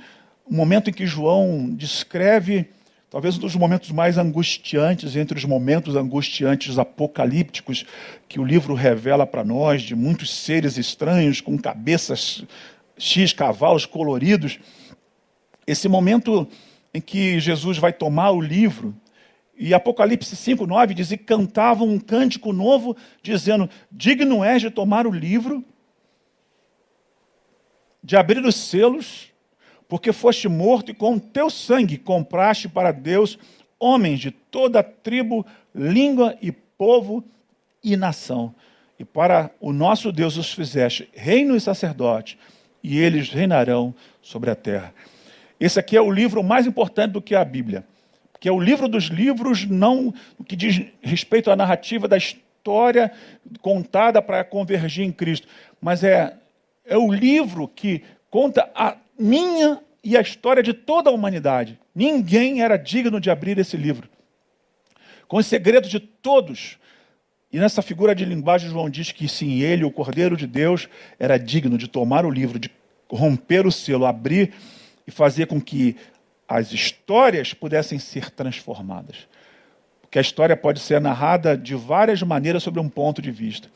um 0.48 0.56
momento 0.56 0.90
em 0.90 0.92
que 0.92 1.06
João 1.06 1.74
descreve 1.74 2.70
talvez 3.10 3.36
um 3.36 3.40
dos 3.40 3.54
momentos 3.54 3.90
mais 3.90 4.18
angustiantes, 4.18 5.16
entre 5.16 5.38
os 5.38 5.44
momentos 5.44 5.96
angustiantes 5.96 6.78
apocalípticos 6.78 7.84
que 8.28 8.40
o 8.40 8.44
livro 8.44 8.74
revela 8.74 9.26
para 9.26 9.44
nós, 9.44 9.82
de 9.82 9.94
muitos 9.94 10.30
seres 10.30 10.76
estranhos 10.76 11.40
com 11.40 11.58
cabeças 11.58 12.44
X 12.98 13.32
cavalos 13.32 13.86
coloridos. 13.86 14.58
Esse 15.66 15.88
momento 15.88 16.48
em 16.92 17.00
que 17.00 17.38
Jesus 17.40 17.78
vai 17.78 17.92
tomar 17.92 18.30
o 18.30 18.40
livro 18.40 18.94
e 19.58 19.72
Apocalipse 19.72 20.36
5, 20.36 20.66
9 20.66 20.94
diz: 20.94 21.10
E 21.10 21.16
cantavam 21.16 21.88
um 21.88 21.98
cântico 21.98 22.52
novo, 22.52 22.94
dizendo: 23.22 23.70
Digno 23.90 24.44
és 24.44 24.60
de 24.60 24.70
tomar 24.70 25.06
o 25.06 25.10
livro, 25.10 25.64
de 28.02 28.16
abrir 28.16 28.44
os 28.44 28.54
selos, 28.54 29.32
porque 29.88 30.12
foste 30.12 30.48
morto 30.48 30.90
e 30.90 30.94
com 30.94 31.18
teu 31.18 31.48
sangue 31.48 31.96
compraste 31.96 32.68
para 32.68 32.92
Deus 32.92 33.38
homens 33.78 34.20
de 34.20 34.30
toda 34.30 34.82
tribo, 34.82 35.44
língua 35.74 36.36
e 36.40 36.50
povo 36.50 37.24
e 37.82 37.96
nação. 37.96 38.54
E 38.98 39.04
para 39.04 39.50
o 39.60 39.72
nosso 39.72 40.10
Deus 40.10 40.36
os 40.36 40.52
fizeste 40.52 41.08
reino 41.12 41.54
e 41.54 41.60
sacerdote, 41.60 42.38
e 42.82 42.98
eles 42.98 43.30
reinarão 43.30 43.94
sobre 44.22 44.50
a 44.50 44.54
terra. 44.54 44.94
Esse 45.60 45.78
aqui 45.78 45.96
é 45.96 46.00
o 46.00 46.10
livro 46.10 46.42
mais 46.42 46.66
importante 46.66 47.12
do 47.12 47.22
que 47.22 47.34
a 47.34 47.44
Bíblia 47.44 47.84
que 48.38 48.48
é 48.48 48.52
o 48.52 48.60
livro 48.60 48.88
dos 48.88 49.04
livros, 49.04 49.66
não 49.66 50.12
que 50.46 50.56
diz 50.56 50.80
respeito 51.02 51.50
à 51.50 51.56
narrativa 51.56 52.06
da 52.06 52.16
história 52.16 53.12
contada 53.60 54.20
para 54.20 54.44
convergir 54.44 55.04
em 55.04 55.12
Cristo, 55.12 55.46
mas 55.80 56.02
é, 56.04 56.36
é 56.84 56.96
o 56.96 57.10
livro 57.10 57.68
que 57.68 58.02
conta 58.30 58.68
a 58.74 58.96
minha 59.18 59.80
e 60.02 60.16
a 60.16 60.20
história 60.20 60.62
de 60.62 60.72
toda 60.72 61.10
a 61.10 61.12
humanidade. 61.12 61.78
Ninguém 61.94 62.62
era 62.62 62.76
digno 62.76 63.20
de 63.20 63.30
abrir 63.30 63.58
esse 63.58 63.76
livro. 63.76 64.08
Com 65.26 65.38
os 65.38 65.46
segredos 65.46 65.90
de 65.90 65.98
todos. 65.98 66.78
E 67.52 67.58
nessa 67.58 67.82
figura 67.82 68.14
de 68.14 68.24
linguagem, 68.24 68.70
João 68.70 68.88
diz 68.88 69.10
que 69.10 69.28
sim, 69.28 69.60
ele, 69.60 69.84
o 69.84 69.90
Cordeiro 69.90 70.36
de 70.36 70.46
Deus, 70.46 70.88
era 71.18 71.38
digno 71.38 71.76
de 71.76 71.88
tomar 71.88 72.24
o 72.24 72.30
livro, 72.30 72.58
de 72.58 72.70
romper 73.10 73.66
o 73.66 73.72
selo, 73.72 74.06
abrir 74.06 74.52
e 75.06 75.10
fazer 75.10 75.46
com 75.46 75.60
que 75.60 75.96
as 76.48 76.72
histórias 76.72 77.52
pudessem 77.52 77.98
ser 77.98 78.30
transformadas. 78.30 79.26
Porque 80.00 80.18
a 80.18 80.22
história 80.22 80.56
pode 80.56 80.80
ser 80.80 81.00
narrada 81.00 81.56
de 81.56 81.74
várias 81.74 82.22
maneiras 82.22 82.62
sobre 82.62 82.80
um 82.80 82.88
ponto 82.88 83.20
de 83.20 83.30
vista. 83.30 83.68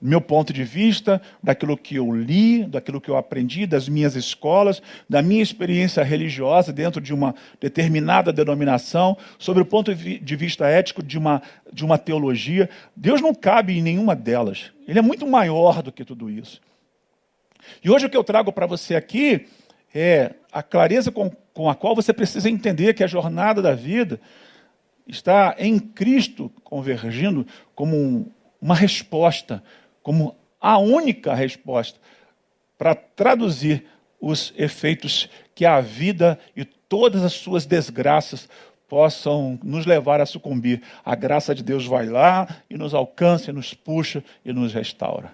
Meu 0.00 0.20
ponto 0.20 0.52
de 0.52 0.62
vista, 0.62 1.20
daquilo 1.42 1.76
que 1.76 1.96
eu 1.96 2.14
li, 2.14 2.64
daquilo 2.64 3.00
que 3.00 3.08
eu 3.08 3.16
aprendi, 3.16 3.66
das 3.66 3.88
minhas 3.88 4.14
escolas, 4.14 4.82
da 5.08 5.22
minha 5.22 5.42
experiência 5.42 6.02
religiosa 6.02 6.72
dentro 6.72 7.00
de 7.00 7.14
uma 7.14 7.34
determinada 7.60 8.32
denominação, 8.32 9.16
sobre 9.38 9.62
o 9.62 9.66
ponto 9.66 9.94
de 9.94 10.36
vista 10.36 10.66
ético 10.66 11.02
de 11.02 11.16
uma, 11.16 11.40
de 11.72 11.84
uma 11.84 11.96
teologia. 11.96 12.68
Deus 12.94 13.20
não 13.20 13.34
cabe 13.34 13.78
em 13.78 13.82
nenhuma 13.82 14.14
delas. 14.14 14.70
Ele 14.86 14.98
é 14.98 15.02
muito 15.02 15.26
maior 15.26 15.82
do 15.82 15.90
que 15.90 16.04
tudo 16.04 16.28
isso. 16.28 16.60
E 17.82 17.90
hoje 17.90 18.06
o 18.06 18.10
que 18.10 18.16
eu 18.16 18.24
trago 18.24 18.52
para 18.52 18.66
você 18.66 18.94
aqui 18.94 19.46
é 19.94 20.34
a 20.52 20.62
clareza 20.62 21.10
com, 21.10 21.30
com 21.54 21.70
a 21.70 21.74
qual 21.74 21.94
você 21.94 22.12
precisa 22.12 22.50
entender 22.50 22.94
que 22.94 23.02
a 23.02 23.06
jornada 23.06 23.62
da 23.62 23.74
vida 23.74 24.20
está 25.06 25.54
em 25.58 25.78
Cristo 25.78 26.50
convergindo 26.62 27.46
como 27.74 27.96
um, 27.96 28.26
uma 28.60 28.74
resposta, 28.74 29.62
como 30.06 30.36
a 30.60 30.78
única 30.78 31.34
resposta 31.34 31.98
para 32.78 32.94
traduzir 32.94 33.86
os 34.20 34.54
efeitos 34.56 35.28
que 35.52 35.66
a 35.66 35.80
vida 35.80 36.38
e 36.54 36.64
todas 36.64 37.24
as 37.24 37.32
suas 37.32 37.66
desgraças 37.66 38.48
possam 38.86 39.58
nos 39.64 39.84
levar 39.84 40.20
a 40.20 40.26
sucumbir. 40.26 40.80
A 41.04 41.16
graça 41.16 41.52
de 41.52 41.60
Deus 41.60 41.86
vai 41.86 42.06
lá 42.06 42.46
e 42.70 42.78
nos 42.78 42.94
alcança, 42.94 43.52
nos 43.52 43.74
puxa 43.74 44.22
e 44.44 44.52
nos 44.52 44.72
restaura. 44.72 45.32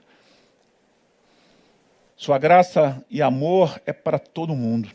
Sua 2.17 2.39
graça 2.39 3.05
e 3.11 3.21
amor 3.21 3.79
é 3.85 3.93
para 3.93 4.19
todo 4.19 4.57
mundo. 4.57 4.89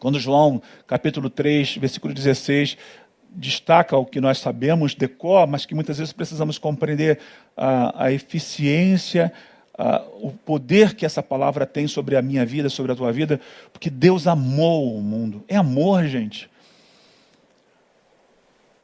Quando 0.00 0.18
João, 0.18 0.60
capítulo 0.88 1.30
3, 1.30 1.76
versículo 1.76 2.12
16, 2.12 2.76
destaca 3.34 3.96
o 3.96 4.04
que 4.04 4.20
nós 4.20 4.38
sabemos 4.38 4.94
de 4.94 5.08
cor, 5.08 5.46
mas 5.46 5.64
que 5.64 5.74
muitas 5.74 5.98
vezes 5.98 6.12
precisamos 6.12 6.58
compreender 6.58 7.18
a, 7.56 8.04
a 8.04 8.12
eficiência, 8.12 9.32
a, 9.76 10.02
o 10.20 10.32
poder 10.32 10.94
que 10.94 11.06
essa 11.06 11.22
palavra 11.22 11.66
tem 11.66 11.86
sobre 11.86 12.16
a 12.16 12.22
minha 12.22 12.44
vida, 12.44 12.68
sobre 12.68 12.92
a 12.92 12.94
tua 12.96 13.12
vida, 13.12 13.40
porque 13.72 13.88
Deus 13.88 14.26
amou 14.26 14.96
o 14.96 15.00
mundo. 15.00 15.44
É 15.48 15.56
amor, 15.56 16.04
gente. 16.06 16.50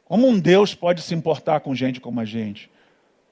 Como 0.05 0.27
um 0.27 0.39
Deus 0.39 0.73
pode 0.73 1.01
se 1.01 1.13
importar 1.13 1.59
com 1.59 1.75
gente 1.75 2.01
como 2.01 2.19
a 2.19 2.25
gente? 2.25 2.69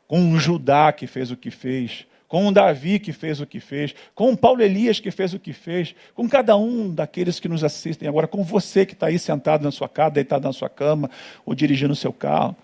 Com 0.08 0.20
um 0.20 0.40
Judá 0.40 0.92
que 0.92 1.08
fez 1.08 1.32
o 1.32 1.36
que 1.36 1.50
fez, 1.50 2.06
com 2.28 2.48
o 2.48 2.52
Davi 2.52 3.00
que 3.00 3.14
fez 3.14 3.40
o 3.40 3.46
que 3.46 3.60
fez, 3.60 3.96
com 4.14 4.32
o 4.32 4.38
Paulo 4.38 4.62
Elias 4.62 5.00
que 5.00 5.12
fez 5.12 5.34
o 5.34 5.40
que 5.40 5.54
fez, 5.54 5.96
com 6.14 6.28
cada 6.28 6.58
um 6.58 6.94
daqueles 6.94 7.40
que 7.40 7.48
nos 7.48 7.64
assistem 7.64 8.08
agora, 8.08 8.28
com 8.28 8.44
você 8.44 8.86
que 8.86 8.94
está 8.94 9.08
aí 9.08 9.18
sentado 9.18 9.64
na 9.64 9.72
sua 9.72 9.88
casa, 9.88 10.12
deitado 10.12 10.44
na 10.44 10.54
sua 10.54 10.70
cama, 10.70 11.10
ou 11.46 11.56
dirigindo 11.56 11.94
o 11.94 11.96
seu 11.96 12.12
carro. 12.12 12.56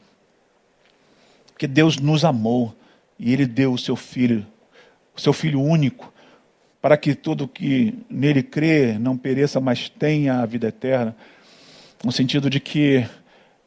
Porque 1.48 1.68
Deus 1.68 1.98
nos 1.98 2.26
amou 2.26 2.76
e 3.18 3.32
Ele 3.32 3.46
deu 3.46 3.74
o 3.74 3.78
seu 3.78 3.96
filho, 3.96 4.46
o 5.16 5.22
seu 5.22 5.32
filho 5.32 5.62
único, 5.62 6.12
para 6.82 6.98
que 6.98 7.16
todo 7.16 7.48
que 7.48 7.98
nele 8.10 8.44
crê 8.44 8.98
não 9.00 9.18
pereça, 9.18 9.62
mas 9.62 9.88
tenha 9.88 10.42
a 10.42 10.46
vida 10.46 10.68
eterna. 10.68 11.16
No 12.04 12.12
sentido 12.12 12.50
de 12.50 12.60
que 12.60 13.08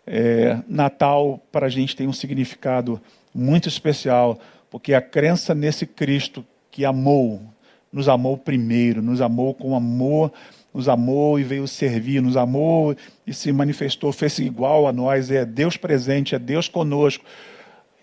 é, 0.06 0.58
Natal 0.68 1.40
para 1.50 1.66
a 1.66 1.70
gente 1.70 1.96
tem 1.96 2.06
um 2.06 2.12
significado 2.12 3.00
muito 3.34 3.68
especial 3.68 4.38
porque 4.76 4.92
a 4.92 5.00
crença 5.00 5.54
nesse 5.54 5.86
Cristo 5.86 6.44
que 6.70 6.84
amou, 6.84 7.40
nos 7.90 8.10
amou 8.10 8.36
primeiro, 8.36 9.00
nos 9.00 9.22
amou 9.22 9.54
com 9.54 9.74
amor, 9.74 10.30
nos 10.74 10.86
amou 10.86 11.40
e 11.40 11.42
veio 11.42 11.66
servir, 11.66 12.20
nos 12.20 12.36
amou 12.36 12.94
e 13.26 13.32
se 13.32 13.50
manifestou, 13.52 14.12
fez 14.12 14.38
igual 14.38 14.86
a 14.86 14.92
nós, 14.92 15.30
é 15.30 15.46
Deus 15.46 15.78
presente, 15.78 16.34
é 16.34 16.38
Deus 16.38 16.68
conosco. 16.68 17.24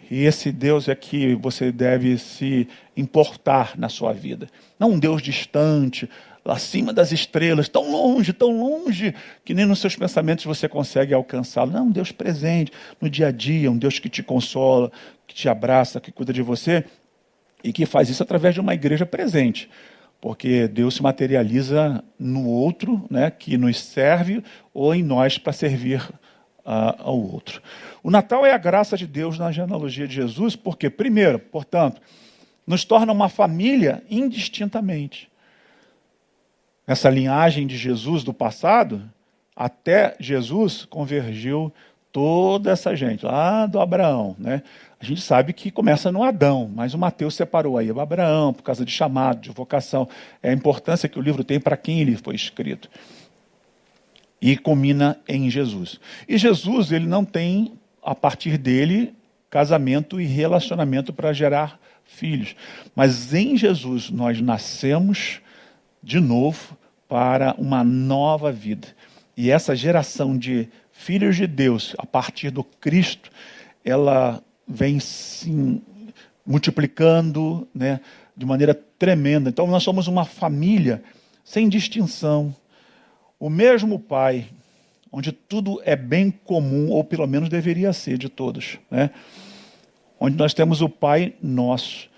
que 0.07 0.24
esse 0.24 0.51
Deus 0.51 0.89
é 0.89 0.95
que 0.95 1.36
você 1.36 1.71
deve 1.71 2.17
se 2.17 2.67
importar 2.97 3.78
na 3.78 3.88
sua 3.88 4.11
vida. 4.11 4.49
Não 4.80 4.93
um 4.93 4.99
Deus 4.99 5.21
distante, 5.21 6.09
lá 6.46 6.56
acima 6.56 6.91
das 6.91 7.12
estrelas, 7.12 7.70
tão 7.70 7.89
longe, 7.89 8.34
tão 8.34 8.52
longe, 8.58 9.16
que 9.46 9.54
nem 9.54 9.66
nos 9.66 9.80
seus 9.80 9.96
pensamentos 9.96 10.46
você 10.46 10.68
consegue 10.68 11.14
alcançá-lo. 11.14 11.72
Não, 11.72 11.88
um 11.88 11.91
Deus 11.91 12.12
presente 12.12 12.72
no 13.00 13.10
dia 13.10 13.28
a 13.28 13.32
dia, 13.32 13.72
um 13.72 13.78
Deus 13.78 14.00
que 14.00 14.10
te 14.10 14.22
consola, 14.22 14.91
que 15.26 15.34
te 15.34 15.48
abraça, 15.48 16.02
que 16.02 16.12
cuida 16.12 16.34
de 16.34 16.41
você 16.41 16.84
e 17.64 17.72
que 17.72 17.86
faz 17.86 18.10
isso 18.10 18.22
através 18.22 18.54
de 18.54 18.60
uma 18.60 18.74
igreja 18.74 19.06
presente. 19.06 19.70
Porque 20.20 20.68
Deus 20.68 20.96
se 20.96 21.04
materializa 21.04 22.04
no 22.20 22.48
outro, 22.48 23.06
né, 23.10 23.32
que 23.32 23.58
nos 23.58 23.80
serve, 23.80 24.44
ou 24.74 24.94
em 24.94 25.04
nós 25.04 25.38
para 25.38 25.54
servir 25.54 26.02
ao 26.66 27.20
outro. 27.20 27.62
O 28.02 28.10
Natal 28.10 28.46
é 28.46 28.54
a 28.54 28.58
graça 28.58 28.96
de 28.96 29.06
Deus 29.06 29.38
na 29.38 29.52
genealogia 29.52 30.08
de 30.08 30.16
Jesus, 30.16 30.56
porque, 30.56 30.89
primeiro, 30.89 31.39
portanto, 31.39 32.02
nos 32.66 32.86
torna 32.86 33.12
uma 33.12 33.28
família 33.28 34.02
indistintamente 34.10 35.30
essa 36.86 37.09
linhagem 37.09 37.65
de 37.65 37.77
Jesus 37.77 38.23
do 38.23 38.34
passado, 38.34 39.01
até 39.55 40.15
Jesus 40.19 40.86
convergiu 40.86 41.71
toda 42.11 42.71
essa 42.71 42.95
gente, 42.95 43.25
lá 43.25 43.65
do 43.65 43.79
Abraão. 43.79 44.36
Né? 44.38 44.61
A 44.99 45.05
gente 45.05 45.21
sabe 45.21 45.51
que 45.51 45.71
começa 45.71 46.11
no 46.11 46.23
Adão, 46.23 46.69
mas 46.73 46.93
o 46.93 46.97
Mateus 46.97 47.36
separou 47.36 47.77
aí 47.77 47.91
o 47.91 47.99
Abraão 47.99 48.53
por 48.53 48.63
causa 48.63 48.86
de 48.86 48.91
chamado, 48.91 49.41
de 49.41 49.49
vocação. 49.49 50.07
É 50.41 50.51
a 50.51 50.53
importância 50.53 51.09
que 51.09 51.17
o 51.17 51.21
livro 51.21 51.43
tem 51.43 51.59
para 51.59 51.75
quem 51.75 52.01
ele 52.01 52.15
foi 52.15 52.36
escrito. 52.36 52.89
E 54.41 54.55
culmina 54.55 55.17
em 55.27 55.49
Jesus. 55.49 55.99
E 56.27 56.38
Jesus, 56.38 56.91
ele 56.91 57.07
não 57.07 57.25
tem, 57.25 57.73
a 58.03 58.13
partir 58.13 58.57
dele, 58.57 59.13
casamento 59.49 60.21
e 60.21 60.25
relacionamento 60.25 61.11
para 61.11 61.34
gerar 61.34 61.79
filhos. 62.05 62.55
Mas 62.95 63.34
em 63.34 63.57
Jesus 63.57 64.09
nós 64.09 64.39
nascemos 64.39 65.41
de 66.04 66.20
novo 66.20 66.78
para 67.08 67.56
uma 67.58 67.84
nova 67.84 68.51
vida. 68.51 68.88
E 69.36 69.49
essa 69.49 69.76
geração 69.76 70.38
de 70.38 70.68
filhos 70.91 71.36
de 71.36 71.47
Deus, 71.47 71.95
a 71.97 72.06
partir 72.06 72.51
do 72.51 72.64
Cristo, 72.64 73.32
ela 73.84 74.43
vem 74.68 74.99
se 74.99 75.82
multiplicando 76.45 77.68
né, 77.74 77.99
de 78.36 78.45
maneira 78.45 78.74
tremenda. 78.74 79.49
Então, 79.49 79.66
nós 79.68 79.84
somos 79.84 80.08
uma 80.08 80.26
família 80.26 81.04
sem 81.43 81.68
distinção. 81.70 82.56
O 83.39 83.49
mesmo 83.49 83.99
Pai, 83.99 84.47
onde 85.12 85.32
tudo 85.32 85.82
é 85.84 85.95
bem 85.95 86.32
comum, 86.32 86.89
ou 86.89 87.04
pelo 87.04 87.28
menos 87.28 87.49
deveria 87.49 87.93
ser 87.93 88.18
de 88.18 88.30
todos. 88.30 88.78
Né? 88.89 89.10
Onde 90.20 90.38
nós 90.38 90.54
temos 90.54 90.82
o 90.82 90.89
Pai 90.89 91.34
nosso 91.41 92.10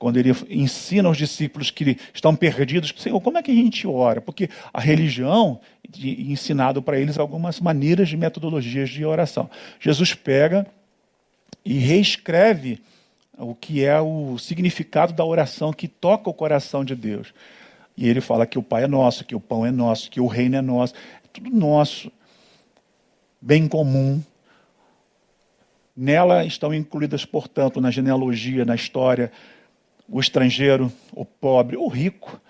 quando 0.00 0.16
ele 0.16 0.30
ensina 0.48 1.08
aos 1.08 1.18
discípulos 1.18 1.70
que 1.70 1.94
estão 2.14 2.34
perdidos, 2.34 2.94
Senhor, 2.96 3.20
como 3.20 3.36
é 3.36 3.42
que 3.42 3.50
a 3.50 3.54
gente 3.54 3.86
ora? 3.86 4.18
Porque 4.18 4.48
a 4.72 4.80
religião 4.80 5.60
ensinado 5.94 6.80
para 6.80 6.98
eles 6.98 7.18
algumas 7.18 7.60
maneiras 7.60 8.08
de 8.08 8.16
metodologias 8.16 8.88
de 8.88 9.04
oração. 9.04 9.50
Jesus 9.78 10.14
pega 10.14 10.66
e 11.62 11.74
reescreve 11.74 12.80
o 13.36 13.54
que 13.54 13.84
é 13.84 14.00
o 14.00 14.38
significado 14.38 15.12
da 15.12 15.22
oração 15.22 15.70
que 15.70 15.86
toca 15.86 16.30
o 16.30 16.34
coração 16.34 16.82
de 16.82 16.96
Deus. 16.96 17.34
E 17.94 18.08
ele 18.08 18.22
fala 18.22 18.46
que 18.46 18.58
o 18.58 18.62
Pai 18.62 18.84
é 18.84 18.88
nosso, 18.88 19.22
que 19.22 19.34
o 19.34 19.40
pão 19.40 19.66
é 19.66 19.70
nosso, 19.70 20.10
que 20.10 20.18
o 20.18 20.26
reino 20.26 20.56
é 20.56 20.62
nosso, 20.62 20.94
é 20.94 21.28
tudo 21.30 21.50
nosso, 21.50 22.10
bem 23.38 23.68
comum. 23.68 24.22
Nela 25.94 26.42
estão 26.42 26.72
incluídas, 26.72 27.26
portanto, 27.26 27.82
na 27.82 27.90
genealogia, 27.90 28.64
na 28.64 28.74
história, 28.74 29.30
o 30.10 30.20
estrangeiro, 30.20 30.92
o 31.12 31.24
pobre, 31.24 31.76
o 31.76 31.86
rico, 31.86 32.40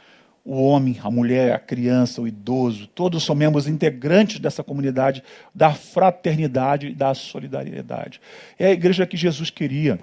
o 0.45 0.63
homem, 0.63 0.99
a 1.03 1.11
mulher, 1.11 1.53
a 1.53 1.59
criança, 1.59 2.23
o 2.23 2.27
idoso, 2.27 2.87
todos 2.87 3.23
são 3.23 3.35
membros 3.35 3.69
integrantes 3.69 4.41
dessa 4.41 4.65
comunidade 4.65 5.23
da 5.55 5.73
fraternidade 5.75 6.89
e 6.89 6.95
da 6.95 7.13
solidariedade. 7.15 8.21
É 8.59 8.67
a 8.67 8.73
igreja 8.73 9.07
que 9.07 9.17
Jesus 9.17 9.51
queria. 9.51 9.99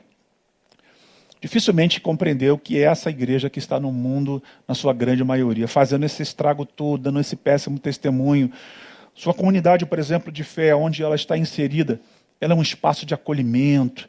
Dificilmente 1.41 1.99
compreendeu 1.99 2.57
que 2.57 2.77
é 2.77 2.81
essa 2.81 3.09
igreja 3.09 3.49
que 3.49 3.59
está 3.59 3.79
no 3.79 3.91
mundo, 3.91 4.41
na 4.67 4.75
sua 4.75 4.93
grande 4.93 5.23
maioria, 5.23 5.67
fazendo 5.67 6.05
esse 6.05 6.21
estrago 6.21 6.65
todo, 6.65 7.03
dando 7.03 7.19
esse 7.19 7.35
péssimo 7.35 7.79
testemunho. 7.79 8.51
Sua 9.13 9.33
comunidade, 9.33 9.85
por 9.85 9.97
exemplo, 9.97 10.31
de 10.31 10.43
fé, 10.43 10.75
onde 10.75 11.03
ela 11.03 11.15
está 11.15 11.37
inserida, 11.37 11.99
ela 12.39 12.53
é 12.53 12.55
um 12.55 12.61
espaço 12.61 13.05
de 13.05 13.13
acolhimento. 13.13 14.07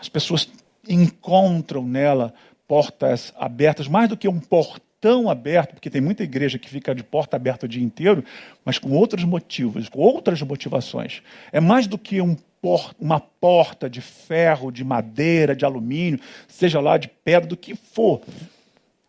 As 0.00 0.08
pessoas 0.08 0.48
encontram 0.88 1.84
nela 1.84 2.32
portas 2.68 3.32
abertas, 3.38 3.88
mais 3.88 4.10
do 4.10 4.16
que 4.16 4.28
um 4.28 4.38
portão 4.38 5.30
aberto, 5.30 5.72
porque 5.72 5.88
tem 5.88 6.02
muita 6.02 6.22
igreja 6.22 6.58
que 6.58 6.68
fica 6.68 6.94
de 6.94 7.02
porta 7.02 7.36
aberta 7.36 7.64
o 7.64 7.68
dia 7.68 7.82
inteiro, 7.82 8.22
mas 8.64 8.78
com 8.78 8.90
outros 8.90 9.24
motivos, 9.24 9.88
com 9.88 9.98
outras 9.98 10.42
motivações. 10.42 11.22
É 11.50 11.58
mais 11.58 11.86
do 11.86 11.96
que 11.96 12.20
um 12.20 12.36
por, 12.60 12.94
uma 12.98 13.20
porta 13.20 13.88
de 13.88 14.00
ferro, 14.00 14.70
de 14.70 14.84
madeira, 14.84 15.56
de 15.56 15.64
alumínio, 15.64 16.20
seja 16.46 16.80
lá 16.80 16.98
de 16.98 17.08
pedra, 17.08 17.48
do 17.48 17.56
que 17.56 17.74
for. 17.74 18.20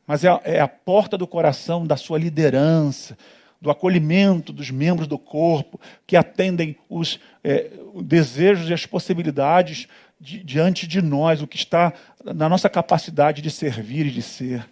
Mas 0.07 0.24
é 0.24 0.30
a, 0.30 0.41
é 0.43 0.60
a 0.60 0.68
porta 0.68 1.18
do 1.18 1.28
coração 1.28 1.86
da 1.86 1.97
sua 1.97 2.18
liderança, 2.18 3.18
do 3.62 3.70
acolhimento 3.70 4.53
dos 4.53 4.72
membros 4.72 5.07
do 5.07 5.18
corpo, 5.18 5.80
que 6.07 6.16
atendem 6.16 6.78
os 6.88 7.20
é, 7.43 7.72
desejos 8.01 8.70
e 8.70 8.74
as 8.74 8.86
possibilidades 8.86 9.88
di, 10.20 10.43
diante 10.43 10.88
de 10.88 11.01
nós, 11.01 11.41
o 11.41 11.47
que 11.47 11.57
está 11.57 11.93
na 12.24 12.49
nossa 12.49 12.70
capacidade 12.70 13.41
de 13.41 13.49
servir 13.49 14.05
e 14.07 14.11
de 14.11 14.22
ser. 14.22 14.67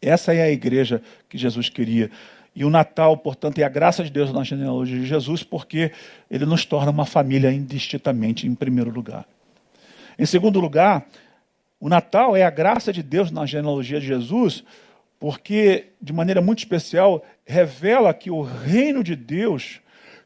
Essa 0.00 0.34
é 0.34 0.42
a 0.42 0.50
igreja 0.50 1.02
que 1.28 1.38
Jesus 1.38 1.68
queria. 1.68 2.10
E 2.54 2.64
o 2.64 2.70
Natal, 2.70 3.16
portanto, 3.16 3.58
é 3.58 3.64
a 3.64 3.68
graça 3.68 4.04
de 4.04 4.10
Deus 4.10 4.32
na 4.32 4.44
genealogia 4.44 4.98
de 4.98 5.06
Jesus, 5.06 5.42
porque 5.42 5.90
ele 6.30 6.46
nos 6.46 6.64
torna 6.64 6.90
uma 6.90 7.04
família 7.04 7.50
indistintamente, 7.50 8.46
em 8.46 8.54
primeiro 8.54 8.90
lugar. 8.90 9.26
Em 10.16 10.24
segundo 10.24 10.60
lugar, 10.60 11.06
o 11.80 11.88
Natal 11.88 12.36
é 12.36 12.44
a 12.44 12.50
graça 12.50 12.92
de 12.92 13.02
Deus 13.02 13.30
na 13.32 13.44
genealogia 13.44 13.98
de 13.98 14.06
Jesus, 14.06 14.62
porque, 15.18 15.86
de 16.00 16.12
maneira 16.12 16.40
muito 16.40 16.60
especial, 16.60 17.24
revela 17.44 18.14
que 18.14 18.30
o 18.30 18.42
reino 18.42 19.02
de 19.02 19.16
Deus 19.16 19.80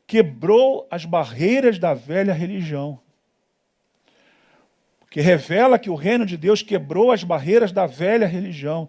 quebrou 0.06 0.86
as 0.90 1.04
barreiras 1.04 1.78
da 1.78 1.94
velha 1.94 2.34
religião 2.34 3.00
que 5.10 5.20
revela 5.20 5.78
que 5.78 5.90
o 5.90 5.94
reino 5.94 6.26
de 6.26 6.36
Deus 6.36 6.62
quebrou 6.62 7.10
as 7.10 7.24
barreiras 7.24 7.72
da 7.72 7.86
velha 7.86 8.26
religião 8.26 8.88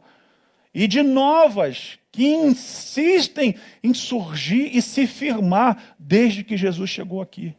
e 0.73 0.87
de 0.87 1.01
novas 1.01 1.97
que 2.11 2.27
insistem 2.27 3.55
em 3.83 3.93
surgir 3.93 4.75
e 4.75 4.81
se 4.81 5.07
firmar 5.07 5.95
desde 5.97 6.43
que 6.43 6.57
Jesus 6.57 6.89
chegou 6.89 7.21
aqui. 7.21 7.55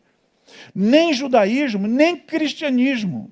Nem 0.74 1.12
judaísmo, 1.12 1.86
nem 1.86 2.16
cristianismo. 2.16 3.30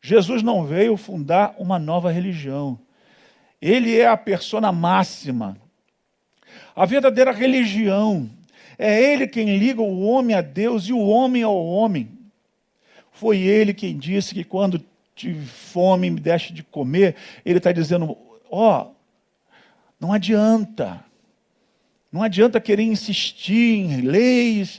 Jesus 0.00 0.42
não 0.42 0.64
veio 0.64 0.96
fundar 0.96 1.54
uma 1.58 1.78
nova 1.78 2.10
religião. 2.10 2.78
Ele 3.60 3.98
é 3.98 4.06
a 4.06 4.16
persona 4.16 4.72
máxima. 4.72 5.56
A 6.74 6.84
verdadeira 6.84 7.32
religião. 7.32 8.28
É 8.78 9.00
ele 9.00 9.26
quem 9.26 9.56
liga 9.56 9.80
o 9.80 10.00
homem 10.02 10.34
a 10.34 10.40
Deus 10.40 10.84
e 10.84 10.92
o 10.92 10.98
homem 10.98 11.42
ao 11.42 11.64
homem. 11.64 12.13
Foi 13.24 13.38
ele 13.38 13.72
quem 13.72 13.96
disse 13.96 14.34
que 14.34 14.44
quando 14.44 14.84
tive 15.14 15.46
fome 15.46 16.10
me 16.10 16.20
deste 16.20 16.52
de 16.52 16.62
comer, 16.62 17.16
ele 17.42 17.56
está 17.56 17.72
dizendo: 17.72 18.14
ó, 18.50 18.82
oh, 18.82 18.90
não 19.98 20.12
adianta, 20.12 21.02
não 22.12 22.22
adianta 22.22 22.60
querer 22.60 22.82
insistir 22.82 23.78
em 23.78 24.02
leis. 24.02 24.78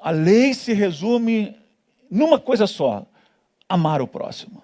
A 0.00 0.10
lei 0.10 0.54
se 0.54 0.72
resume 0.72 1.56
numa 2.08 2.38
coisa 2.38 2.64
só: 2.68 3.04
amar 3.68 4.00
o 4.00 4.06
próximo. 4.06 4.62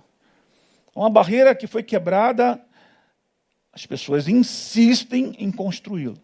Uma 0.95 1.11
barreira 1.11 1.57
que 1.57 1.67
foi 1.67 1.83
quebrada, 1.83 2.65
as 3.73 3.87
pessoas 3.87 4.29
insistem 4.29 5.35
em 5.37 5.51
construí-la. 5.51 6.15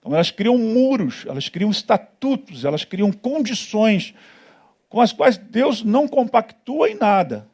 Então 0.00 0.12
elas 0.12 0.32
criam 0.32 0.58
muros, 0.58 1.24
elas 1.24 1.48
criam 1.48 1.70
estatutos, 1.70 2.64
elas 2.64 2.82
criam 2.82 3.12
condições 3.12 4.12
com 4.90 5.00
as 5.00 5.12
quais 5.12 5.38
Deus 5.38 5.82
não 5.84 6.06
compactua 6.08 6.90
em 6.90 6.96
nada. 6.96 7.48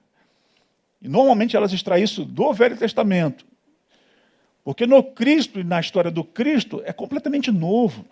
E 1.01 1.07
normalmente 1.07 1.55
elas 1.55 1.73
extraem 1.73 2.03
isso 2.03 2.25
do 2.25 2.53
Velho 2.53 2.77
Testamento. 2.77 3.47
Porque 4.65 4.87
no 4.87 5.03
Cristo 5.03 5.61
e 5.61 5.65
na 5.65 5.79
história 5.79 6.11
do 6.11 6.25
Cristo 6.25 6.83
é 6.85 6.93
completamente 6.93 7.53
novo. 7.53 8.05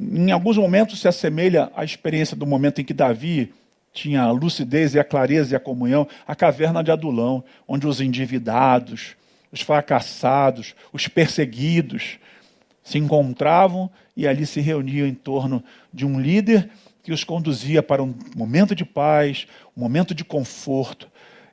Em 0.00 0.30
alguns 0.30 0.56
momentos 0.56 1.00
se 1.00 1.08
assemelha 1.08 1.70
à 1.74 1.84
experiência 1.84 2.36
do 2.36 2.46
momento 2.46 2.80
em 2.80 2.84
que 2.84 2.94
Davi 2.94 3.52
tinha 3.92 4.22
a 4.22 4.30
lucidez 4.30 4.94
e 4.94 4.98
a 4.98 5.04
clareza 5.04 5.54
e 5.54 5.56
a 5.56 5.60
comunhão, 5.60 6.08
a 6.26 6.34
caverna 6.34 6.82
de 6.82 6.90
Adulão, 6.90 7.44
onde 7.68 7.86
os 7.86 8.00
endividados, 8.00 9.16
os 9.50 9.60
fracassados, 9.60 10.74
os 10.92 11.08
perseguidos 11.08 12.18
se 12.82 12.96
encontravam 12.96 13.90
e 14.16 14.26
ali 14.26 14.46
se 14.46 14.60
reuniam 14.60 15.06
em 15.06 15.14
torno 15.14 15.62
de 15.92 16.06
um 16.06 16.18
líder 16.20 16.70
que 17.02 17.12
os 17.12 17.24
conduzia 17.24 17.82
para 17.82 18.02
um 18.02 18.14
momento 18.36 18.74
de 18.74 18.84
paz, 18.84 19.46
um 19.76 19.80
momento 19.80 20.14
de 20.14 20.24
conforto. 20.24 21.08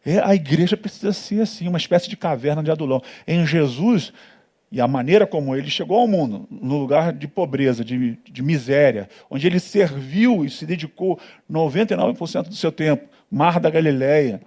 É, 0.06 0.20
a 0.20 0.34
igreja 0.34 0.78
precisa 0.78 1.12
ser 1.12 1.42
assim, 1.42 1.68
uma 1.68 1.78
espécie 1.78 2.10
de 2.10 2.16
caverna 2.16 2.64
de 2.64 2.72
Adulão. 2.72 3.02
Em 3.28 3.46
Jesus, 3.46 4.14
e 4.72 4.80
a 4.80 4.88
maneira 4.88 5.26
como 5.26 5.56
ele 5.56 5.70
chegou 5.70 5.98
ao 5.98 6.08
mundo, 6.08 6.48
no 6.50 6.78
lugar 6.78 7.12
de 7.12 7.28
pobreza, 7.28 7.84
de, 7.84 8.18
de 8.24 8.42
miséria, 8.44 9.10
onde 9.30 9.48
ele 9.48 9.60
serviu 9.60 10.46
e 10.46 10.50
se 10.50 10.66
dedicou 10.66 11.20
99% 11.52 12.44
do 12.44 12.56
seu 12.56 12.72
tempo, 12.72 13.10
Mar 13.32 13.60
da 13.60 13.70
Galileia, 13.70 14.42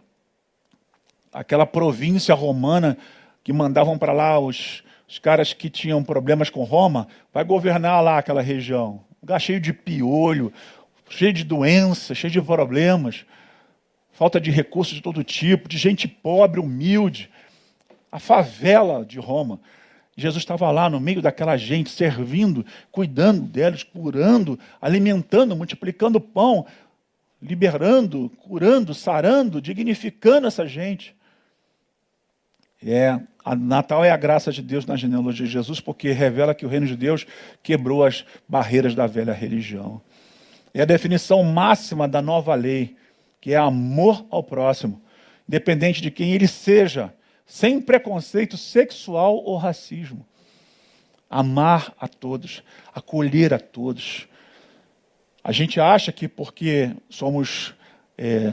aquela 1.32 1.66
província 1.66 2.34
romana 2.34 2.96
que 3.42 3.53
mandavam 3.53 3.98
para 3.98 4.12
lá 4.12 4.38
os, 4.38 4.84
os 5.09 5.18
caras 5.18 5.53
que 5.53 5.68
tinham 5.68 6.05
problemas 6.05 6.50
com 6.50 6.62
Roma, 6.62 7.09
vai 7.32 7.44
governar 7.44 8.03
lá 8.03 8.18
aquela 8.18 8.42
região. 8.42 9.00
Um 9.22 9.26
lugar 9.26 9.40
cheio 9.40 9.61
de 9.61 9.72
piolho, 9.72 10.53
cheio 11.13 11.33
de 11.33 11.45
doenças, 11.45 12.17
cheio 12.17 12.31
de 12.31 12.41
problemas, 12.41 13.27
falta 14.13 14.41
de 14.41 14.51
recursos 14.51 14.95
de 14.95 15.03
todo 15.03 15.23
tipo, 15.23 15.69
de 15.69 15.77
gente 15.77 16.09
pobre, 16.09 16.59
humilde. 16.59 17.31
A 18.11 18.19
favela 18.19 19.05
de 19.05 19.19
Roma. 19.19 19.61
Jesus 20.17 20.43
estava 20.43 20.71
lá 20.71 20.91
no 20.91 21.01
meio 21.01 21.23
daquela 21.23 21.57
gente, 21.57 21.91
servindo, 21.91 22.65
cuidando 22.91 23.43
deles, 23.43 23.83
curando, 23.83 24.59
alimentando, 24.81 25.57
multiplicando 25.57 26.21
pão, 26.21 26.67
liberando, 27.41 28.31
curando, 28.43 28.93
sarando, 28.93 29.61
dignificando 29.61 30.47
essa 30.47 30.67
gente. 30.67 31.15
É, 32.85 33.19
Natal 33.59 34.05
é 34.05 34.11
a 34.11 34.17
graça 34.17 34.53
de 34.53 34.61
Deus 34.61 34.85
na 34.85 34.97
genealogia 34.97 35.47
de 35.47 35.53
Jesus, 35.53 35.81
porque 35.81 36.11
revela 36.11 36.55
que 36.55 36.67
o 36.67 36.69
reino 36.69 36.87
de 36.87 36.97
Deus 36.97 37.27
quebrou 37.63 38.05
as 38.05 38.25
barreiras 38.47 38.95
da 38.95 39.07
velha 39.07 39.33
religião. 39.33 40.03
É 40.75 40.83
a 40.83 40.87
definição 40.87 41.43
máxima 41.43 42.09
da 42.09 42.23
nova 42.23 42.55
lei, 42.55 42.97
que 43.41 43.53
é 43.53 43.57
amor 43.57 44.25
ao 44.31 44.43
próximo, 44.43 45.03
independente 45.49 46.01
de 46.01 46.11
quem 46.11 46.33
ele 46.33 46.49
seja 46.49 47.12
sem 47.45 47.81
preconceito 47.81 48.57
sexual 48.57 49.37
ou 49.37 49.57
racismo. 49.57 50.27
Amar 51.29 51.93
a 51.99 52.09
todos, 52.09 52.62
acolher 52.95 53.53
a 53.53 53.59
todos. 53.59 54.29
A 55.45 55.53
gente 55.53 55.81
acha 55.81 56.12
que 56.12 56.29
porque 56.29 56.95
somos 57.11 57.75
é, 58.16 58.53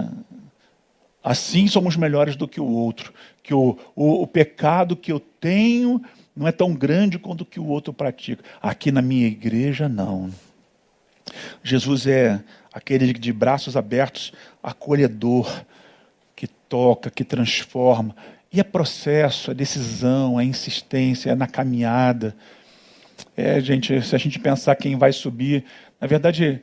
assim, 1.23 1.67
somos 1.67 1.95
melhores 1.95 2.35
do 2.35 2.47
que 2.47 2.59
o 2.59 2.67
outro, 2.67 3.13
que 3.43 3.53
o, 3.53 3.77
o, 3.95 4.23
o 4.23 4.27
pecado 4.27 4.95
que 4.95 5.11
eu 5.11 5.19
tenho 5.19 6.01
não 6.35 6.47
é 6.47 6.51
tão 6.51 6.73
grande 6.73 7.19
quanto 7.19 7.41
o 7.41 7.45
que 7.45 7.59
o 7.59 7.67
outro 7.67 7.93
pratica. 7.93 8.43
Aqui 8.61 8.91
na 8.91 9.01
minha 9.01 9.27
igreja, 9.27 9.87
não. 9.87 10.31
Jesus 11.63 12.07
é 12.07 12.41
aquele 12.73 13.13
de 13.13 13.33
braços 13.33 13.75
abertos, 13.75 14.31
acolhedor, 14.61 15.63
que 16.35 16.47
toca, 16.47 17.09
que 17.09 17.23
transforma, 17.23 18.15
e 18.51 18.59
é 18.59 18.63
processo, 18.63 19.51
é 19.51 19.53
decisão, 19.53 20.39
é 20.39 20.43
insistência, 20.43 21.31
é 21.31 21.35
na 21.35 21.47
caminhada. 21.47 22.35
É, 23.37 23.59
gente, 23.59 24.01
se 24.01 24.15
a 24.15 24.17
gente 24.17 24.39
pensar 24.39 24.75
quem 24.75 24.97
vai 24.97 25.11
subir, 25.11 25.65
na 26.01 26.07
verdade, 26.07 26.61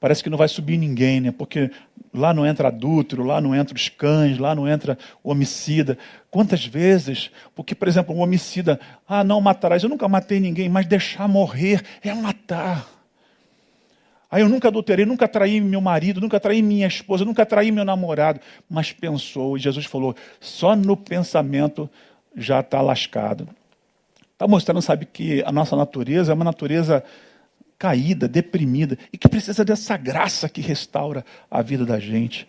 parece 0.00 0.22
que 0.22 0.30
não 0.30 0.38
vai 0.38 0.48
subir 0.48 0.78
ninguém, 0.78 1.20
né? 1.20 1.30
Porque 1.30 1.70
lá 2.14 2.32
não 2.32 2.46
entra 2.46 2.68
adúltero, 2.68 3.24
lá 3.24 3.40
não 3.40 3.54
entra 3.54 3.74
os 3.74 3.88
cães, 3.88 4.38
lá 4.38 4.54
não 4.54 4.66
entra 4.66 4.96
o 5.22 5.30
homicida. 5.30 5.98
Quantas 6.30 6.64
vezes? 6.64 7.30
Porque, 7.54 7.74
por 7.74 7.88
exemplo, 7.88 8.14
um 8.14 8.20
homicida, 8.20 8.80
ah, 9.06 9.22
não 9.22 9.40
matarás. 9.40 9.82
Eu 9.82 9.88
nunca 9.88 10.08
matei 10.08 10.40
ninguém, 10.40 10.68
mas 10.68 10.86
deixar 10.86 11.28
morrer 11.28 11.82
é 12.02 12.14
matar. 12.14 12.97
Ah, 14.30 14.38
eu 14.38 14.48
nunca 14.48 14.68
adulterei, 14.68 15.06
nunca 15.06 15.26
traí 15.26 15.60
meu 15.60 15.80
marido, 15.80 16.20
nunca 16.20 16.38
traí 16.38 16.60
minha 16.60 16.86
esposa, 16.86 17.24
nunca 17.24 17.46
traí 17.46 17.72
meu 17.72 17.84
namorado. 17.84 18.40
Mas 18.68 18.92
pensou, 18.92 19.56
e 19.56 19.60
Jesus 19.60 19.86
falou: 19.86 20.14
só 20.38 20.76
no 20.76 20.96
pensamento 20.96 21.88
já 22.36 22.60
está 22.60 22.80
lascado. 22.82 23.48
Está 24.32 24.46
mostrando, 24.46 24.82
sabe, 24.82 25.06
que 25.06 25.42
a 25.44 25.50
nossa 25.50 25.74
natureza 25.74 26.30
é 26.30 26.34
uma 26.34 26.44
natureza 26.44 27.02
caída, 27.78 28.28
deprimida, 28.28 28.98
e 29.12 29.16
que 29.16 29.28
precisa 29.28 29.64
dessa 29.64 29.96
graça 29.96 30.48
que 30.48 30.60
restaura 30.60 31.24
a 31.50 31.62
vida 31.62 31.86
da 31.86 31.98
gente. 31.98 32.46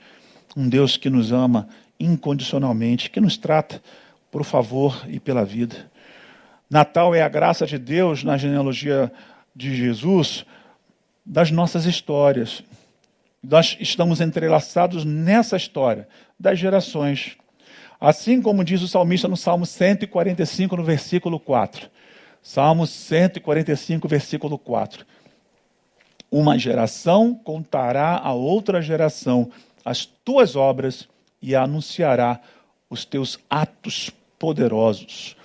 Um 0.56 0.68
Deus 0.68 0.98
que 0.98 1.10
nos 1.10 1.32
ama 1.32 1.70
incondicionalmente, 2.00 3.10
que 3.10 3.22
nos 3.22 3.38
trata 3.38 3.82
por 4.30 4.44
favor 4.44 5.06
e 5.08 5.20
pela 5.20 5.46
vida. 5.46 5.90
Natal 6.70 7.16
é 7.16 7.22
a 7.22 7.30
graça 7.30 7.66
de 7.66 7.78
Deus 7.78 8.24
na 8.24 8.38
genealogia 8.38 9.12
de 9.56 9.76
Jesus 9.76 10.46
das 11.30 11.52
nossas 11.52 11.86
histórias. 11.86 12.64
Nós 13.42 13.78
estamos 13.80 14.20
entrelaçados 14.20 15.06
nessa 15.06 15.56
história 15.56 16.08
das 16.40 16.58
gerações. 16.58 17.38
Assim 18.02 18.42
como 18.42 18.64
diz 18.64 18.82
o 18.82 18.88
salmista 18.88 19.28
no 19.28 19.38
Salmo 19.38 19.66
145, 19.66 20.76
no 20.76 20.84
versículo 20.84 21.40
4. 21.40 21.88
Salmo 22.42 22.88
145, 22.88 24.08
versículo 24.08 24.58
4. 24.58 25.06
Uma 26.32 26.58
geração 26.58 27.36
contará 27.36 28.18
a 28.18 28.34
outra 28.34 28.82
geração 28.82 29.52
as 29.86 30.06
tuas 30.06 30.56
obras 30.56 31.08
e 31.42 31.56
anunciará 31.56 32.42
os 32.90 33.06
teus 33.06 33.38
atos 33.50 34.10
poderosos. 34.38 35.36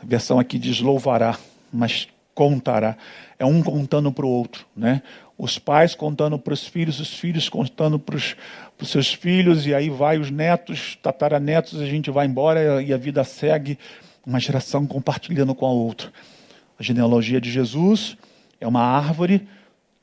A 0.00 0.06
versão 0.06 0.38
aqui 0.38 0.58
diz 0.58 0.80
louvará, 0.80 1.38
mas 1.72 2.08
contará. 2.38 2.96
É 3.36 3.44
um 3.44 3.60
contando 3.60 4.12
para 4.12 4.24
o 4.24 4.28
outro, 4.28 4.64
né? 4.76 5.02
Os 5.36 5.58
pais 5.58 5.96
contando 5.96 6.38
para 6.38 6.54
os 6.54 6.64
filhos, 6.64 7.00
os 7.00 7.12
filhos 7.12 7.48
contando 7.48 7.98
para 7.98 8.14
os, 8.14 8.36
seus 8.84 9.12
filhos, 9.12 9.66
e 9.66 9.74
aí 9.74 9.90
vai 9.90 10.18
os 10.18 10.30
netos, 10.30 10.96
tataranetos, 11.02 11.80
a 11.80 11.86
gente 11.86 12.12
vai 12.12 12.26
embora 12.26 12.80
e 12.80 12.92
a 12.92 12.96
vida 12.96 13.24
segue, 13.24 13.76
uma 14.24 14.38
geração 14.38 14.86
compartilhando 14.86 15.52
com 15.52 15.66
a 15.66 15.70
outra. 15.70 16.12
A 16.78 16.82
genealogia 16.82 17.40
de 17.40 17.50
Jesus 17.50 18.16
é 18.60 18.68
uma 18.68 18.82
árvore 18.82 19.48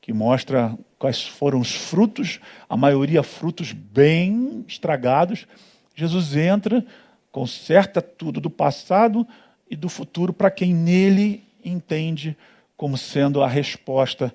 que 0.02 0.12
mostra 0.12 0.78
quais 1.00 1.26
foram 1.26 1.62
os 1.62 1.74
frutos, 1.74 2.42
a 2.68 2.76
maioria 2.76 3.24
frutos 3.24 3.72
bem 3.72 4.66
estragados. 4.68 5.48
Jesus 5.96 6.36
entra, 6.36 6.86
conserta 7.32 8.02
tudo 8.02 8.42
do 8.42 8.50
passado 8.50 9.26
e 9.70 9.76
do 9.78 9.88
futuro 9.88 10.34
para 10.34 10.52
quem 10.52 10.74
nele 10.74 11.45
entende 11.66 12.38
como 12.78 12.98
sendo 12.98 13.42
a 13.42 13.48
resposta 13.48 14.34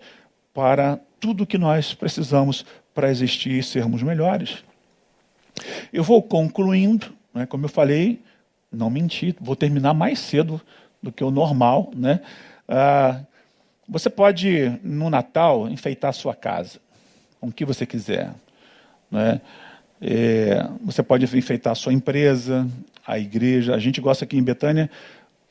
para 0.53 0.99
tudo 1.19 1.47
que 1.47 1.59
nós 1.59 1.95
precisamos 1.95 2.65
para 2.95 3.11
existir 3.11 3.59
e 3.59 3.63
sermos 3.63 4.03
melhores. 4.03 4.65
Eu 5.93 6.03
vou 6.03 6.23
concluindo, 6.23 7.13
né, 7.35 7.47
como 7.47 7.67
eu 7.67 7.69
falei, 7.69 8.21
não 8.73 8.89
menti, 8.89 9.35
vou 9.41 9.57
terminar 9.57 9.95
mais 9.95 10.19
cedo 10.19 10.61
do 11.03 11.13
que 11.13 11.25
o 11.25 11.31
normal. 11.31 11.91
Né? 11.95 12.21
Ah, 12.69 13.21
você 13.89 14.09
pode, 14.09 14.79
no 14.83 15.11
Natal, 15.11 15.69
enfeitar 15.69 16.11
a 16.11 16.15
sua 16.15 16.35
casa 16.35 16.81
com 17.41 17.49
o 17.49 17.53
que 17.53 17.65
você 17.65 17.85
quiser. 17.85 18.33
Né? 19.11 19.41
É, 20.01 20.67
você 20.83 21.03
pode 21.03 21.25
enfeitar 21.25 21.73
a 21.73 21.77
sua 21.77 21.93
empresa, 21.93 22.67
a 23.07 23.19
igreja. 23.19 23.75
A 23.75 23.79
gente 23.79 24.01
gosta 24.01 24.25
aqui 24.25 24.37
em 24.37 24.43
Betânia 24.43 24.91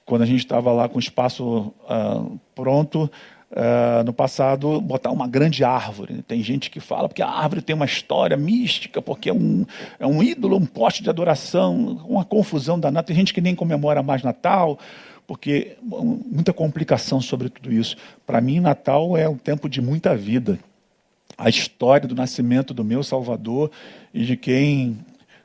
quando 0.09 0.23
a 0.23 0.25
gente 0.25 0.39
estava 0.39 0.71
lá 0.71 0.89
com 0.89 0.97
o 0.97 0.99
espaço 0.99 1.71
uh, 1.83 2.39
pronto, 2.55 3.03
uh, 3.51 4.03
no 4.03 4.11
passado, 4.11 4.81
botar 4.81 5.11
uma 5.11 5.27
grande 5.27 5.63
árvore. 5.63 6.23
Tem 6.23 6.41
gente 6.41 6.71
que 6.71 6.79
fala 6.79 7.07
porque 7.07 7.21
a 7.21 7.29
árvore 7.29 7.61
tem 7.61 7.75
uma 7.75 7.85
história 7.85 8.35
mística, 8.35 9.03
porque 9.03 9.29
é 9.29 9.33
um, 9.33 9.67
é 9.99 10.07
um 10.07 10.23
ídolo, 10.23 10.57
um 10.57 10.65
poste 10.65 11.03
de 11.03 11.11
adoração, 11.11 12.01
uma 12.09 12.25
confusão 12.25 12.79
danada. 12.79 13.05
Tem 13.05 13.15
gente 13.15 13.31
que 13.31 13.39
nem 13.39 13.53
comemora 13.53 14.01
mais 14.01 14.23
Natal, 14.23 14.79
porque 15.27 15.77
muita 15.83 16.51
complicação 16.51 17.21
sobre 17.21 17.47
tudo 17.47 17.71
isso. 17.71 17.95
Para 18.25 18.41
mim, 18.41 18.59
Natal 18.59 19.15
é 19.15 19.29
um 19.29 19.37
tempo 19.37 19.69
de 19.69 19.79
muita 19.79 20.15
vida. 20.15 20.57
A 21.37 21.49
história 21.49 22.07
do 22.07 22.15
nascimento 22.15 22.73
do 22.73 22.83
meu 22.83 23.03
Salvador 23.03 23.69
e 24.11 24.25
de 24.25 24.35
quem 24.35 24.97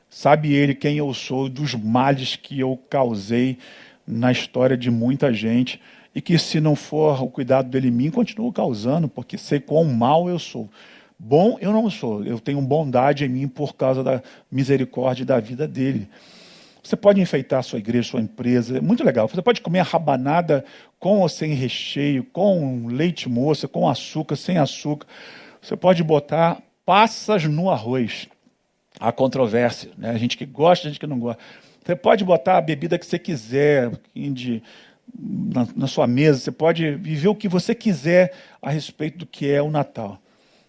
sabe 0.09 0.55
ele 0.55 0.73
quem 0.73 0.97
eu 0.97 1.13
sou, 1.13 1.47
dos 1.47 1.75
males 1.75 2.35
que 2.35 2.59
eu 2.59 2.79
causei 2.89 3.59
na 4.07 4.31
história 4.31 4.77
de 4.77 4.91
muita 4.91 5.33
gente 5.33 5.81
e 6.13 6.21
que, 6.21 6.37
se 6.37 6.61
não 6.61 6.75
for 6.75 7.21
o 7.21 7.27
cuidado 7.27 7.69
dele 7.69 7.89
em 7.89 7.91
mim, 7.91 8.09
continuo 8.09 8.51
causando, 8.51 9.07
porque 9.07 9.37
sei 9.37 9.59
quão 9.59 9.83
mal 9.85 10.29
eu 10.29 10.39
sou. 10.39 10.69
Bom 11.17 11.57
eu 11.61 11.71
não 11.71 11.89
sou, 11.89 12.23
eu 12.25 12.39
tenho 12.39 12.61
bondade 12.61 13.23
em 13.23 13.29
mim 13.29 13.47
por 13.47 13.75
causa 13.75 14.03
da 14.03 14.21
misericórdia 14.51 15.25
da 15.25 15.39
vida 15.39 15.67
dele. 15.67 16.09
Você 16.83 16.95
pode 16.95 17.19
enfeitar 17.19 17.63
sua 17.63 17.79
igreja, 17.79 18.09
sua 18.09 18.21
empresa, 18.21 18.77
é 18.77 18.81
muito 18.81 19.03
legal. 19.03 19.27
Você 19.27 19.41
pode 19.41 19.59
comer 19.59 19.79
a 19.79 19.83
rabanada 19.83 20.63
com 20.99 21.21
ou 21.21 21.29
sem 21.29 21.53
recheio, 21.53 22.23
com 22.23 22.85
leite 22.87 23.27
moça, 23.27 23.67
com 23.67 23.89
açúcar, 23.89 24.35
sem 24.35 24.57
açúcar. 24.59 25.07
Você 25.59 25.75
pode 25.75 26.03
botar 26.03 26.61
passas 26.85 27.45
no 27.45 27.71
arroz. 27.71 28.27
Há 28.99 29.11
controvérsia, 29.11 29.89
né? 29.97 30.11
A 30.11 30.17
gente 30.17 30.37
que 30.37 30.45
gosta, 30.45 30.87
a 30.87 30.91
gente 30.91 30.99
que 30.99 31.07
não 31.07 31.17
gosta. 31.17 31.41
Você 31.85 31.95
pode 31.95 32.25
botar 32.25 32.57
a 32.57 32.61
bebida 32.61 32.97
que 32.97 33.05
você 33.05 33.19
quiser 33.19 33.91
de, 34.15 34.63
na, 35.13 35.67
na 35.75 35.87
sua 35.87 36.07
mesa, 36.07 36.39
você 36.39 36.51
pode 36.51 36.95
viver 36.95 37.27
o 37.27 37.35
que 37.35 37.47
você 37.47 37.75
quiser 37.75 38.33
a 38.59 38.71
respeito 38.71 39.19
do 39.19 39.25
que 39.27 39.51
é 39.51 39.61
o 39.61 39.69
Natal. 39.69 40.19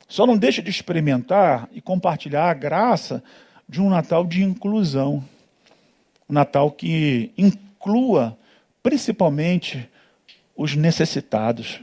Só 0.07 0.27
não 0.27 0.37
deixe 0.37 0.61
de 0.61 0.69
experimentar 0.69 1.71
e 1.73 1.81
compartilhar 1.81 2.51
a 2.51 2.55
graça 2.55 3.25
de 3.67 3.81
um 3.81 3.89
Natal 3.89 4.27
de 4.27 4.45
inclusão. 4.45 5.25
Um 6.29 6.35
Natal 6.35 6.71
que 6.71 7.33
inclua 7.39 8.37
principalmente 8.83 9.89
os 10.55 10.77
necessitados, 10.77 11.81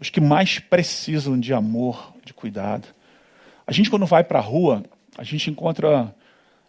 os 0.00 0.08
que 0.08 0.22
mais 0.22 0.58
precisam 0.58 1.38
de 1.38 1.52
amor, 1.52 2.14
de 2.24 2.32
cuidado. 2.32 2.88
A 3.66 3.72
gente, 3.72 3.90
quando 3.90 4.06
vai 4.06 4.24
para 4.24 4.38
a 4.38 4.42
rua, 4.42 4.82
a 5.18 5.22
gente 5.22 5.50
encontra. 5.50 6.14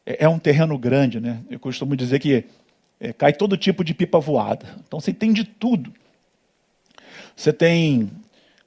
É, 0.06 0.26
é, 0.26 0.30
um 0.30 0.40
terreno 0.40 0.78
grande, 0.78 1.20
né? 1.20 1.42
Eu 1.50 1.60
costumo 1.60 1.96
dizer 1.96 2.20
que 2.20 2.46
é, 3.00 3.12
cai 3.12 3.34
todo 3.34 3.58
tipo 3.58 3.84
de 3.84 3.94
pipa 3.94 4.20
voada. 4.20 4.66
Então 4.88 5.00
você 5.00 5.14
tem 5.14 5.34
de 5.34 5.44
tudo. 5.44 5.92
Você 7.36 7.52
tem, 7.52 8.10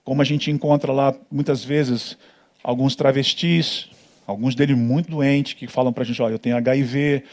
como 0.05 0.21
a 0.21 0.25
gente 0.25 0.51
encontra 0.51 0.93
lá 0.93 1.15
muitas 1.31 1.65
vezes, 1.65 2.19
alguns 2.63 2.95
travestis, 2.95 3.89
alguns 4.27 4.55
deles 4.55 4.77
muito 4.77 5.11
doentes, 5.11 5.55
que 5.55 5.67
falam 5.67 5.93
para 5.93 6.03
a 6.03 6.07
gente: 6.07 6.21
olha, 6.21 6.35
eu 6.35 6.39
tenho 6.39 6.57
HIV, 6.57 7.25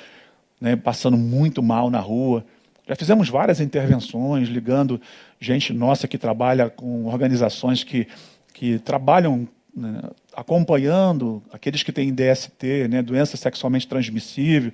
né, 0.62 0.76
passando 0.76 1.18
muito 1.18 1.62
mal 1.62 1.90
na 1.90 2.00
rua. 2.00 2.46
Já 2.88 2.96
fizemos 2.96 3.30
várias 3.30 3.60
intervenções 3.60 4.48
ligando 4.48 5.02
gente 5.40 5.74
nossa 5.74 6.08
que 6.08 6.18
trabalha 6.18 6.70
com 6.70 7.06
organizações 7.06 7.84
que, 7.84 8.08
que 8.54 8.78
trabalham 8.80 9.48
né, 9.76 10.02
acompanhando 10.36 11.42
aqueles 11.52 11.84
que 11.84 11.92
têm 11.92 12.14
DST, 12.14 12.88
né, 12.90 13.02
doença 13.02 13.38
sexualmente 13.38 13.88
transmissível, 13.88 14.72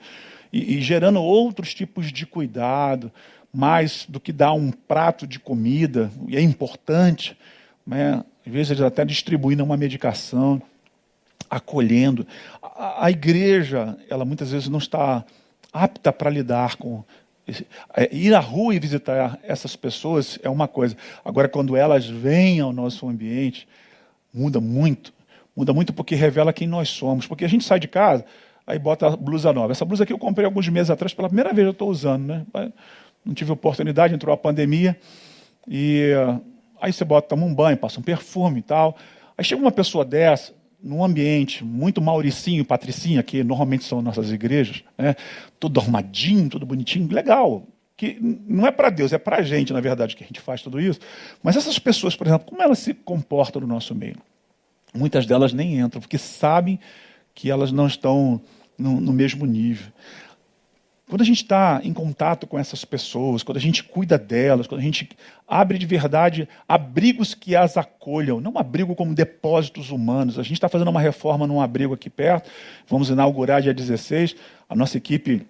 e, 0.51 0.77
e, 0.77 0.81
gerando 0.81 1.21
outros 1.21 1.73
tipos 1.73 2.11
de 2.11 2.25
cuidado, 2.25 3.11
mais 3.53 4.05
do 4.07 4.19
que 4.19 4.33
dar 4.33 4.53
um 4.53 4.71
prato 4.71 5.25
de 5.27 5.39
comida, 5.39 6.11
e 6.27 6.35
é 6.35 6.41
importante, 6.41 7.37
né, 7.85 8.23
às 8.45 8.51
vezes 8.51 8.71
eles 8.71 8.83
até 8.83 9.05
distribuindo 9.05 9.63
uma 9.63 9.77
medicação, 9.77 10.61
acolhendo. 11.49 12.25
A, 12.61 13.05
a 13.05 13.11
igreja, 13.11 13.97
ela 14.09 14.25
muitas 14.25 14.51
vezes 14.51 14.67
não 14.67 14.79
está 14.79 15.23
apta 15.71 16.11
para 16.11 16.29
lidar 16.29 16.75
com 16.75 17.03
é, 17.95 18.13
ir 18.15 18.33
à 18.33 18.39
rua 18.39 18.73
e 18.73 18.79
visitar 18.79 19.39
essas 19.43 19.75
pessoas 19.75 20.39
é 20.43 20.49
uma 20.49 20.67
coisa. 20.67 20.95
Agora, 21.23 21.49
quando 21.49 21.75
elas 21.75 22.05
vêm 22.05 22.59
ao 22.59 22.71
nosso 22.71 23.07
ambiente, 23.07 23.67
muda 24.33 24.61
muito. 24.61 25.13
Muda 25.55 25.73
muito 25.73 25.93
porque 25.93 26.15
revela 26.15 26.53
quem 26.53 26.67
nós 26.67 26.89
somos. 26.89 27.27
Porque 27.27 27.45
a 27.45 27.47
gente 27.47 27.63
sai 27.63 27.79
de 27.79 27.87
casa, 27.87 28.25
aí 28.65 28.79
bota 28.79 29.07
a 29.07 29.15
blusa 29.15 29.51
nova. 29.51 29.71
Essa 29.71 29.85
blusa 29.85 30.03
aqui 30.03 30.13
eu 30.13 30.19
comprei 30.19 30.45
alguns 30.45 30.67
meses 30.69 30.89
atrás, 30.89 31.13
pela 31.13 31.27
primeira 31.27 31.53
vez 31.53 31.65
eu 31.65 31.71
estou 31.71 31.89
usando. 31.89 32.27
Né? 32.27 32.45
Não 33.25 33.33
tive 33.33 33.51
oportunidade, 33.51 34.13
entrou 34.13 34.33
a 34.33 34.37
pandemia. 34.37 34.97
E 35.67 36.11
aí 36.79 36.91
você 36.91 37.05
bota, 37.05 37.29
toma 37.29 37.45
um 37.45 37.53
banho, 37.53 37.77
passa 37.77 37.99
um 37.99 38.03
perfume 38.03 38.59
e 38.59 38.63
tal. 38.63 38.97
Aí 39.37 39.43
chega 39.43 39.61
uma 39.61 39.71
pessoa 39.71 40.03
dessa, 40.03 40.53
num 40.81 41.03
ambiente 41.03 41.63
muito 41.63 42.01
mauricinho, 42.01 42.65
patricinha, 42.65 43.21
que 43.21 43.43
normalmente 43.43 43.83
são 43.83 44.01
nossas 44.01 44.31
igrejas, 44.31 44.83
né? 44.97 45.15
tudo 45.59 45.79
arrumadinho, 45.79 46.49
tudo 46.49 46.65
bonitinho, 46.65 47.11
legal. 47.11 47.67
Que 47.95 48.17
não 48.19 48.65
é 48.65 48.71
para 48.71 48.89
Deus, 48.89 49.13
é 49.13 49.17
para 49.19 49.37
a 49.37 49.41
gente, 49.43 49.71
na 49.71 49.79
verdade, 49.79 50.15
que 50.15 50.23
a 50.23 50.27
gente 50.27 50.39
faz 50.39 50.61
tudo 50.63 50.79
isso. 50.79 50.99
Mas 51.43 51.55
essas 51.55 51.77
pessoas, 51.77 52.15
por 52.15 52.25
exemplo, 52.25 52.47
como 52.47 52.61
elas 52.61 52.79
se 52.79 52.95
comportam 52.95 53.61
no 53.61 53.67
nosso 53.67 53.93
meio? 53.93 54.17
Muitas 54.93 55.25
delas 55.25 55.53
nem 55.53 55.79
entram, 55.79 56.01
porque 56.01 56.17
sabem 56.17 56.79
que 57.33 57.49
elas 57.49 57.71
não 57.71 57.87
estão 57.87 58.41
no, 58.77 58.99
no 58.99 59.13
mesmo 59.13 59.45
nível. 59.45 59.91
Quando 61.11 61.23
a 61.23 61.25
gente 61.25 61.41
está 61.41 61.81
em 61.83 61.91
contato 61.91 62.47
com 62.47 62.57
essas 62.57 62.85
pessoas, 62.85 63.43
quando 63.43 63.57
a 63.57 63.61
gente 63.61 63.83
cuida 63.83 64.17
delas, 64.17 64.65
quando 64.65 64.79
a 64.79 64.83
gente 64.83 65.09
abre 65.45 65.77
de 65.77 65.85
verdade 65.85 66.47
abrigos 66.65 67.33
que 67.33 67.53
as 67.53 67.75
acolham, 67.75 68.39
não 68.39 68.57
abrigo 68.57 68.95
como 68.95 69.13
depósitos 69.13 69.89
humanos. 69.91 70.39
A 70.39 70.43
gente 70.43 70.53
está 70.53 70.69
fazendo 70.69 70.87
uma 70.87 71.01
reforma 71.01 71.45
num 71.45 71.59
abrigo 71.59 71.93
aqui 71.93 72.09
perto, 72.09 72.49
vamos 72.87 73.09
inaugurar 73.09 73.61
dia 73.61 73.73
16. 73.73 74.37
A 74.69 74.75
nossa 74.75 74.95
equipe 74.95 75.45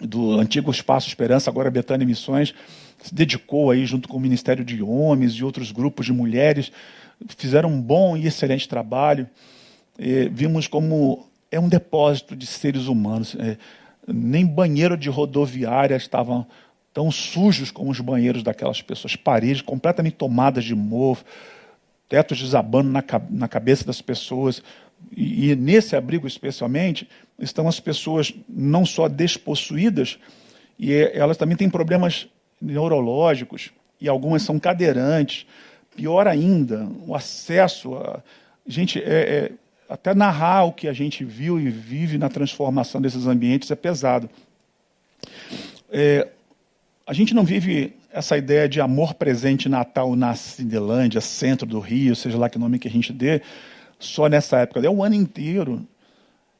do 0.00 0.32
antigo 0.40 0.72
Espaço 0.72 1.06
Esperança, 1.06 1.48
agora 1.50 1.70
Betânia 1.70 2.04
Missões, 2.04 2.52
se 3.00 3.14
dedicou 3.14 3.70
aí 3.70 3.86
junto 3.86 4.08
com 4.08 4.16
o 4.16 4.20
Ministério 4.20 4.64
de 4.64 4.82
Homens 4.82 5.34
e 5.34 5.44
outros 5.44 5.70
grupos 5.70 6.06
de 6.06 6.12
mulheres, 6.12 6.72
fizeram 7.28 7.68
um 7.68 7.80
bom 7.80 8.16
e 8.16 8.26
excelente 8.26 8.68
trabalho. 8.68 9.28
E 9.98 10.28
vimos 10.32 10.66
como 10.66 11.26
é 11.50 11.58
um 11.58 11.68
depósito 11.68 12.34
de 12.34 12.46
seres 12.46 12.86
humanos. 12.86 13.36
É, 13.38 13.56
nem 14.06 14.46
banheiro 14.46 14.96
de 14.96 15.08
rodoviária 15.08 15.96
estavam 15.96 16.46
tão 16.92 17.10
sujos 17.10 17.70
como 17.70 17.90
os 17.90 18.00
banheiros 18.00 18.42
daquelas 18.42 18.82
pessoas, 18.82 19.14
paredes 19.14 19.62
completamente 19.62 20.16
tomadas 20.16 20.64
de 20.64 20.74
mofo, 20.74 21.24
tetos 22.08 22.40
desabando 22.40 22.90
na, 22.90 23.04
na 23.30 23.48
cabeça 23.48 23.84
das 23.84 24.02
pessoas. 24.02 24.62
E, 25.16 25.50
e, 25.50 25.56
nesse 25.56 25.94
abrigo, 25.96 26.26
especialmente, 26.26 27.08
estão 27.38 27.68
as 27.68 27.78
pessoas 27.78 28.34
não 28.48 28.84
só 28.84 29.08
despossuídas, 29.08 30.18
e 30.78 30.92
elas 30.92 31.36
também 31.36 31.56
têm 31.56 31.70
problemas 31.70 32.26
neurológicos, 32.60 33.70
e 34.00 34.08
algumas 34.08 34.42
são 34.42 34.58
cadeirantes. 34.58 35.46
Pior 36.00 36.26
ainda, 36.26 36.88
o 37.06 37.14
acesso 37.14 37.94
a. 37.94 38.22
Gente, 38.66 38.98
é, 38.98 39.02
é 39.04 39.52
até 39.86 40.14
narrar 40.14 40.64
o 40.64 40.72
que 40.72 40.88
a 40.88 40.94
gente 40.94 41.26
viu 41.26 41.60
e 41.60 41.68
vive 41.68 42.16
na 42.16 42.30
transformação 42.30 43.02
desses 43.02 43.26
ambientes 43.26 43.70
é 43.70 43.76
pesado. 43.76 44.30
É, 45.90 46.26
a 47.06 47.12
gente 47.12 47.34
não 47.34 47.44
vive 47.44 47.94
essa 48.10 48.38
ideia 48.38 48.66
de 48.66 48.80
amor 48.80 49.12
presente 49.12 49.68
Natal 49.68 50.16
na 50.16 50.34
Cindelândia, 50.34 51.20
centro 51.20 51.66
do 51.66 51.80
Rio, 51.80 52.16
seja 52.16 52.38
lá 52.38 52.48
que 52.48 52.58
nome 52.58 52.78
que 52.78 52.88
a 52.88 52.90
gente 52.90 53.12
dê, 53.12 53.42
só 53.98 54.26
nessa 54.26 54.60
época. 54.60 54.80
É 54.80 54.88
o 54.88 55.04
ano 55.04 55.16
inteiro. 55.16 55.86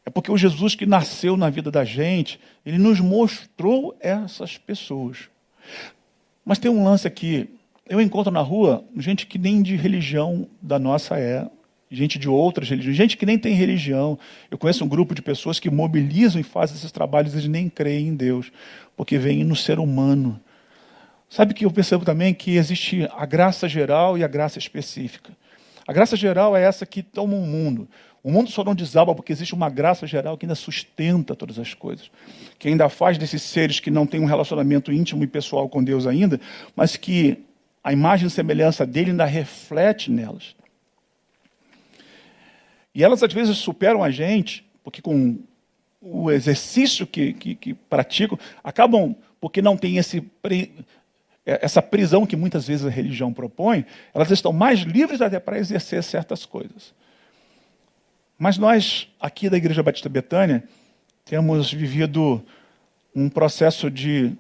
É 0.05 0.11
porque 0.11 0.31
o 0.31 0.37
Jesus 0.37 0.75
que 0.75 0.85
nasceu 0.85 1.35
na 1.35 1.49
vida 1.49 1.71
da 1.71 1.83
gente, 1.83 2.39
ele 2.67 2.77
nos 2.77 3.01
mostrou 3.01 3.97
essas 4.01 4.59
pessoas. 4.59 5.31
Mas 6.45 6.59
tem 6.59 6.71
um 6.71 6.85
lance 6.85 7.09
aqui. 7.09 7.49
Eu 7.91 8.01
encontro 8.01 8.31
na 8.31 8.41
rua 8.41 8.85
gente 8.97 9.27
que 9.27 9.37
nem 9.37 9.61
de 9.61 9.75
religião 9.75 10.49
da 10.63 10.79
nossa 10.79 11.19
é, 11.19 11.51
gente 11.91 12.21
de 12.21 12.29
outras 12.29 12.71
religiões, 12.71 12.97
gente 12.97 13.17
que 13.17 13.27
nem 13.27 13.37
tem 13.37 13.53
religião. 13.53 14.17
Eu 14.49 14.57
conheço 14.57 14.85
um 14.85 14.89
grupo 14.89 15.13
de 15.13 15.21
pessoas 15.21 15.59
que 15.59 15.69
mobilizam 15.69 16.41
e 16.41 16.45
fazem 16.45 16.77
esses 16.77 16.93
trabalhos 16.93 17.35
e 17.35 17.49
nem 17.49 17.69
creem 17.69 18.07
em 18.07 18.15
Deus, 18.15 18.53
porque 18.97 19.19
veem 19.19 19.43
no 19.43 19.57
ser 19.57 19.81
humano. 19.81 20.41
Sabe 21.29 21.53
que 21.53 21.65
eu 21.65 21.71
percebo 21.73 22.05
também 22.05 22.33
que 22.33 22.53
existe 22.57 23.09
a 23.11 23.27
graça 23.27 23.69
geral 23.69 24.17
e 24.17 24.23
a 24.23 24.29
graça 24.29 24.57
específica. 24.57 25.33
A 25.85 25.93
graça 25.93 26.17
geral 26.17 26.57
é 26.57 26.63
essa 26.63 26.87
que 26.87 27.03
toma 27.03 27.35
o 27.35 27.43
um 27.43 27.47
mundo. 27.47 27.89
O 28.23 28.31
mundo 28.31 28.53
só 28.53 28.63
não 28.63 28.77
desaba 28.77 29.17
porque 29.17 29.33
existe 29.33 29.53
uma 29.53 29.69
graça 29.69 30.07
geral 30.07 30.39
que 30.39 30.47
ainda 30.47 30.55
sustenta 30.55 31.35
todas 31.35 31.59
as 31.59 31.75
coisas, 31.75 32.09
que 32.57 32.69
ainda 32.69 32.89
faz 32.89 33.19
desses 33.19 33.43
seres 33.43 33.81
que 33.81 33.91
não 33.91 34.07
têm 34.07 34.21
um 34.21 34.27
relacionamento 34.27 34.93
íntimo 34.93 35.25
e 35.25 35.27
pessoal 35.27 35.69
com 35.69 35.83
Deus 35.83 36.07
ainda, 36.07 36.41
mas 36.77 36.97
que 36.97 37.50
a 37.83 37.93
imagem 37.93 38.27
e 38.27 38.31
semelhança 38.31 38.87
dele 38.87 39.11
ainda 39.11 39.25
reflete 39.25 40.11
nelas. 40.11 40.55
E 42.95 43.03
elas 43.03 43.23
às 43.23 43.33
vezes 43.33 43.57
superam 43.59 44.03
a 44.03 44.11
gente, 44.11 44.65
porque 44.83 45.01
com 45.01 45.39
o 46.01 46.31
exercício 46.31 47.07
que, 47.07 47.33
que, 47.33 47.55
que 47.55 47.75
praticam, 47.75 48.39
acabam, 48.65 49.15
porque 49.41 49.63
não 49.63 49.77
tem 49.77 49.97
esse, 49.97 50.23
essa 51.45 51.83
prisão 51.83 52.27
que 52.27 52.37
muitas 52.37 52.67
vezes 52.67 52.87
a 52.87 52.91
religião 52.91 53.33
propõe, 53.33 53.85
elas 54.15 54.31
estão 54.31 54.53
mais 54.53 54.81
livres 54.81 55.21
até 55.21 55.39
para 55.39 55.59
exercer 55.59 56.03
certas 56.03 56.45
coisas. 56.45 56.95
Mas 58.39 58.57
nós, 58.57 59.09
aqui 59.21 59.51
da 59.51 59.57
Igreja 59.57 59.83
Batista 59.83 60.09
Betânia, 60.09 60.65
temos 61.25 61.73
vivido 61.73 62.43
um 63.15 63.29
processo 63.29 63.91
de 63.91 64.33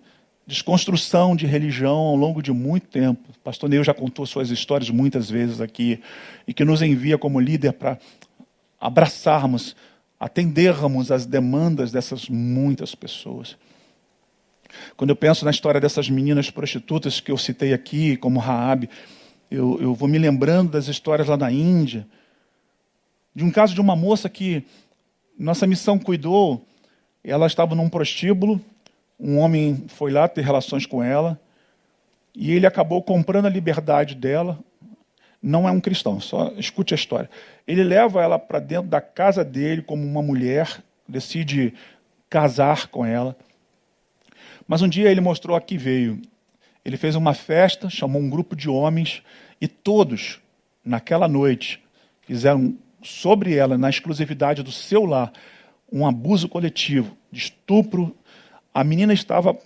desconstrução 0.51 1.37
de 1.37 1.47
religião 1.47 1.97
ao 1.97 2.17
longo 2.17 2.43
de 2.43 2.53
muito 2.53 2.89
tempo. 2.89 3.23
O 3.31 3.39
pastor 3.39 3.71
Neu 3.71 3.85
já 3.85 3.95
contou 3.95 4.27
suas 4.27 4.51
histórias 4.51 4.91
muitas 4.91 5.31
vezes 5.31 5.61
aqui, 5.61 6.01
e 6.47 6.53
que 6.53 6.65
nos 6.65 6.83
envia 6.83 7.17
como 7.17 7.39
líder 7.39 7.73
para 7.73 7.99
abraçarmos, 8.81 9.77
atendermos 10.19 11.13
as 11.13 11.25
demandas 11.25 11.93
dessas 11.93 12.29
muitas 12.29 12.97
pessoas. 12.97 13.57
Quando 14.97 15.11
eu 15.11 15.17
penso 15.17 15.45
na 15.45 15.53
história 15.53 15.81
dessas 15.81 16.11
meninas 16.11 16.51
prostitutas 16.51 17.21
que 17.21 17.31
eu 17.31 17.39
citei 17.39 17.73
aqui, 17.73 18.17
como 18.17 18.41
Raab, 18.41 18.91
eu, 19.51 19.79
eu 19.81 19.95
vou 19.95 20.09
me 20.09 20.19
lembrando 20.19 20.73
das 20.73 20.89
histórias 20.89 21.29
lá 21.29 21.37
na 21.37 21.51
Índia, 21.51 22.07
de 23.35 23.45
um 23.45 23.51
caso 23.53 23.73
de 23.73 23.81
uma 23.81 23.95
moça 23.95 24.29
que 24.29 24.65
nossa 25.39 25.65
missão 25.65 25.97
cuidou, 25.97 26.67
ela 27.23 27.47
estava 27.47 27.77
num 27.77 27.89
prostíbulo, 27.89 28.61
um 29.21 29.39
homem 29.39 29.85
foi 29.89 30.11
lá 30.11 30.27
ter 30.27 30.43
relações 30.43 30.87
com 30.87 31.03
ela, 31.03 31.39
e 32.35 32.53
ele 32.53 32.67
acabou 32.67 33.03
comprando 33.03 33.47
a 33.47 33.51
liberdade 33.51 34.15
dela, 34.15 34.59
não 35.43 35.69
é 35.69 35.71
um 35.71 35.81
cristão, 35.81 36.21
só 36.21 36.53
escute 36.57 36.95
a 36.95 36.97
história. 36.97 37.31
Ele 37.67 37.83
leva 37.83 38.23
ela 38.23 38.39
para 38.39 38.59
dentro 38.59 38.89
da 38.89 39.01
casa 39.01 39.45
dele 39.45 39.83
como 39.83 40.05
uma 40.05 40.23
mulher, 40.23 40.83
decide 41.09 41.75
casar 42.29 42.89
com 42.89 43.05
ela. 43.05 43.37
Mas 44.67 44.83
um 44.83 44.89
dia 44.89 45.11
ele 45.11 45.21
mostrou 45.21 45.57
a 45.57 45.61
que 45.61 45.77
veio. 45.77 46.21
Ele 46.85 46.97
fez 46.97 47.15
uma 47.15 47.35
festa, 47.35 47.91
chamou 47.91 48.21
um 48.21 48.31
grupo 48.31 48.55
de 48.55 48.69
homens 48.69 49.23
e 49.61 49.67
todos, 49.67 50.41
naquela 50.85 51.27
noite, 51.27 51.83
fizeram 52.23 52.77
sobre 53.03 53.55
ela, 53.55 53.77
na 53.77 53.91
exclusividade 53.91 54.63
do 54.63 54.71
seu 54.71 55.05
lar, 55.05 55.33
um 55.93 56.07
abuso 56.07 56.49
coletivo, 56.49 57.17
de 57.33 57.41
estupro. 57.41 58.15
A 58.73 58.85
menina 58.85 59.13
estava 59.13 59.59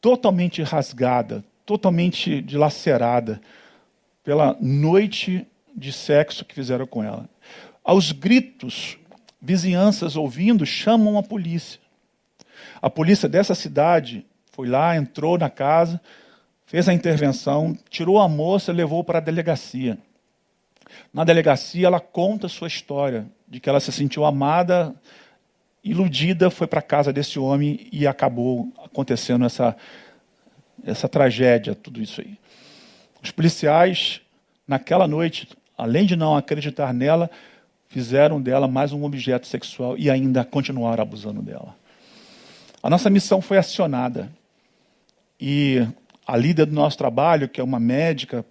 totalmente 0.00 0.62
rasgada, 0.62 1.44
totalmente 1.66 2.40
dilacerada 2.40 3.40
pela 4.24 4.56
noite 4.60 5.46
de 5.76 5.92
sexo 5.92 6.44
que 6.44 6.54
fizeram 6.54 6.86
com 6.86 7.02
ela. 7.02 7.28
Aos 7.84 8.12
gritos, 8.12 8.98
vizinhanças 9.40 10.16
ouvindo, 10.16 10.66
chamam 10.66 11.18
a 11.18 11.22
polícia. 11.22 11.80
A 12.82 12.90
polícia 12.90 13.28
dessa 13.28 13.54
cidade 13.54 14.24
foi 14.52 14.68
lá, 14.68 14.96
entrou 14.96 15.38
na 15.38 15.48
casa, 15.48 16.00
fez 16.66 16.88
a 16.88 16.94
intervenção, 16.94 17.76
tirou 17.88 18.18
a 18.18 18.28
moça 18.28 18.72
e 18.72 18.74
levou 18.74 19.04
para 19.04 19.18
a 19.18 19.22
delegacia. 19.22 19.98
Na 21.12 21.24
delegacia, 21.24 21.86
ela 21.86 22.00
conta 22.00 22.48
sua 22.48 22.68
história, 22.68 23.26
de 23.46 23.60
que 23.60 23.68
ela 23.68 23.80
se 23.80 23.92
sentiu 23.92 24.24
amada, 24.24 24.94
iludida, 25.90 26.50
foi 26.50 26.66
para 26.66 26.80
a 26.80 26.82
casa 26.82 27.12
desse 27.12 27.38
homem 27.38 27.88
e 27.92 28.06
acabou 28.06 28.72
acontecendo 28.84 29.44
essa, 29.44 29.76
essa 30.84 31.08
tragédia, 31.08 31.74
tudo 31.74 32.02
isso 32.02 32.20
aí. 32.20 32.38
Os 33.22 33.30
policiais, 33.30 34.20
naquela 34.66 35.08
noite, 35.08 35.48
além 35.76 36.06
de 36.06 36.16
não 36.16 36.36
acreditar 36.36 36.92
nela, 36.92 37.30
fizeram 37.88 38.40
dela 38.40 38.68
mais 38.68 38.92
um 38.92 39.04
objeto 39.04 39.46
sexual 39.46 39.96
e 39.96 40.10
ainda 40.10 40.44
continuaram 40.44 41.02
abusando 41.02 41.42
dela. 41.42 41.74
A 42.82 42.90
nossa 42.90 43.10
missão 43.10 43.40
foi 43.40 43.58
acionada 43.58 44.30
e 45.40 45.86
a 46.26 46.36
líder 46.36 46.66
do 46.66 46.74
nosso 46.74 46.98
trabalho, 46.98 47.48
que 47.48 47.60
é 47.60 47.64
uma 47.64 47.80
médica, 47.80 48.44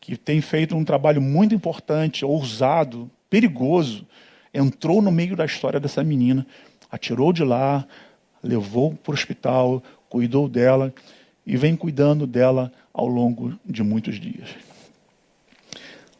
que 0.00 0.16
tem 0.16 0.40
feito 0.40 0.74
um 0.74 0.84
trabalho 0.84 1.20
muito 1.20 1.54
importante, 1.54 2.24
ousado, 2.24 3.10
perigoso, 3.28 4.06
entrou 4.52 5.02
no 5.02 5.12
meio 5.12 5.36
da 5.36 5.44
história 5.44 5.78
dessa 5.78 6.02
menina, 6.02 6.46
atirou 6.90 7.32
de 7.32 7.44
lá, 7.44 7.86
levou 8.42 8.94
para 8.94 9.10
o 9.10 9.14
hospital, 9.14 9.82
cuidou 10.08 10.48
dela 10.48 10.92
e 11.46 11.56
vem 11.56 11.76
cuidando 11.76 12.26
dela 12.26 12.72
ao 12.92 13.06
longo 13.06 13.58
de 13.64 13.82
muitos 13.82 14.20
dias. 14.20 14.48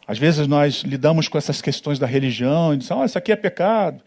Às 0.07 0.19
vezes 0.19 0.47
nós 0.47 0.83
lidamos 0.85 1.29
com 1.29 1.37
essas 1.37 1.61
questões 1.61 1.99
da 1.99 2.07
religião 2.07 2.73
e 2.73 2.79
dizemos, 2.79 3.03
oh, 3.03 3.07
isso 3.07 3.19
aqui 3.19 3.31
é 3.31 3.37
pecado. 3.37 4.03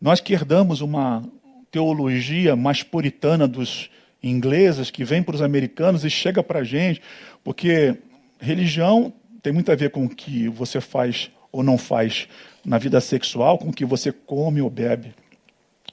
Nós 0.00 0.20
que 0.20 0.34
herdamos 0.34 0.82
uma 0.82 1.24
teologia 1.70 2.54
mais 2.54 2.82
puritana 2.82 3.48
dos 3.48 3.90
ingleses, 4.22 4.90
que 4.90 5.04
vem 5.04 5.22
para 5.22 5.34
os 5.34 5.42
americanos 5.42 6.04
e 6.04 6.10
chega 6.10 6.42
para 6.42 6.60
a 6.60 6.64
gente, 6.64 7.00
porque 7.42 7.96
religião 8.38 9.12
tem 9.42 9.52
muito 9.52 9.70
a 9.72 9.74
ver 9.74 9.90
com 9.90 10.04
o 10.04 10.08
que 10.08 10.48
você 10.48 10.80
faz 10.80 11.30
ou 11.50 11.62
não 11.62 11.78
faz 11.78 12.28
na 12.64 12.76
vida 12.76 13.00
sexual, 13.00 13.58
com 13.58 13.68
o 13.68 13.72
que 13.72 13.84
você 13.84 14.12
come 14.12 14.60
ou 14.60 14.68
bebe, 14.68 15.14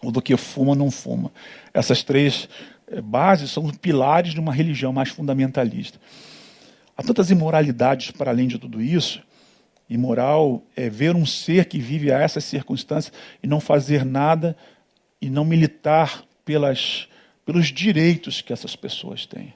ou 0.03 0.11
do 0.11 0.21
que 0.21 0.35
fuma 0.37 0.69
ou 0.69 0.75
não 0.75 0.91
fuma. 0.91 1.31
Essas 1.73 2.03
três 2.03 2.47
eh, 2.87 3.01
bases 3.01 3.49
são 3.49 3.69
pilares 3.69 4.33
de 4.33 4.39
uma 4.39 4.53
religião 4.53 4.91
mais 4.91 5.09
fundamentalista. 5.09 5.99
Há 6.95 7.01
tantas 7.01 7.31
imoralidades 7.31 8.11
para 8.11 8.29
além 8.29 8.47
de 8.47 8.59
tudo 8.59 8.81
isso. 8.81 9.23
Imoral 9.89 10.63
é 10.75 10.89
ver 10.89 11.15
um 11.15 11.25
ser 11.25 11.65
que 11.65 11.79
vive 11.79 12.11
a 12.11 12.19
essas 12.19 12.43
circunstâncias 12.43 13.13
e 13.41 13.47
não 13.47 13.59
fazer 13.59 14.05
nada 14.05 14.55
e 15.21 15.29
não 15.29 15.45
militar 15.45 16.23
pelas, 16.45 17.07
pelos 17.45 17.67
direitos 17.67 18.41
que 18.41 18.53
essas 18.53 18.75
pessoas 18.75 19.25
têm. 19.25 19.53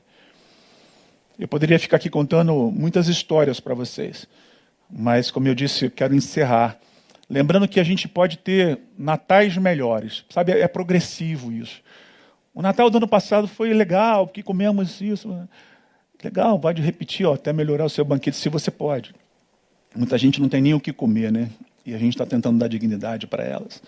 Eu 1.37 1.47
poderia 1.47 1.77
ficar 1.77 1.97
aqui 1.97 2.09
contando 2.09 2.71
muitas 2.71 3.07
histórias 3.07 3.59
para 3.59 3.75
vocês, 3.75 4.27
mas, 4.89 5.29
como 5.29 5.47
eu 5.47 5.53
disse, 5.53 5.85
eu 5.85 5.91
quero 5.91 6.15
encerrar. 6.15 6.79
Lembrando 7.29 7.67
que 7.67 7.79
a 7.79 7.83
gente 7.83 8.07
pode 8.07 8.37
ter 8.37 8.79
natais 8.97 9.57
melhores, 9.57 10.23
sabe? 10.29 10.53
É 10.53 10.67
progressivo 10.67 11.51
isso. 11.51 11.81
O 12.53 12.61
Natal 12.61 12.89
do 12.89 12.97
ano 12.97 13.07
passado 13.07 13.47
foi 13.47 13.73
legal, 13.73 14.27
porque 14.27 14.41
comemos 14.41 15.01
isso. 15.01 15.47
Legal, 16.23 16.57
pode 16.57 16.81
repetir, 16.81 17.25
ó, 17.25 17.33
até 17.33 17.51
melhorar 17.53 17.85
o 17.85 17.89
seu 17.89 18.05
banquete, 18.05 18.37
se 18.37 18.49
você 18.49 18.71
pode. 18.71 19.13
Muita 19.95 20.17
gente 20.17 20.41
não 20.41 20.49
tem 20.49 20.61
nem 20.61 20.73
o 20.73 20.79
que 20.79 20.93
comer, 20.93 21.31
né? 21.31 21.49
E 21.85 21.93
a 21.93 21.97
gente 21.97 22.13
está 22.13 22.25
tentando 22.25 22.57
dar 22.57 22.67
dignidade 22.67 23.27
para 23.27 23.43
elas. 23.43 23.81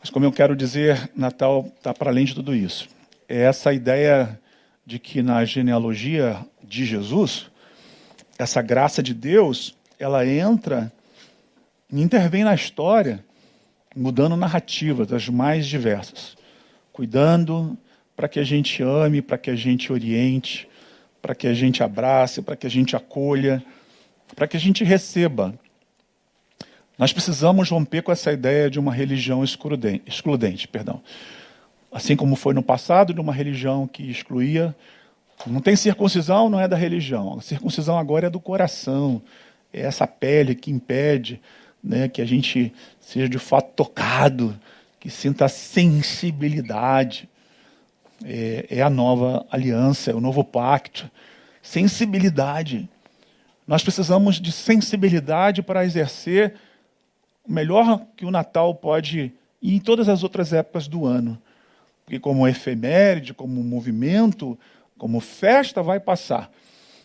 Mas, 0.00 0.10
como 0.10 0.24
eu 0.24 0.32
quero 0.32 0.54
dizer, 0.54 1.10
Natal 1.16 1.72
está 1.76 1.94
para 1.94 2.10
além 2.10 2.24
de 2.24 2.34
tudo 2.34 2.54
isso. 2.54 2.88
É 3.28 3.42
essa 3.42 3.72
ideia 3.72 4.38
de 4.84 4.98
que 4.98 5.22
na 5.22 5.44
genealogia 5.44 6.38
de 6.62 6.84
Jesus, 6.84 7.46
essa 8.38 8.60
graça 8.60 9.02
de 9.02 9.14
Deus, 9.14 9.76
ela 9.98 10.26
entra 10.26 10.92
intervém 11.92 12.44
na 12.44 12.54
história, 12.54 13.24
mudando 13.94 14.36
narrativas 14.36 15.06
das 15.06 15.28
mais 15.28 15.66
diversas, 15.66 16.36
cuidando 16.92 17.76
para 18.16 18.28
que 18.28 18.38
a 18.38 18.44
gente 18.44 18.82
ame, 18.82 19.22
para 19.22 19.38
que 19.38 19.50
a 19.50 19.56
gente 19.56 19.92
oriente, 19.92 20.68
para 21.20 21.34
que 21.34 21.46
a 21.46 21.54
gente 21.54 21.82
abrace, 21.82 22.42
para 22.42 22.56
que 22.56 22.66
a 22.66 22.70
gente 22.70 22.96
acolha, 22.96 23.62
para 24.34 24.46
que 24.46 24.56
a 24.56 24.60
gente 24.60 24.84
receba. 24.84 25.54
Nós 26.98 27.12
precisamos 27.12 27.68
romper 27.68 28.02
com 28.02 28.10
essa 28.10 28.32
ideia 28.32 28.70
de 28.70 28.78
uma 28.78 28.92
religião 28.92 29.44
excludente, 29.44 30.02
excludente 30.06 30.66
perdão 30.66 31.02
assim 31.96 32.14
como 32.14 32.36
foi 32.36 32.52
no 32.52 32.62
passado, 32.62 33.14
de 33.14 33.20
uma 33.20 33.32
religião 33.32 33.86
que 33.86 34.10
excluía. 34.10 34.76
Não 35.46 35.62
tem 35.62 35.74
circuncisão, 35.74 36.50
não 36.50 36.60
é 36.60 36.68
da 36.68 36.76
religião. 36.76 37.38
A 37.38 37.40
circuncisão 37.40 37.98
agora 37.98 38.26
é 38.26 38.30
do 38.30 38.38
coração. 38.38 39.22
É 39.72 39.80
essa 39.80 40.06
pele 40.06 40.54
que 40.54 40.70
impede 40.70 41.40
né, 41.86 42.08
que 42.08 42.20
a 42.20 42.24
gente 42.24 42.72
seja 43.00 43.28
de 43.28 43.38
fato 43.38 43.72
tocado, 43.74 44.58
que 44.98 45.08
sinta 45.08 45.46
sensibilidade. 45.46 47.28
É, 48.24 48.66
é 48.70 48.82
a 48.82 48.90
nova 48.90 49.46
aliança, 49.50 50.10
é 50.10 50.14
o 50.14 50.20
novo 50.20 50.42
pacto. 50.42 51.08
Sensibilidade. 51.62 52.88
Nós 53.66 53.84
precisamos 53.84 54.40
de 54.40 54.50
sensibilidade 54.50 55.62
para 55.62 55.84
exercer 55.84 56.54
o 57.44 57.52
melhor 57.52 58.04
que 58.16 58.24
o 58.24 58.30
Natal 58.32 58.74
pode 58.74 59.32
e 59.62 59.76
em 59.76 59.78
todas 59.78 60.08
as 60.08 60.24
outras 60.24 60.52
épocas 60.52 60.88
do 60.88 61.06
ano. 61.06 61.40
Porque, 62.04 62.18
como 62.18 62.48
efeméride, 62.48 63.32
como 63.32 63.62
movimento, 63.62 64.58
como 64.98 65.20
festa, 65.20 65.82
vai 65.82 66.00
passar. 66.00 66.50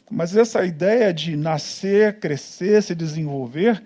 Mas 0.09 0.35
essa 0.35 0.65
ideia 0.65 1.13
de 1.13 1.35
nascer, 1.35 2.19
crescer, 2.19 2.81
se 2.81 2.95
desenvolver, 2.95 3.81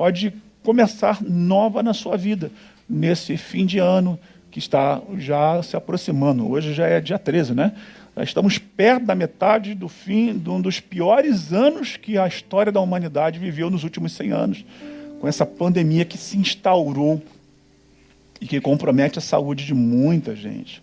pode 0.00 0.32
começar 0.62 1.20
nova 1.20 1.82
na 1.82 1.92
sua 1.92 2.16
vida, 2.16 2.50
nesse 2.88 3.36
fim 3.36 3.66
de 3.66 3.78
ano 3.78 4.18
que 4.50 4.58
está 4.58 4.98
já 5.18 5.62
se 5.62 5.76
aproximando. 5.76 6.50
Hoje 6.50 6.72
já 6.72 6.86
é 6.86 7.02
dia 7.02 7.18
13, 7.18 7.52
né? 7.52 7.74
Estamos 8.22 8.56
perto 8.56 9.04
da 9.04 9.14
metade 9.14 9.74
do 9.74 9.90
fim 9.90 10.38
de 10.38 10.48
um 10.48 10.58
dos 10.58 10.80
piores 10.80 11.52
anos 11.52 11.98
que 11.98 12.16
a 12.16 12.26
história 12.26 12.72
da 12.72 12.80
humanidade 12.80 13.38
viveu 13.38 13.68
nos 13.68 13.84
últimos 13.84 14.12
100 14.12 14.32
anos, 14.32 14.64
com 15.20 15.28
essa 15.28 15.44
pandemia 15.44 16.06
que 16.06 16.16
se 16.16 16.38
instaurou 16.38 17.22
e 18.40 18.46
que 18.46 18.58
compromete 18.58 19.18
a 19.18 19.22
saúde 19.22 19.66
de 19.66 19.74
muita 19.74 20.34
gente. 20.34 20.82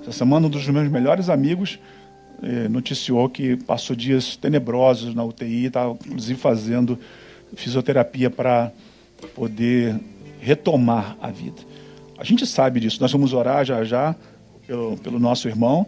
Essa 0.00 0.12
semana, 0.12 0.46
um 0.46 0.50
dos 0.50 0.68
meus 0.68 0.88
melhores 0.88 1.28
amigos 1.28 1.76
eh, 2.40 2.68
noticiou 2.68 3.28
que 3.28 3.56
passou 3.56 3.96
dias 3.96 4.36
tenebrosos 4.36 5.12
na 5.12 5.24
UTI, 5.24 5.64
estava 5.64 5.98
inclusive 6.06 6.38
fazendo 6.38 6.96
fisioterapia 7.54 8.30
para 8.30 8.72
poder 9.34 9.98
retomar 10.40 11.16
a 11.20 11.30
vida. 11.30 11.62
A 12.18 12.24
gente 12.24 12.46
sabe 12.46 12.80
disso, 12.80 12.98
nós 13.00 13.12
vamos 13.12 13.32
orar 13.32 13.64
já 13.64 13.82
já 13.84 14.14
pelo, 14.66 14.96
pelo 14.98 15.18
nosso 15.18 15.48
irmão 15.48 15.86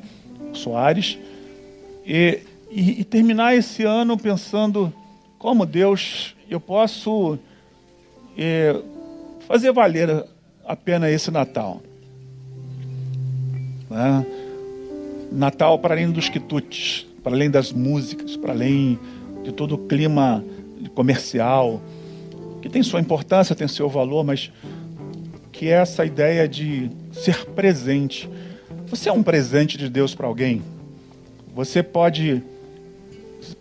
Soares 0.52 1.18
e, 2.04 2.40
e, 2.70 3.00
e 3.00 3.04
terminar 3.04 3.54
esse 3.54 3.82
ano 3.84 4.16
pensando 4.16 4.92
como 5.38 5.66
Deus 5.66 6.34
eu 6.48 6.60
posso 6.60 7.38
eh, 8.38 8.80
fazer 9.46 9.72
valer 9.72 10.24
apenas 10.64 11.10
esse 11.12 11.30
Natal. 11.30 11.82
Né? 13.90 14.26
Natal 15.30 15.78
para 15.78 15.94
além 15.94 16.10
dos 16.10 16.28
quitutes, 16.28 17.06
para 17.22 17.34
além 17.34 17.50
das 17.50 17.72
músicas, 17.72 18.36
para 18.36 18.52
além 18.52 18.98
de 19.42 19.52
todo 19.52 19.74
o 19.74 19.78
clima 19.78 20.44
comercial, 20.89 21.80
que 22.62 22.68
tem 22.68 22.82
sua 22.82 23.01
importância, 23.01 23.55
tem 23.55 23.68
seu 23.68 23.89
valor, 23.89 24.24
mas 24.24 24.53
que 25.53 25.68
é 25.68 25.72
essa 25.72 26.05
ideia 26.05 26.49
de 26.49 26.91
ser 27.12 27.47
presente. 27.47 28.28
Você 28.87 29.09
é 29.09 29.12
um 29.12 29.22
presente 29.22 29.78
de 29.78 29.89
Deus 29.89 30.14
para 30.14 30.26
alguém? 30.26 30.62
Você 31.55 31.82
pode 31.82 32.43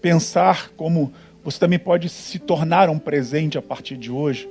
pensar 0.02 0.72
como 0.76 1.14
você 1.44 1.60
também 1.60 1.78
pode 1.78 2.10
se 2.10 2.40
tornar 2.40 2.90
um 2.90 2.98
presente 2.98 3.58
a 3.58 3.62
partir 3.62 3.96
de 3.96 4.12
hoje, 4.12 4.50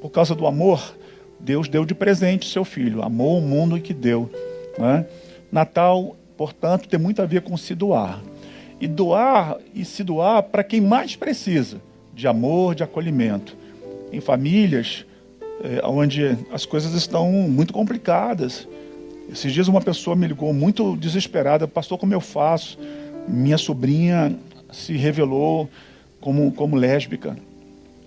por 0.00 0.10
causa 0.10 0.34
do 0.34 0.46
amor 0.46 0.94
Deus 1.40 1.68
deu 1.68 1.84
de 1.84 1.94
presente 1.94 2.46
seu 2.46 2.64
filho, 2.64 3.02
amou 3.02 3.38
o 3.38 3.40
mundo 3.40 3.76
e 3.76 3.80
que 3.80 3.94
deu. 3.94 4.30
Né? 4.78 5.06
Natal, 5.50 6.14
portanto, 6.36 6.88
tem 6.88 7.00
muito 7.00 7.22
a 7.22 7.26
ver 7.26 7.40
com 7.40 7.56
se 7.56 7.74
doar. 7.74 8.20
E 8.80 8.86
doar 8.86 9.58
e 9.74 9.84
se 9.84 10.04
doar 10.04 10.42
para 10.42 10.62
quem 10.62 10.80
mais 10.80 11.16
precisa 11.16 11.80
de 12.20 12.28
amor, 12.28 12.74
de 12.74 12.82
acolhimento. 12.82 13.56
em 14.12 14.20
famílias 14.20 15.06
é, 15.62 15.86
onde 15.86 16.36
as 16.52 16.66
coisas 16.66 16.92
estão 16.94 17.30
muito 17.30 17.72
complicadas. 17.72 18.68
Esses 19.32 19.52
dias 19.52 19.68
uma 19.68 19.80
pessoa 19.80 20.16
me 20.16 20.26
ligou 20.26 20.52
muito 20.52 20.96
desesperada, 20.96 21.66
pastor, 21.68 21.96
como 21.96 22.12
eu 22.12 22.20
faço? 22.20 22.78
Minha 23.28 23.56
sobrinha 23.56 24.36
se 24.72 24.96
revelou 24.96 25.68
como, 26.20 26.52
como 26.52 26.76
lésbica. 26.76 27.36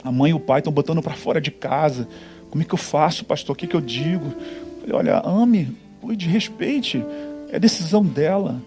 A 0.04 0.12
mãe 0.12 0.32
e 0.32 0.34
o 0.34 0.40
pai 0.40 0.60
estão 0.60 0.74
botando 0.74 1.02
para 1.02 1.14
fora 1.14 1.40
de 1.40 1.50
casa. 1.50 2.08
Como 2.50 2.62
é 2.62 2.66
que 2.66 2.74
eu 2.74 2.78
faço, 2.78 3.24
pastor? 3.24 3.54
O 3.54 3.58
que, 3.58 3.66
que 3.66 3.76
eu 3.76 3.82
digo? 3.82 4.34
Falei, 4.82 4.96
olha, 4.96 5.22
ame, 5.26 5.76
cuide, 6.02 6.28
respeite. 6.28 7.04
É 7.50 7.60
decisão 7.60 8.04
dela. 8.04 8.62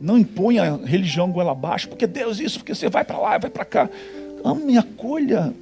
Não 0.00 0.16
imponha 0.16 0.62
a 0.62 0.86
religião 0.86 1.30
goela 1.30 1.52
abaixo, 1.52 1.88
porque 1.88 2.06
Deus 2.06 2.40
isso, 2.40 2.58
porque 2.58 2.74
você 2.74 2.88
vai 2.88 3.04
para 3.04 3.18
lá, 3.18 3.36
vai 3.36 3.50
para 3.50 3.64
cá. 3.64 3.90
Ame 4.44 4.76
acolha. 4.78 5.52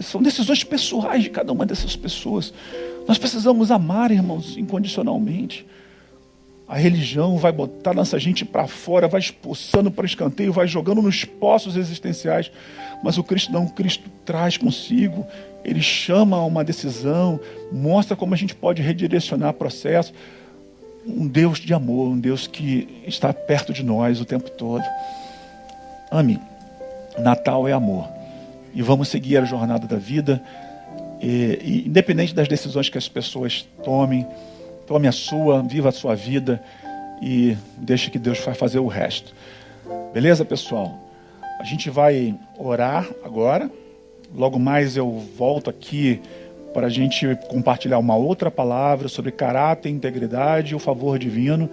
São 0.00 0.22
decisões 0.22 0.62
pessoais 0.64 1.22
de 1.22 1.30
cada 1.30 1.52
uma 1.52 1.66
dessas 1.66 1.96
pessoas. 1.96 2.52
Nós 3.06 3.18
precisamos 3.18 3.70
amar, 3.70 4.10
irmãos, 4.10 4.56
incondicionalmente. 4.56 5.66
A 6.66 6.76
religião 6.76 7.36
vai 7.36 7.52
botar 7.52 7.92
nossa 7.92 8.18
gente 8.18 8.44
para 8.44 8.66
fora, 8.66 9.06
vai 9.06 9.20
expulsando 9.20 9.90
para 9.90 10.06
escanteio, 10.06 10.52
vai 10.52 10.66
jogando 10.66 11.02
nos 11.02 11.24
poços 11.24 11.76
existenciais. 11.76 12.50
Mas 13.02 13.18
o 13.18 13.22
Cristo 13.22 13.52
não, 13.52 13.64
o 13.64 13.70
Cristo 13.70 14.08
traz 14.24 14.56
consigo, 14.56 15.26
ele 15.62 15.82
chama 15.82 16.38
a 16.38 16.44
uma 16.44 16.64
decisão, 16.64 17.38
mostra 17.70 18.16
como 18.16 18.32
a 18.32 18.36
gente 18.36 18.54
pode 18.54 18.80
redirecionar 18.80 19.50
o 19.50 19.54
processo. 19.54 20.14
Um 21.06 21.26
Deus 21.26 21.60
de 21.60 21.74
amor, 21.74 22.08
um 22.08 22.18
Deus 22.18 22.46
que 22.46 23.02
está 23.06 23.30
perto 23.32 23.72
de 23.72 23.82
nós 23.82 24.18
o 24.20 24.24
tempo 24.24 24.50
todo. 24.50 24.84
Ame. 26.10 26.40
Natal 27.18 27.68
é 27.68 27.72
amor. 27.72 28.08
E 28.74 28.82
vamos 28.82 29.08
seguir 29.08 29.36
a 29.36 29.44
jornada 29.44 29.86
da 29.86 29.96
vida, 29.96 30.42
e, 31.20 31.58
e, 31.62 31.88
independente 31.88 32.34
das 32.34 32.48
decisões 32.48 32.88
que 32.88 32.98
as 32.98 33.08
pessoas 33.08 33.66
tomem 33.82 34.26
Tome 34.86 35.08
a 35.08 35.12
sua, 35.12 35.62
viva 35.62 35.88
a 35.88 35.92
sua 35.92 36.14
vida 36.14 36.62
e 37.22 37.56
deixe 37.78 38.10
que 38.10 38.18
Deus 38.18 38.38
vai 38.40 38.54
fazer 38.54 38.78
o 38.78 38.86
resto. 38.86 39.34
Beleza, 40.12 40.44
pessoal? 40.44 40.98
A 41.58 41.64
gente 41.64 41.88
vai 41.88 42.34
orar 42.58 43.08
agora. 43.24 43.70
Logo 44.34 44.58
mais 44.58 44.96
eu 44.96 45.10
volto 45.38 45.70
aqui 45.70 46.20
para 46.74 46.88
a 46.88 46.90
gente 46.90 47.26
compartilhar 47.48 47.98
uma 47.98 48.14
outra 48.14 48.50
palavra 48.50 49.08
sobre 49.08 49.30
caráter, 49.30 49.88
integridade 49.88 50.72
e 50.72 50.74
o 50.74 50.78
favor 50.78 51.18
divino. 51.18 51.70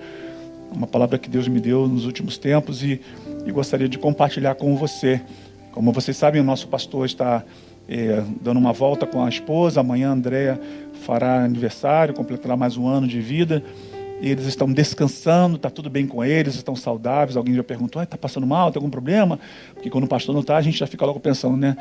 Uma 0.71 0.87
palavra 0.87 1.17
que 1.17 1.29
Deus 1.29 1.49
me 1.49 1.59
deu 1.59 1.85
nos 1.87 2.05
últimos 2.05 2.37
tempos 2.37 2.81
e, 2.81 3.01
e 3.45 3.51
gostaria 3.51 3.87
de 3.87 3.97
compartilhar 3.97 4.55
com 4.55 4.75
você. 4.75 5.21
Como 5.71 5.91
vocês 5.91 6.17
sabem, 6.17 6.41
o 6.41 6.43
nosso 6.43 6.67
pastor 6.67 7.05
está 7.05 7.43
é, 7.87 8.23
dando 8.41 8.57
uma 8.57 8.73
volta 8.73 9.05
com 9.05 9.23
a 9.23 9.29
esposa. 9.29 9.79
Amanhã 9.79 10.13
a 10.13 10.97
fará 10.99 11.43
aniversário, 11.43 12.13
completará 12.13 12.55
mais 12.55 12.77
um 12.77 12.87
ano 12.87 13.07
de 13.07 13.19
vida. 13.19 13.63
E 14.21 14.29
eles 14.29 14.45
estão 14.45 14.71
descansando, 14.71 15.55
está 15.55 15.67
tudo 15.67 15.89
bem 15.89 16.05
com 16.05 16.23
eles, 16.23 16.53
estão 16.53 16.75
saudáveis. 16.75 17.35
Alguém 17.35 17.55
já 17.55 17.63
perguntou: 17.63 18.01
está 18.03 18.17
passando 18.17 18.45
mal, 18.45 18.71
tem 18.71 18.79
algum 18.79 18.89
problema? 18.89 19.39
Porque 19.73 19.89
quando 19.89 20.03
o 20.03 20.07
pastor 20.07 20.33
não 20.33 20.41
está, 20.41 20.57
a 20.57 20.61
gente 20.61 20.77
já 20.77 20.85
fica 20.85 21.03
logo 21.05 21.19
pensando, 21.19 21.57
né? 21.57 21.75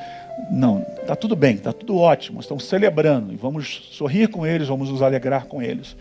Não, 0.50 0.84
está 1.02 1.14
tudo 1.14 1.36
bem, 1.36 1.56
está 1.56 1.72
tudo 1.72 1.98
ótimo. 1.98 2.40
Estão 2.40 2.58
celebrando 2.58 3.32
e 3.32 3.36
vamos 3.36 3.90
sorrir 3.92 4.28
com 4.28 4.46
eles, 4.46 4.68
vamos 4.68 4.88
nos 4.88 5.02
alegrar 5.02 5.46
com 5.46 5.60
eles. 5.60 5.94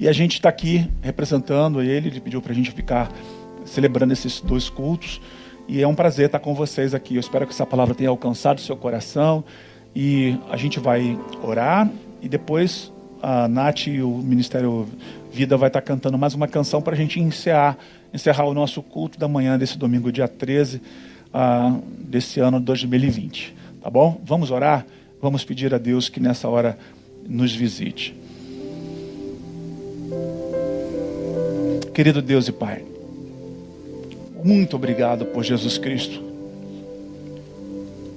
E 0.00 0.08
a 0.08 0.12
gente 0.12 0.34
está 0.34 0.48
aqui 0.48 0.88
representando 1.00 1.80
ele, 1.80 2.08
ele 2.08 2.20
pediu 2.20 2.42
para 2.42 2.52
a 2.52 2.54
gente 2.54 2.72
ficar 2.72 3.10
celebrando 3.68 4.12
esses 4.12 4.40
dois 4.40 4.68
cultos. 4.68 5.20
E 5.68 5.82
é 5.82 5.86
um 5.86 5.94
prazer 5.94 6.26
estar 6.26 6.38
com 6.38 6.54
vocês 6.54 6.94
aqui. 6.94 7.16
Eu 7.16 7.20
espero 7.20 7.46
que 7.46 7.52
essa 7.52 7.66
palavra 7.66 7.94
tenha 7.94 8.10
alcançado 8.10 8.58
o 8.58 8.60
seu 8.60 8.76
coração. 8.76 9.44
E 9.94 10.38
a 10.50 10.56
gente 10.56 10.80
vai 10.80 11.18
orar 11.42 11.90
e 12.22 12.28
depois 12.28 12.92
a 13.22 13.48
Nath 13.48 13.86
e 13.88 14.02
o 14.02 14.18
Ministério 14.18 14.88
Vida 15.32 15.56
vai 15.56 15.68
estar 15.68 15.82
cantando 15.82 16.16
mais 16.16 16.34
uma 16.34 16.48
canção 16.48 16.80
para 16.80 16.94
a 16.94 16.96
gente 16.96 17.20
encerrar, 17.20 17.76
encerrar 18.12 18.44
o 18.44 18.54
nosso 18.54 18.82
culto 18.82 19.18
da 19.18 19.28
manhã 19.28 19.58
desse 19.58 19.76
domingo, 19.76 20.10
dia 20.10 20.26
13 20.26 20.76
uh, 20.78 21.82
desse 21.98 22.40
ano 22.40 22.58
2020. 22.58 23.54
Tá 23.82 23.90
bom? 23.90 24.20
Vamos 24.24 24.50
orar? 24.50 24.86
Vamos 25.20 25.44
pedir 25.44 25.74
a 25.74 25.78
Deus 25.78 26.08
que 26.08 26.18
nessa 26.18 26.48
hora 26.48 26.78
nos 27.28 27.54
visite. 27.54 28.14
Querido 31.92 32.22
Deus 32.22 32.48
e 32.48 32.52
Pai, 32.52 32.84
muito 34.44 34.76
obrigado 34.76 35.26
por 35.26 35.42
Jesus 35.42 35.78
Cristo. 35.78 36.22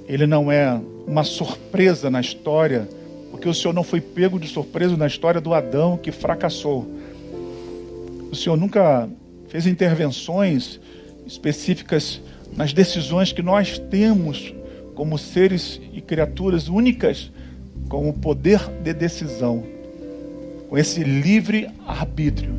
Ele 0.08 0.26
não 0.26 0.50
é 0.50 0.80
uma 1.06 1.24
surpresa 1.24 2.10
na 2.10 2.20
história, 2.20 2.88
porque 3.30 3.48
o 3.48 3.54
Senhor 3.54 3.72
não 3.72 3.82
foi 3.82 4.00
pego 4.00 4.38
de 4.38 4.46
surpresa 4.46 4.96
na 4.96 5.06
história 5.06 5.40
do 5.40 5.54
Adão 5.54 5.96
que 5.96 6.12
fracassou. 6.12 6.86
O 8.30 8.36
Senhor 8.36 8.56
nunca 8.56 9.08
fez 9.48 9.66
intervenções 9.66 10.80
específicas 11.26 12.20
nas 12.56 12.72
decisões 12.72 13.32
que 13.32 13.42
nós 13.42 13.78
temos 13.78 14.54
como 14.94 15.18
seres 15.18 15.80
e 15.92 16.00
criaturas 16.00 16.68
únicas 16.68 17.30
com 17.88 18.08
o 18.08 18.12
poder 18.12 18.60
de 18.82 18.92
decisão, 18.92 19.64
com 20.68 20.78
esse 20.78 21.02
livre 21.02 21.68
arbítrio. 21.86 22.54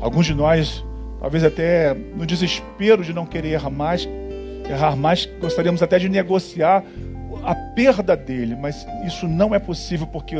Alguns 0.00 0.26
de 0.26 0.34
nós 0.34 0.84
talvez 1.20 1.44
até 1.44 1.94
no 1.94 2.26
desespero 2.26 3.02
de 3.02 3.12
não 3.12 3.26
querer 3.26 3.52
errar 3.52 3.70
mais, 3.70 4.08
errar 4.68 4.96
mais, 4.96 5.28
gostaríamos 5.40 5.82
até 5.82 5.98
de 5.98 6.08
negociar 6.08 6.84
a 7.44 7.54
perda 7.54 8.16
dele, 8.16 8.56
mas 8.56 8.86
isso 9.06 9.26
não 9.26 9.54
é 9.54 9.58
possível 9.58 10.06
porque 10.06 10.36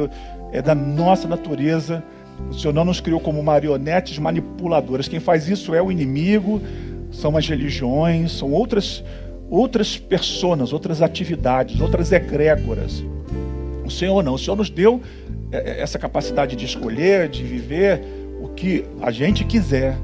é 0.53 0.61
da 0.61 0.75
nossa 0.75 1.29
natureza. 1.29 2.03
O 2.51 2.55
Senhor 2.55 2.73
não 2.73 2.85
nos 2.85 3.01
criou 3.01 3.21
como 3.21 3.43
marionetes 3.43 4.19
manipuladoras. 4.19 5.09
Quem 5.09 5.21
faz 5.21 5.49
isso 5.49 5.75
é 5.75 5.83
o 5.83 5.91
inimigo, 5.91 6.61
são 7.11 7.37
as 7.37 7.49
religiões, 7.49 8.33
são 8.33 8.53
outras 8.53 9.03
outras 9.51 9.97
personas, 9.97 10.73
outras 10.73 11.01
atividades, 11.01 11.81
outras 11.81 12.13
egrégoras. 12.13 13.03
O 13.85 13.91
Senhor 13.91 14.23
não. 14.23 14.35
O 14.35 14.39
Senhor 14.39 14.57
nos 14.57 14.69
deu 14.69 15.01
é, 15.51 15.57
é, 15.57 15.81
essa 15.81 15.99
capacidade 15.99 16.55
de 16.55 16.65
escolher, 16.65 17.29
de 17.29 17.43
viver 17.43 18.03
o 18.43 18.49
que 18.49 18.85
a 19.01 19.11
gente 19.11 19.45
quiser. 19.45 19.97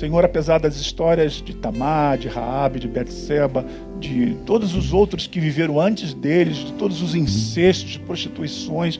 Senhor, 0.00 0.24
apesar 0.24 0.58
das 0.58 0.76
histórias 0.76 1.42
de 1.44 1.54
Tamar, 1.54 2.16
de 2.16 2.26
Raabe, 2.26 2.80
de 2.80 2.88
Betseba, 2.88 3.66
de 3.98 4.34
todos 4.46 4.74
os 4.74 4.94
outros 4.94 5.26
que 5.26 5.38
viveram 5.38 5.78
antes 5.78 6.14
deles, 6.14 6.56
de 6.56 6.72
todos 6.72 7.02
os 7.02 7.14
incestos, 7.14 7.98
prostituições, 7.98 8.98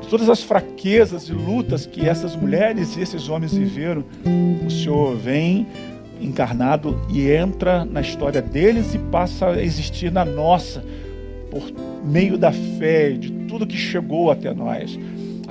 de 0.00 0.08
todas 0.08 0.28
as 0.28 0.42
fraquezas 0.42 1.28
e 1.28 1.32
lutas 1.32 1.86
que 1.86 2.08
essas 2.08 2.34
mulheres 2.34 2.96
e 2.96 3.00
esses 3.00 3.28
homens 3.28 3.54
viveram, 3.54 4.04
o 4.66 4.68
Senhor 4.68 5.16
vem 5.16 5.68
encarnado 6.20 7.00
e 7.08 7.30
entra 7.30 7.84
na 7.84 8.00
história 8.00 8.42
deles 8.42 8.92
e 8.92 8.98
passa 8.98 9.50
a 9.50 9.62
existir 9.62 10.10
na 10.10 10.24
nossa, 10.24 10.84
por 11.48 11.62
meio 12.04 12.36
da 12.36 12.50
fé, 12.50 13.12
de 13.12 13.30
tudo 13.46 13.64
que 13.64 13.76
chegou 13.76 14.32
até 14.32 14.52
nós 14.52 14.98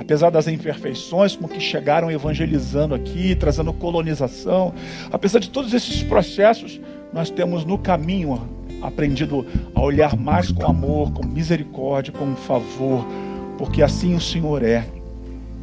apesar 0.04 0.28
das 0.28 0.46
imperfeições 0.46 1.34
com 1.34 1.48
que 1.48 1.58
chegaram 1.58 2.10
evangelizando 2.10 2.94
aqui, 2.94 3.34
trazendo 3.34 3.72
colonização, 3.72 4.74
apesar 5.10 5.38
de 5.38 5.48
todos 5.48 5.72
esses 5.72 6.02
processos, 6.02 6.78
nós 7.10 7.30
temos 7.30 7.64
no 7.64 7.78
caminho 7.78 8.46
aprendido 8.82 9.46
a 9.74 9.80
olhar 9.80 10.14
mais 10.14 10.52
com 10.52 10.66
amor, 10.66 11.10
com 11.12 11.26
misericórdia, 11.26 12.12
com 12.12 12.36
favor, 12.36 13.06
porque 13.56 13.82
assim 13.82 14.14
o 14.14 14.20
Senhor 14.20 14.62
é. 14.62 14.86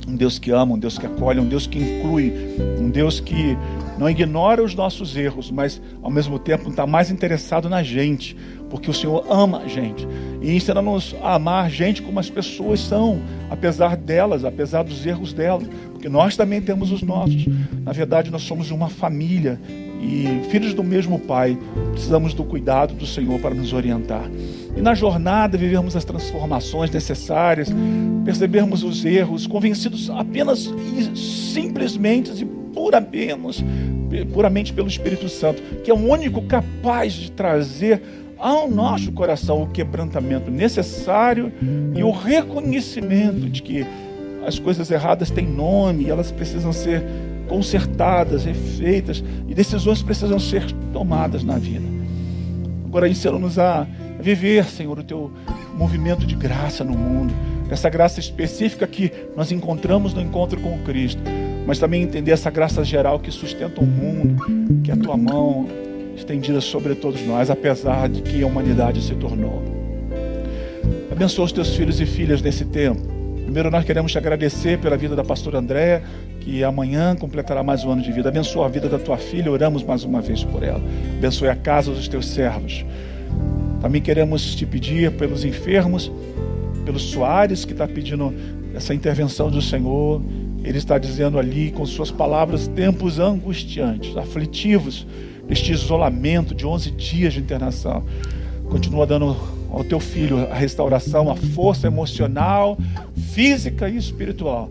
Um 0.07 0.15
Deus 0.15 0.39
que 0.39 0.49
ama, 0.49 0.73
um 0.73 0.79
Deus 0.79 0.97
que 0.97 1.05
acolhe, 1.05 1.39
um 1.39 1.47
Deus 1.47 1.67
que 1.67 1.77
inclui, 1.77 2.33
um 2.79 2.89
Deus 2.89 3.19
que 3.19 3.55
não 3.99 4.09
ignora 4.09 4.63
os 4.63 4.73
nossos 4.73 5.15
erros, 5.15 5.51
mas 5.51 5.79
ao 6.01 6.09
mesmo 6.09 6.39
tempo 6.39 6.71
está 6.71 6.87
mais 6.87 7.11
interessado 7.11 7.69
na 7.69 7.83
gente, 7.83 8.35
porque 8.71 8.89
o 8.89 8.93
Senhor 8.93 9.25
ama 9.29 9.59
a 9.59 9.67
gente 9.67 10.07
e 10.41 10.55
ensina-nos 10.55 11.13
a 11.21 11.35
amar 11.35 11.65
a 11.65 11.69
gente 11.69 12.01
como 12.01 12.19
as 12.19 12.29
pessoas 12.29 12.79
são, 12.79 13.21
apesar 13.49 13.95
delas, 13.95 14.43
apesar 14.43 14.83
dos 14.83 15.05
erros 15.05 15.33
delas, 15.33 15.67
porque 15.91 16.09
nós 16.09 16.35
também 16.35 16.61
temos 16.61 16.91
os 16.91 17.03
nossos. 17.03 17.45
Na 17.83 17.91
verdade, 17.91 18.31
nós 18.31 18.41
somos 18.41 18.71
uma 18.71 18.89
família 18.89 19.59
e 20.01 20.49
filhos 20.49 20.73
do 20.73 20.83
mesmo 20.83 21.19
Pai, 21.19 21.55
precisamos 21.91 22.33
do 22.33 22.43
cuidado 22.43 22.95
do 22.95 23.05
Senhor 23.05 23.39
para 23.39 23.53
nos 23.53 23.71
orientar. 23.71 24.27
E 24.75 24.81
na 24.81 24.95
jornada 24.95 25.57
vivermos 25.57 25.95
as 25.95 26.03
transformações 26.03 26.89
necessárias, 26.89 27.69
percebermos 28.25 28.83
os 28.83 29.05
erros, 29.05 29.45
convencidos 29.45 30.09
apenas 30.09 30.65
e 30.65 31.15
simplesmente 31.15 32.31
e 32.41 32.45
puramente, 32.45 33.63
puramente 34.33 34.73
pelo 34.73 34.87
Espírito 34.87 35.29
Santo, 35.29 35.61
que 35.83 35.91
é 35.91 35.93
o 35.93 35.97
único 35.97 36.41
capaz 36.43 37.13
de 37.13 37.31
trazer 37.31 38.01
ao 38.41 38.69
nosso 38.69 39.11
coração 39.11 39.61
o 39.61 39.67
quebrantamento 39.67 40.49
necessário 40.49 41.51
e 41.95 42.03
o 42.03 42.11
reconhecimento 42.11 43.49
de 43.49 43.61
que 43.61 43.85
as 44.45 44.57
coisas 44.57 44.89
erradas 44.89 45.29
têm 45.29 45.47
nome 45.47 46.05
e 46.05 46.09
elas 46.09 46.31
precisam 46.31 46.73
ser 46.73 47.03
consertadas, 47.47 48.43
refeitas 48.43 49.23
e 49.47 49.53
decisões 49.53 50.01
precisam 50.01 50.39
ser 50.39 50.65
tomadas 50.91 51.43
na 51.43 51.57
vida. 51.57 51.85
Agora 52.85 53.07
ensina-nos 53.07 53.59
a 53.59 53.87
a 54.21 54.23
viver, 54.23 54.65
Senhor, 54.65 54.99
o 54.99 55.03
teu 55.03 55.31
movimento 55.75 56.27
de 56.27 56.35
graça 56.35 56.83
no 56.83 56.93
mundo, 56.93 57.33
essa 57.71 57.89
graça 57.89 58.19
específica 58.19 58.85
que 58.85 59.11
nós 59.35 59.51
encontramos 59.51 60.13
no 60.13 60.21
encontro 60.21 60.61
com 60.61 60.77
Cristo, 60.83 61.21
mas 61.65 61.79
também 61.79 62.03
entender 62.03 62.31
essa 62.31 62.51
graça 62.51 62.83
geral 62.83 63.19
que 63.19 63.31
sustenta 63.31 63.81
o 63.81 63.85
mundo, 63.85 64.45
que 64.83 64.91
é 64.91 64.93
a 64.93 64.97
tua 64.97 65.17
mão 65.17 65.67
estendida 66.21 66.61
sobre 66.61 66.95
todos 66.95 67.21
nós, 67.25 67.49
apesar 67.49 68.07
de 68.07 68.21
que 68.21 68.41
a 68.41 68.47
humanidade 68.47 69.01
se 69.01 69.13
tornou. 69.15 69.61
Abençoa 71.11 71.45
os 71.45 71.51
teus 71.51 71.75
filhos 71.75 71.99
e 71.99 72.05
filhas 72.05 72.41
nesse 72.41 72.65
tempo. 72.65 73.01
Primeiro, 73.43 73.69
nós 73.69 73.83
queremos 73.83 74.11
te 74.11 74.17
agradecer 74.17 74.79
pela 74.79 74.95
vida 74.95 75.15
da 75.15 75.23
pastora 75.23 75.59
Andréa, 75.59 76.01
que 76.39 76.63
amanhã 76.63 77.15
completará 77.15 77.61
mais 77.61 77.83
um 77.83 77.91
ano 77.91 78.01
de 78.01 78.11
vida. 78.11 78.29
Abençoa 78.29 78.67
a 78.67 78.69
vida 78.69 78.87
da 78.87 78.97
tua 78.97 79.17
filha, 79.17 79.51
oramos 79.51 79.83
mais 79.83 80.03
uma 80.03 80.21
vez 80.21 80.43
por 80.43 80.63
ela. 80.63 80.81
Abençoe 81.17 81.49
a 81.49 81.55
casa 81.55 81.91
dos 81.91 82.07
teus 82.07 82.27
servos. 82.27 82.85
Também 83.81 84.01
queremos 84.01 84.55
te 84.55 84.65
pedir 84.65 85.11
pelos 85.11 85.43
enfermos, 85.43 86.11
pelo 86.85 86.99
Soares, 86.99 87.65
que 87.65 87.73
está 87.73 87.87
pedindo 87.87 88.33
essa 88.73 88.93
intervenção 88.93 89.49
do 89.49 89.61
Senhor. 89.61 90.21
Ele 90.63 90.77
está 90.77 90.97
dizendo 90.97 91.39
ali, 91.39 91.71
com 91.71 91.85
suas 91.85 92.11
palavras, 92.11 92.67
tempos 92.67 93.19
angustiantes, 93.19 94.15
aflitivos, 94.15 95.05
este 95.49 95.71
isolamento 95.71 96.53
de 96.53 96.65
11 96.65 96.91
dias 96.91 97.33
de 97.33 97.39
internação. 97.39 98.03
Continua 98.69 99.05
dando 99.05 99.35
ao 99.69 99.83
teu 99.83 99.99
filho 99.99 100.49
a 100.51 100.53
restauração, 100.53 101.29
a 101.29 101.35
força 101.35 101.87
emocional, 101.87 102.77
física 103.33 103.89
e 103.89 103.97
espiritual. 103.97 104.69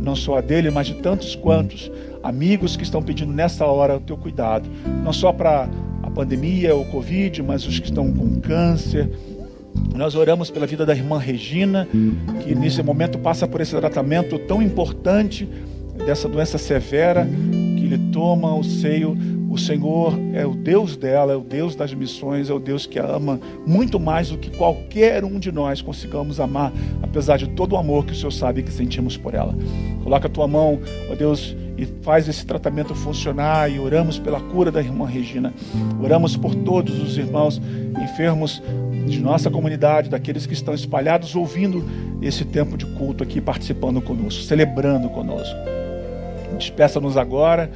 Não 0.00 0.14
só 0.14 0.38
a 0.38 0.40
dele, 0.40 0.70
mas 0.70 0.86
de 0.86 0.94
tantos 0.94 1.34
quantos 1.34 1.90
amigos 2.22 2.76
que 2.76 2.82
estão 2.82 3.02
pedindo 3.02 3.32
nessa 3.32 3.66
hora 3.66 3.96
o 3.96 4.00
teu 4.00 4.16
cuidado. 4.16 4.68
Não 5.04 5.12
só 5.12 5.32
para 5.32 5.68
a 6.02 6.10
pandemia, 6.10 6.74
o 6.74 6.84
Covid, 6.86 7.42
mas 7.42 7.66
os 7.66 7.78
que 7.78 7.88
estão 7.88 8.12
com 8.12 8.40
câncer. 8.40 9.10
Nós 9.94 10.14
oramos 10.14 10.50
pela 10.50 10.66
vida 10.66 10.84
da 10.86 10.94
irmã 10.94 11.18
Regina, 11.18 11.86
que 12.42 12.54
nesse 12.54 12.82
momento 12.82 13.18
passa 13.18 13.46
por 13.46 13.60
esse 13.60 13.76
tratamento 13.76 14.38
tão 14.38 14.62
importante 14.62 15.48
dessa 16.04 16.28
doença 16.28 16.58
severa, 16.58 17.26
que 17.26 17.86
lhe 17.86 17.98
toma 18.12 18.54
o 18.54 18.64
seio 18.64 19.16
o 19.48 19.56
Senhor 19.56 20.12
é 20.34 20.46
o 20.46 20.54
Deus 20.54 20.96
dela, 20.96 21.32
é 21.32 21.36
o 21.36 21.40
Deus 21.40 21.74
das 21.74 21.94
missões, 21.94 22.50
é 22.50 22.52
o 22.52 22.58
Deus 22.58 22.86
que 22.86 22.98
a 22.98 23.06
ama 23.06 23.40
muito 23.66 23.98
mais 23.98 24.28
do 24.28 24.36
que 24.36 24.50
qualquer 24.56 25.24
um 25.24 25.38
de 25.38 25.50
nós 25.50 25.80
consigamos 25.80 26.38
amar, 26.38 26.72
apesar 27.02 27.38
de 27.38 27.48
todo 27.48 27.72
o 27.72 27.76
amor 27.76 28.04
que 28.04 28.12
o 28.12 28.14
Senhor 28.14 28.30
sabe 28.30 28.62
que 28.62 28.70
sentimos 28.70 29.16
por 29.16 29.34
ela. 29.34 29.56
Coloca 30.04 30.26
a 30.26 30.30
tua 30.30 30.46
mão, 30.46 30.78
ó 31.10 31.14
Deus, 31.14 31.56
e 31.78 31.86
faz 32.02 32.28
esse 32.28 32.44
tratamento 32.44 32.94
funcionar 32.94 33.70
e 33.70 33.78
oramos 33.78 34.18
pela 34.18 34.40
cura 34.40 34.70
da 34.70 34.80
irmã 34.80 35.06
Regina. 35.06 35.54
Oramos 36.02 36.36
por 36.36 36.54
todos 36.54 37.00
os 37.00 37.16
irmãos 37.16 37.60
enfermos 38.02 38.62
de 39.06 39.20
nossa 39.20 39.50
comunidade, 39.50 40.10
daqueles 40.10 40.44
que 40.44 40.52
estão 40.52 40.74
espalhados 40.74 41.34
ouvindo 41.34 41.82
esse 42.20 42.44
tempo 42.44 42.76
de 42.76 42.84
culto 42.84 43.24
aqui, 43.24 43.40
participando 43.40 44.02
conosco, 44.02 44.42
celebrando 44.42 45.08
conosco. 45.08 45.56
Despeça-nos 46.58 47.16
agora 47.16 47.70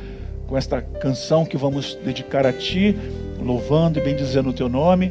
com 0.52 0.58
esta 0.58 0.82
canção 0.82 1.46
que 1.46 1.56
vamos 1.56 1.98
dedicar 2.04 2.44
a 2.44 2.52
Ti, 2.52 2.94
louvando 3.40 3.98
e 3.98 4.02
bendizendo 4.02 4.50
o 4.50 4.52
Teu 4.52 4.68
nome, 4.68 5.10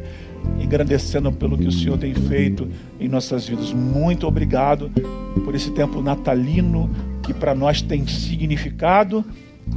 agradecendo 0.61 1.31
pelo 1.31 1.57
que 1.57 1.67
o 1.67 1.71
Senhor 1.71 1.97
tem 1.97 2.13
feito 2.13 2.69
em 2.99 3.09
nossas 3.09 3.47
vidas. 3.47 3.73
Muito 3.73 4.27
obrigado 4.27 4.91
por 5.43 5.55
esse 5.55 5.71
tempo 5.71 5.99
natalino 5.99 6.91
que 7.23 7.33
para 7.33 7.55
nós 7.55 7.81
tem 7.81 8.05
significado, 8.05 9.25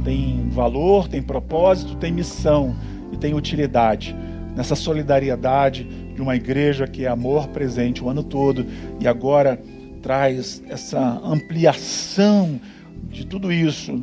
tem 0.03 0.47
valor, 0.51 1.07
tem 1.07 1.23
propósito, 1.23 1.95
tem 1.95 2.11
missão 2.11 2.75
e 3.11 3.17
tem 3.17 3.33
utilidade. 3.33 4.15
Nessa 4.55 4.75
solidariedade 4.75 5.83
de 6.13 6.21
uma 6.21 6.35
igreja 6.35 6.85
que 6.85 7.05
é 7.05 7.07
amor 7.07 7.47
presente 7.47 8.03
o 8.03 8.09
ano 8.09 8.21
todo 8.21 8.67
e 8.99 9.07
agora 9.07 9.59
traz 10.03 10.61
essa 10.69 11.19
ampliação 11.23 12.61
de 13.09 13.25
tudo 13.25 13.51
isso 13.51 13.99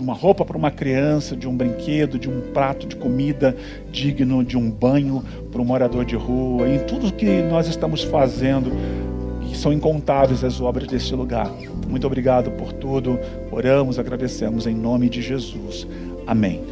de 0.00 0.02
uma 0.02 0.14
roupa 0.14 0.46
para 0.46 0.56
uma 0.56 0.70
criança, 0.70 1.36
de 1.36 1.46
um 1.46 1.54
brinquedo, 1.54 2.18
de 2.18 2.28
um 2.28 2.40
prato 2.52 2.86
de 2.86 2.96
comida 2.96 3.54
digno, 3.92 4.42
de 4.42 4.56
um 4.56 4.70
banho 4.70 5.22
para 5.52 5.60
um 5.60 5.64
morador 5.64 6.06
de 6.06 6.16
rua, 6.16 6.66
em 6.68 6.78
tudo 6.86 7.12
que 7.12 7.42
nós 7.42 7.68
estamos 7.68 8.02
fazendo, 8.02 8.72
que 9.46 9.56
são 9.56 9.70
incontáveis 9.70 10.42
as 10.42 10.58
obras 10.58 10.88
desse 10.88 11.14
lugar. 11.14 11.50
Muito 11.86 12.06
obrigado 12.06 12.50
por 12.52 12.72
tudo. 12.72 13.18
Oramos, 13.52 13.98
agradecemos 13.98 14.66
em 14.66 14.74
nome 14.74 15.10
de 15.10 15.20
Jesus. 15.20 15.86
Amém. 16.26 16.62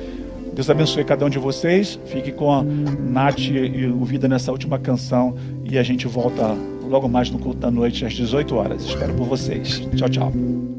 Deus 0.55 0.71
abençoe 0.71 1.05
cada 1.05 1.27
um 1.27 1.29
de 1.29 1.39
vocês. 1.39 2.01
Fique 2.07 2.33
com 2.33 2.51
a 2.51 2.63
Nath 2.63 3.41
e 3.41 3.87
o 3.87 4.05
Vida 4.05 4.27
nessa 4.27 4.51
última 4.51 4.79
canção 4.79 5.37
e 5.65 5.77
a 5.77 5.83
gente 5.83 6.07
volta 6.07 6.57
logo 6.89 7.09
mais 7.09 7.31
no 7.31 7.39
culto 7.39 7.59
da 7.59 7.71
noite 7.71 8.07
às 8.07 8.15
18 8.15 8.57
horas. 8.57 8.85
Espero 8.85 9.13
por 9.15 9.27
vocês. 9.27 9.81
Tchau, 9.95 10.09
tchau. 10.09 10.78